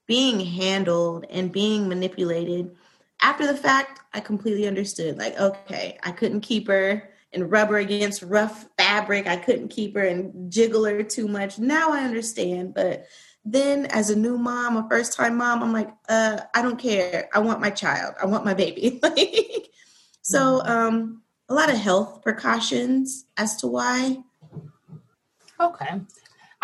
being 0.06 0.40
handled 0.40 1.24
and 1.30 1.52
being 1.52 1.88
manipulated 1.88 2.74
after 3.22 3.46
the 3.46 3.56
fact 3.56 4.00
i 4.12 4.20
completely 4.20 4.66
understood 4.66 5.16
like 5.16 5.38
okay 5.38 5.98
i 6.02 6.10
couldn't 6.10 6.40
keep 6.40 6.66
her 6.68 7.10
and 7.32 7.50
rub 7.50 7.68
her 7.68 7.78
against 7.78 8.22
rough 8.22 8.68
fabric 8.76 9.26
i 9.26 9.36
couldn't 9.36 9.68
keep 9.68 9.94
her 9.94 10.04
and 10.04 10.52
jiggle 10.52 10.84
her 10.84 11.02
too 11.02 11.26
much 11.26 11.58
now 11.58 11.90
i 11.90 12.00
understand 12.00 12.74
but 12.74 13.06
then 13.44 13.86
as 13.86 14.10
a 14.10 14.16
new 14.16 14.38
mom 14.38 14.76
a 14.76 14.88
first 14.88 15.14
time 15.14 15.36
mom 15.36 15.62
i'm 15.62 15.72
like 15.72 15.90
uh 16.08 16.40
i 16.54 16.62
don't 16.62 16.78
care 16.78 17.28
i 17.34 17.38
want 17.38 17.60
my 17.60 17.70
child 17.70 18.14
i 18.22 18.26
want 18.26 18.44
my 18.44 18.54
baby 18.54 18.98
like, 19.02 19.70
so 20.22 20.60
mm-hmm. 20.60 20.70
um 20.70 21.22
a 21.48 21.54
lot 21.54 21.70
of 21.70 21.76
health 21.76 22.22
precautions 22.22 23.26
as 23.36 23.56
to 23.56 23.66
why 23.66 24.16
okay 25.60 26.00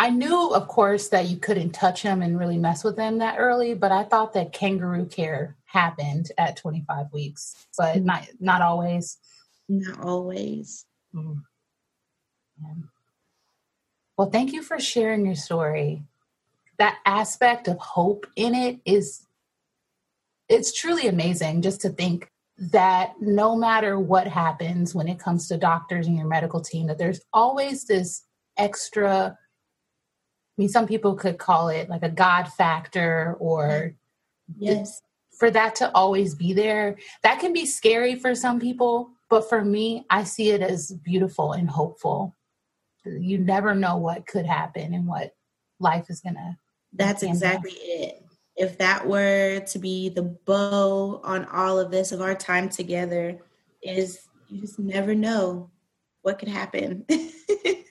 I 0.01 0.09
knew, 0.09 0.55
of 0.55 0.66
course, 0.66 1.09
that 1.09 1.28
you 1.28 1.37
couldn't 1.37 1.72
touch 1.72 2.01
him 2.01 2.22
and 2.22 2.39
really 2.39 2.57
mess 2.57 2.83
with 2.83 2.99
him 2.99 3.18
that 3.18 3.37
early, 3.39 3.74
but 3.74 3.93
I 3.93 4.05
thought 4.05 4.33
that 4.33 4.55
kangaroo 4.55 5.05
care 5.05 5.59
happened 5.66 6.33
at 6.39 6.57
25 6.57 7.12
weeks, 7.12 7.66
but 7.76 7.97
mm-hmm. 7.97 8.07
not 8.07 8.26
not 8.41 8.62
always. 8.62 9.18
Not 9.68 10.03
always. 10.03 10.87
Mm-hmm. 11.14 11.41
Yeah. 12.62 12.74
Well, 14.16 14.31
thank 14.31 14.55
you 14.55 14.62
for 14.62 14.81
sharing 14.81 15.26
your 15.26 15.35
story. 15.35 16.03
That 16.81 16.99
aspect 17.07 17.68
of 17.68 17.78
hope 17.78 18.26
in 18.35 18.55
it 18.55 18.81
is 18.85 19.26
it's 20.49 20.72
truly 20.72 21.07
amazing 21.07 21.62
just 21.62 21.81
to 21.83 21.91
think 21.91 22.28
that 22.59 23.12
no 23.20 23.55
matter 23.55 24.01
what 24.01 24.26
happens 24.26 24.95
when 24.95 25.07
it 25.07 25.18
comes 25.18 25.47
to 25.49 25.57
doctors 25.57 26.09
and 26.09 26.16
your 26.16 26.26
medical 26.26 26.61
team 26.61 26.89
that 26.89 26.99
there's 26.99 27.20
always 27.33 27.85
this 27.85 28.24
extra 28.59 29.39
I 30.61 30.61
mean, 30.61 30.68
some 30.68 30.87
people 30.87 31.14
could 31.14 31.39
call 31.39 31.68
it 31.68 31.89
like 31.89 32.03
a 32.03 32.11
God 32.11 32.45
factor 32.45 33.35
or 33.39 33.95
yes. 34.59 35.01
For 35.39 35.51
that 35.51 35.74
to 35.76 35.91
always 35.95 36.35
be 36.35 36.53
there, 36.53 36.99
that 37.22 37.41
can 37.41 37.55
be 37.55 37.64
scary 37.64 38.14
for 38.16 38.35
some 38.35 38.61
people, 38.61 39.09
but 39.31 39.49
for 39.49 39.64
me, 39.64 40.05
I 40.11 40.24
see 40.24 40.51
it 40.51 40.61
as 40.61 40.93
beautiful 41.03 41.53
and 41.53 41.70
hopeful. 41.70 42.37
You 43.07 43.39
never 43.39 43.74
know 43.74 43.97
what 43.97 44.26
could 44.26 44.45
happen 44.45 44.93
and 44.93 45.07
what 45.07 45.35
life 45.78 46.11
is 46.11 46.20
gonna. 46.20 46.59
That's 46.93 47.22
exactly 47.22 47.72
it. 47.72 48.24
If 48.57 48.78
that 48.78 49.07
were 49.07 49.61
to 49.61 49.78
be 49.78 50.09
the 50.09 50.22
bow 50.22 51.20
on 51.24 51.45
all 51.47 51.78
of 51.78 51.91
this 51.91 52.12
of 52.12 52.20
our 52.20 52.34
time 52.34 52.68
together, 52.68 53.38
is 53.82 54.28
you 54.49 54.61
just 54.61 54.78
never 54.78 55.14
know 55.14 55.70
what 56.22 56.38
could 56.38 56.49
happen. 56.49 57.05
it's 57.09 57.84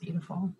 beautiful. 0.00 0.52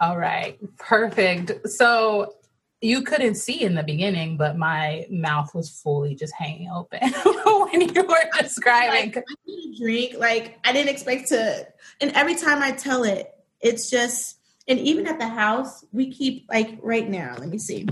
All 0.00 0.16
right, 0.16 0.58
perfect. 0.78 1.68
So 1.68 2.34
you 2.80 3.02
couldn't 3.02 3.34
see 3.34 3.60
in 3.62 3.74
the 3.74 3.82
beginning, 3.82 4.36
but 4.36 4.56
my 4.56 5.06
mouth 5.10 5.54
was 5.54 5.68
fully 5.68 6.14
just 6.14 6.34
hanging 6.34 6.70
open 6.70 7.00
when 7.44 7.94
you 7.94 8.02
were 8.04 8.24
describing. 8.38 9.12
Like, 9.12 9.24
I 9.48 9.74
drink 9.78 10.14
like 10.18 10.58
I 10.64 10.72
didn't 10.72 10.88
expect 10.88 11.28
to, 11.28 11.66
and 12.00 12.12
every 12.12 12.36
time 12.36 12.62
I 12.62 12.72
tell 12.72 13.04
it, 13.04 13.32
it's 13.60 13.90
just. 13.90 14.36
And 14.68 14.78
even 14.78 15.08
at 15.08 15.18
the 15.18 15.26
house, 15.26 15.84
we 15.90 16.12
keep 16.12 16.46
like 16.48 16.78
right 16.80 17.08
now. 17.08 17.34
Let 17.36 17.48
me 17.48 17.58
see. 17.58 17.88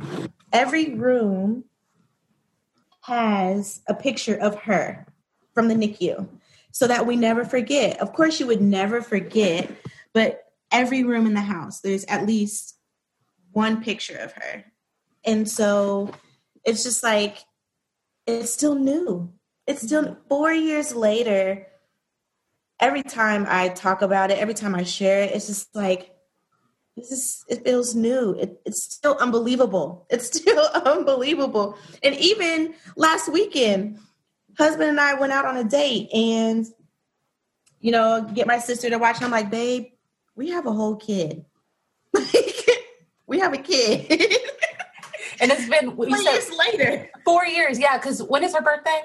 Every 0.53 0.95
room 0.95 1.65
has 3.03 3.81
a 3.89 3.95
picture 3.95 4.37
of 4.37 4.55
her 4.61 5.07
from 5.55 5.69
the 5.69 5.75
NICU, 5.75 6.29
so 6.71 6.87
that 6.87 7.05
we 7.05 7.17
never 7.17 7.45
forget. 7.45 8.01
Of 8.01 8.13
course, 8.13 8.39
you 8.39 8.47
would 8.47 8.63
never 8.63 9.03
forget, 9.03 9.71
but 10.15 10.45
every 10.71 11.03
room 11.03 11.27
in 11.27 11.35
the 11.35 11.41
house, 11.41 11.81
there's 11.81 12.05
at 12.05 12.27
least 12.27 12.77
one 13.53 13.83
picture 13.83 14.17
of 14.17 14.33
her. 14.33 14.65
And 15.29 15.47
so 15.47 16.11
it's 16.65 16.83
just 16.83 17.03
like, 17.03 17.45
it's 18.27 18.51
still 18.51 18.75
new. 18.75 19.31
It's 19.67 19.83
still 19.83 20.05
mm-hmm. 20.05 20.21
four 20.27 20.51
years 20.55 20.95
later. 20.95 21.67
Every 22.81 23.03
time 23.03 23.45
I 23.47 23.69
talk 23.69 24.01
about 24.01 24.31
it, 24.31 24.39
every 24.39 24.55
time 24.55 24.75
I 24.75 24.85
share 24.85 25.25
it, 25.25 25.33
it's 25.33 25.47
just 25.47 25.77
like, 25.77 26.15
this 26.97 27.13
is, 27.13 27.45
it 27.47 27.63
feels 27.63 27.95
new. 27.95 28.37
It, 28.41 28.59
it's 28.65 28.83
still 28.83 29.19
unbelievable. 29.21 30.07
It's 30.11 30.35
still 30.35 30.67
unbelievable. 30.73 31.77
And 32.03 32.15
even 32.15 32.73
last 32.97 33.31
weekend, 33.31 33.99
husband 34.57 34.89
and 34.89 35.01
I 35.01 35.13
went 35.13 35.33
out 35.33 35.45
on 35.45 35.59
a 35.59 35.65
date 35.65 36.09
and, 36.15 36.67
you 37.81 37.93
know, 37.93 38.27
get 38.33 38.47
my 38.47 38.61
sister 38.61 38.89
to 38.89 38.97
watch. 38.97 39.17
And 39.17 39.27
I'm 39.27 39.31
like, 39.31 39.51
babe, 39.51 39.89
we 40.37 40.49
have 40.51 40.65
a 40.65 40.73
whole 40.73 40.97
kid. 40.97 41.45
we 43.27 43.41
have 43.41 43.53
a 43.53 43.59
kid. 43.59 44.33
and 45.41 45.51
it's 45.51 45.69
been 45.69 45.95
four 45.97 46.09
years 46.09 46.51
later. 46.51 47.09
Four 47.25 47.47
years, 47.47 47.79
yeah. 47.79 47.99
Because 47.99 48.23
when 48.23 48.45
is 48.45 48.55
her 48.55 48.63
birthday? 48.63 49.03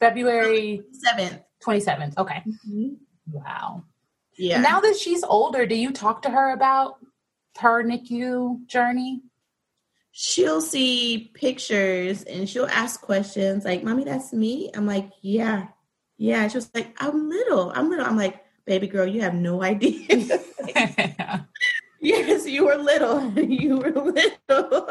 February 0.00 0.82
seventh. 0.92 1.40
Twenty 1.60 1.80
seventh. 1.80 2.16
Okay. 2.18 2.42
Mm-hmm. 2.46 2.94
Wow. 3.32 3.84
Yeah. 4.36 4.60
Now 4.60 4.80
that 4.80 4.96
she's 4.96 5.22
older, 5.22 5.66
do 5.66 5.74
you 5.74 5.92
talk 5.92 6.22
to 6.22 6.30
her 6.30 6.52
about 6.52 6.96
her 7.58 7.84
NICU 7.84 8.66
journey? 8.66 9.22
She'll 10.12 10.60
see 10.60 11.30
pictures 11.34 12.22
and 12.22 12.48
she'll 12.48 12.66
ask 12.66 13.00
questions 13.00 13.64
like, 13.64 13.82
"Mommy, 13.82 14.04
that's 14.04 14.32
me." 14.32 14.70
I'm 14.74 14.86
like, 14.86 15.10
"Yeah, 15.22 15.68
yeah." 16.18 16.46
She 16.48 16.56
was 16.56 16.70
like, 16.74 16.94
"I'm 17.00 17.28
little. 17.28 17.72
I'm 17.74 17.90
little." 17.90 18.04
I'm 18.04 18.16
like, 18.16 18.44
"Baby 18.64 18.86
girl, 18.86 19.06
you 19.06 19.22
have 19.22 19.34
no 19.34 19.62
idea." 19.72 20.40
yes, 22.00 22.46
you 22.46 22.66
were 22.66 22.76
little. 22.76 23.30
you 23.38 23.78
were 23.78 23.90
little. 23.90 24.88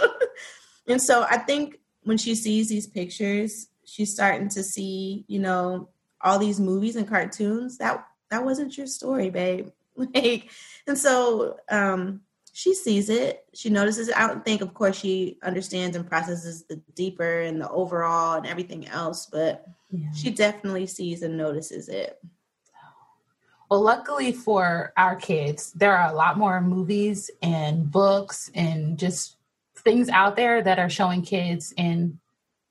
And 0.87 1.01
so 1.01 1.25
I 1.29 1.37
think 1.37 1.79
when 2.03 2.17
she 2.17 2.35
sees 2.35 2.69
these 2.69 2.87
pictures, 2.87 3.67
she's 3.85 4.13
starting 4.13 4.49
to 4.49 4.63
see, 4.63 5.25
you 5.27 5.39
know, 5.39 5.89
all 6.21 6.39
these 6.39 6.59
movies 6.59 6.95
and 6.95 7.07
cartoons. 7.07 7.77
That 7.77 8.05
that 8.29 8.43
wasn't 8.43 8.77
your 8.77 8.87
story, 8.87 9.29
babe. 9.29 9.69
Like, 9.95 10.49
and 10.87 10.97
so 10.97 11.57
um 11.69 12.21
she 12.51 12.73
sees 12.75 13.09
it, 13.09 13.45
she 13.53 13.69
notices 13.69 14.09
it. 14.09 14.17
I 14.17 14.27
don't 14.27 14.45
think, 14.45 14.61
of 14.61 14.75
course, 14.75 14.97
she 14.99 15.39
understands 15.41 15.95
and 15.95 16.07
processes 16.07 16.63
the 16.63 16.77
deeper 16.95 17.41
and 17.41 17.59
the 17.59 17.69
overall 17.69 18.37
and 18.37 18.45
everything 18.45 18.87
else, 18.87 19.25
but 19.25 19.67
yeah. 19.91 20.11
she 20.15 20.29
definitely 20.29 20.85
sees 20.85 21.23
and 21.23 21.35
notices 21.35 21.89
it. 21.89 22.19
Well, 23.69 23.81
luckily 23.81 24.31
for 24.31 24.93
our 24.97 25.15
kids, 25.15 25.73
there 25.73 25.97
are 25.97 26.11
a 26.11 26.15
lot 26.15 26.37
more 26.37 26.61
movies 26.61 27.31
and 27.41 27.89
books 27.89 28.51
and 28.53 28.99
just 28.99 29.37
things 29.83 30.09
out 30.09 30.35
there 30.35 30.61
that 30.61 30.79
are 30.79 30.89
showing 30.89 31.21
kids 31.21 31.73
in 31.77 32.19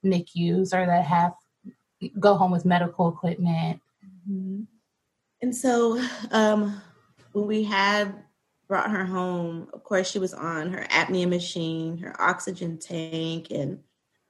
NICUs 0.05 0.73
or 0.73 0.87
that 0.87 1.05
have 1.05 1.33
go 2.19 2.37
home 2.37 2.51
with 2.51 2.65
medical 2.65 3.09
equipment. 3.09 3.81
Mm-hmm. 4.29 4.63
And 5.41 5.55
so, 5.55 6.03
um, 6.31 6.81
when 7.33 7.47
we 7.47 7.65
had 7.65 8.15
brought 8.69 8.91
her 8.91 9.05
home, 9.05 9.69
of 9.73 9.85
course, 9.85 10.11
she 10.11 10.19
was 10.19 10.35
on 10.35 10.73
her 10.73 10.87
apnea 10.91 11.29
machine, 11.29 11.99
her 11.99 12.21
oxygen 12.21 12.79
tank, 12.79 13.49
and 13.51 13.81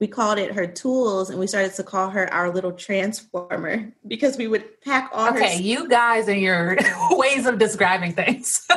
we 0.00 0.08
called 0.08 0.38
it 0.38 0.52
her 0.52 0.66
tools 0.66 1.30
and 1.30 1.38
we 1.38 1.46
started 1.46 1.72
to 1.74 1.84
call 1.84 2.10
her 2.10 2.32
our 2.34 2.52
little 2.52 2.72
transformer 2.72 3.92
because 4.08 4.36
we 4.36 4.48
would 4.48 4.80
pack 4.80 5.08
all 5.12 5.28
okay, 5.28 5.38
her 5.38 5.44
Okay, 5.44 5.62
you 5.62 5.88
guys 5.88 6.26
and 6.26 6.40
your 6.40 6.76
ways 7.12 7.46
of 7.46 7.58
describing 7.58 8.12
things. 8.12 8.66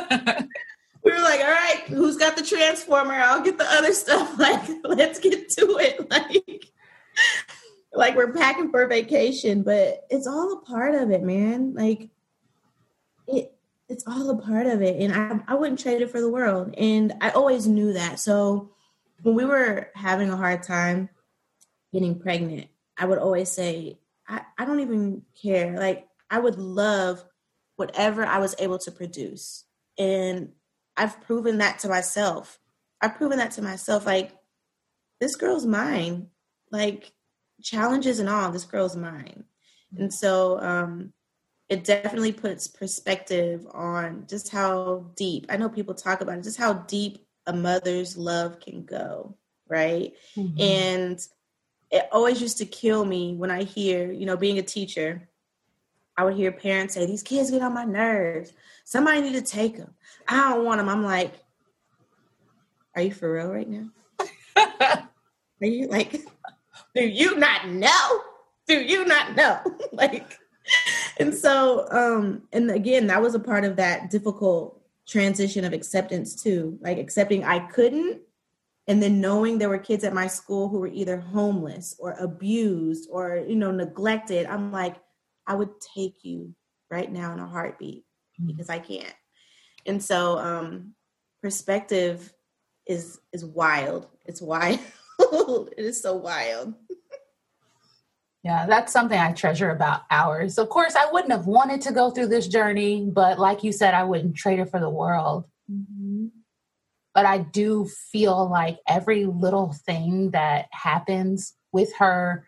we 1.06 1.12
were 1.12 1.20
like, 1.20 1.38
all 1.38 1.46
right, 1.46 1.84
who's 1.86 2.16
got 2.16 2.36
the 2.36 2.42
transformer? 2.42 3.14
I'll 3.14 3.40
get 3.40 3.58
the 3.58 3.72
other 3.72 3.92
stuff. 3.92 4.36
Like, 4.38 4.68
let's 4.82 5.20
get 5.20 5.48
to 5.50 5.78
it. 5.78 6.10
Like 6.10 6.72
like 7.94 8.16
we're 8.16 8.32
packing 8.32 8.70
for 8.70 8.86
vacation, 8.86 9.62
but 9.62 10.04
it's 10.10 10.26
all 10.26 10.52
a 10.52 10.60
part 10.60 10.94
of 10.94 11.10
it, 11.10 11.22
man. 11.22 11.72
Like 11.74 12.10
it 13.26 13.54
it's 13.88 14.04
all 14.06 14.28
a 14.30 14.36
part 14.36 14.66
of 14.66 14.82
it. 14.82 15.00
And 15.00 15.14
I 15.14 15.52
I 15.52 15.54
wouldn't 15.54 15.78
trade 15.78 16.02
it 16.02 16.10
for 16.10 16.20
the 16.20 16.30
world. 16.30 16.74
And 16.76 17.14
I 17.20 17.30
always 17.30 17.66
knew 17.66 17.92
that. 17.94 18.18
So 18.18 18.72
when 19.22 19.36
we 19.36 19.44
were 19.44 19.90
having 19.94 20.28
a 20.28 20.36
hard 20.36 20.64
time 20.64 21.08
getting 21.92 22.18
pregnant, 22.18 22.66
I 22.98 23.06
would 23.06 23.18
always 23.18 23.50
say, 23.50 23.98
I, 24.28 24.42
I 24.58 24.64
don't 24.64 24.80
even 24.80 25.22
care. 25.40 25.78
Like, 25.78 26.06
I 26.30 26.38
would 26.38 26.58
love 26.58 27.24
whatever 27.76 28.26
I 28.26 28.38
was 28.38 28.54
able 28.58 28.78
to 28.80 28.90
produce. 28.90 29.64
And 29.98 30.50
I've 30.96 31.20
proven 31.22 31.58
that 31.58 31.80
to 31.80 31.88
myself. 31.88 32.58
I've 33.00 33.16
proven 33.16 33.38
that 33.38 33.52
to 33.52 33.62
myself. 33.62 34.06
Like, 34.06 34.32
this 35.20 35.36
girl's 35.36 35.66
mine. 35.66 36.28
Like, 36.70 37.12
challenges 37.62 38.18
and 38.18 38.28
all, 38.28 38.50
this 38.50 38.64
girl's 38.64 38.96
mine. 38.96 39.44
And 39.96 40.12
so 40.12 40.60
um, 40.60 41.12
it 41.68 41.84
definitely 41.84 42.32
puts 42.32 42.68
perspective 42.68 43.66
on 43.72 44.26
just 44.28 44.50
how 44.50 45.10
deep, 45.16 45.46
I 45.48 45.56
know 45.56 45.68
people 45.68 45.94
talk 45.94 46.20
about 46.20 46.38
it, 46.38 46.44
just 46.44 46.58
how 46.58 46.74
deep 46.74 47.26
a 47.46 47.52
mother's 47.52 48.16
love 48.16 48.60
can 48.60 48.84
go, 48.84 49.36
right? 49.68 50.14
Mm-hmm. 50.36 50.60
And 50.60 51.20
it 51.90 52.08
always 52.12 52.40
used 52.40 52.58
to 52.58 52.66
kill 52.66 53.04
me 53.04 53.34
when 53.34 53.50
I 53.50 53.62
hear, 53.62 54.12
you 54.12 54.26
know, 54.26 54.36
being 54.36 54.58
a 54.58 54.62
teacher, 54.62 55.28
I 56.16 56.24
would 56.24 56.34
hear 56.34 56.52
parents 56.52 56.94
say, 56.94 57.06
These 57.06 57.22
kids 57.22 57.50
get 57.50 57.62
on 57.62 57.74
my 57.74 57.84
nerves. 57.84 58.52
Somebody 58.84 59.20
need 59.20 59.34
to 59.34 59.42
take 59.42 59.76
them. 59.76 59.94
I 60.28 60.50
don't 60.50 60.64
want 60.64 60.78
them. 60.78 60.88
I'm 60.88 61.04
like, 61.04 61.34
Are 62.94 63.02
you 63.02 63.12
for 63.12 63.32
real 63.32 63.52
right 63.52 63.68
now? 63.68 63.88
Are 64.56 65.66
you 65.66 65.88
like, 65.88 66.22
do 66.94 67.06
you 67.06 67.36
not 67.36 67.68
know? 67.68 68.20
Do 68.66 68.80
you 68.80 69.04
not 69.04 69.36
know? 69.36 69.60
like, 69.92 70.38
and 71.18 71.34
so, 71.34 71.86
um, 71.90 72.42
and 72.52 72.70
again, 72.70 73.06
that 73.06 73.22
was 73.22 73.34
a 73.34 73.38
part 73.38 73.64
of 73.64 73.76
that 73.76 74.10
difficult 74.10 74.80
transition 75.06 75.64
of 75.64 75.72
acceptance 75.72 76.34
too, 76.34 76.78
like 76.80 76.98
accepting 76.98 77.44
I 77.44 77.60
couldn't 77.60 78.20
and 78.88 79.02
then 79.02 79.20
knowing 79.20 79.58
there 79.58 79.68
were 79.68 79.78
kids 79.78 80.04
at 80.04 80.14
my 80.14 80.26
school 80.26 80.68
who 80.68 80.78
were 80.78 80.86
either 80.88 81.18
homeless 81.18 81.96
or 81.98 82.12
abused 82.12 83.08
or 83.10 83.44
you 83.48 83.56
know 83.56 83.70
neglected 83.70 84.46
i'm 84.46 84.72
like 84.72 84.96
i 85.46 85.54
would 85.54 85.70
take 85.80 86.16
you 86.22 86.54
right 86.90 87.10
now 87.10 87.32
in 87.32 87.38
a 87.38 87.46
heartbeat 87.46 88.04
mm-hmm. 88.40 88.46
because 88.48 88.70
i 88.70 88.78
can't 88.78 89.14
and 89.86 90.02
so 90.02 90.38
um 90.38 90.94
perspective 91.42 92.32
is 92.86 93.20
is 93.32 93.44
wild 93.44 94.06
it's 94.24 94.42
wild 94.42 94.80
it 95.20 95.84
is 95.84 96.00
so 96.00 96.14
wild 96.14 96.74
yeah, 98.42 98.64
that's 98.64 98.92
something 98.92 99.18
I 99.18 99.32
treasure 99.32 99.70
about 99.70 100.02
ours. 100.08 100.56
Of 100.56 100.68
course, 100.68 100.94
I 100.94 101.10
wouldn't 101.10 101.32
have 101.32 101.48
wanted 101.48 101.80
to 101.80 101.92
go 101.92 102.12
through 102.12 102.28
this 102.28 102.46
journey, 102.46 103.04
but 103.12 103.40
like 103.40 103.64
you 103.64 103.72
said, 103.72 103.92
I 103.92 104.04
wouldn't 104.04 104.36
trade 104.36 104.60
it 104.60 104.70
for 104.70 104.78
the 104.78 104.88
world. 104.88 105.46
Mm-hmm 105.68 106.26
but 107.16 107.24
I 107.24 107.38
do 107.38 107.86
feel 107.86 108.46
like 108.46 108.78
every 108.86 109.24
little 109.24 109.72
thing 109.72 110.32
that 110.32 110.66
happens 110.70 111.54
with 111.72 111.94
her, 111.96 112.45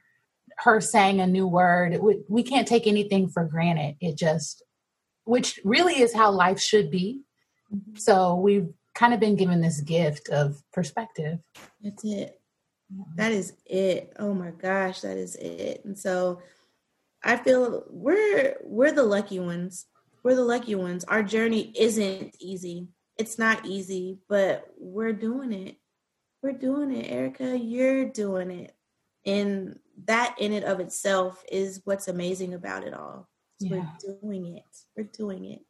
her 0.58 0.80
saying 0.80 1.20
a 1.20 1.26
new 1.26 1.46
word, 1.46 1.98
we, 2.00 2.20
we 2.28 2.42
can't 2.42 2.68
take 2.68 2.86
anything 2.86 3.28
for 3.28 3.44
granted. 3.44 3.96
It 4.00 4.16
just, 4.16 4.62
which 5.24 5.60
really 5.64 6.00
is 6.00 6.14
how 6.14 6.30
life 6.30 6.60
should 6.60 6.90
be. 6.90 7.22
Mm-hmm. 7.72 7.96
So 7.96 8.34
we've 8.36 8.68
kind 8.94 9.14
of 9.14 9.20
been 9.20 9.36
given 9.36 9.60
this 9.60 9.80
gift 9.80 10.28
of 10.28 10.60
perspective. 10.72 11.38
That's 11.82 12.04
it. 12.04 12.40
That 13.16 13.32
is 13.32 13.52
it. 13.66 14.14
Oh 14.18 14.32
my 14.32 14.50
gosh, 14.50 15.02
that 15.02 15.18
is 15.18 15.36
it. 15.36 15.82
And 15.84 15.98
so 15.98 16.40
I 17.22 17.36
feel 17.36 17.84
we're 17.90 18.56
we're 18.64 18.92
the 18.92 19.02
lucky 19.02 19.38
ones. 19.38 19.86
We're 20.22 20.36
the 20.36 20.44
lucky 20.44 20.74
ones. 20.74 21.04
Our 21.04 21.22
journey 21.22 21.72
isn't 21.76 22.36
easy 22.40 22.88
it's 23.18 23.38
not 23.38 23.66
easy, 23.66 24.18
but 24.28 24.64
we're 24.78 25.12
doing 25.12 25.52
it. 25.52 25.76
We're 26.40 26.52
doing 26.52 26.94
it, 26.94 27.10
Erica. 27.10 27.58
You're 27.58 28.06
doing 28.06 28.50
it. 28.52 28.74
And 29.28 29.78
that 30.06 30.34
in 30.38 30.52
and 30.52 30.64
of 30.64 30.80
itself 30.80 31.44
is 31.50 31.82
what's 31.84 32.08
amazing 32.08 32.54
about 32.54 32.84
it 32.84 32.94
all. 32.94 33.28
Yeah. 33.60 33.70
We're 34.02 34.20
doing 34.20 34.56
it. 34.56 34.64
We're 34.96 35.04
doing 35.04 35.44
it. 35.44 35.60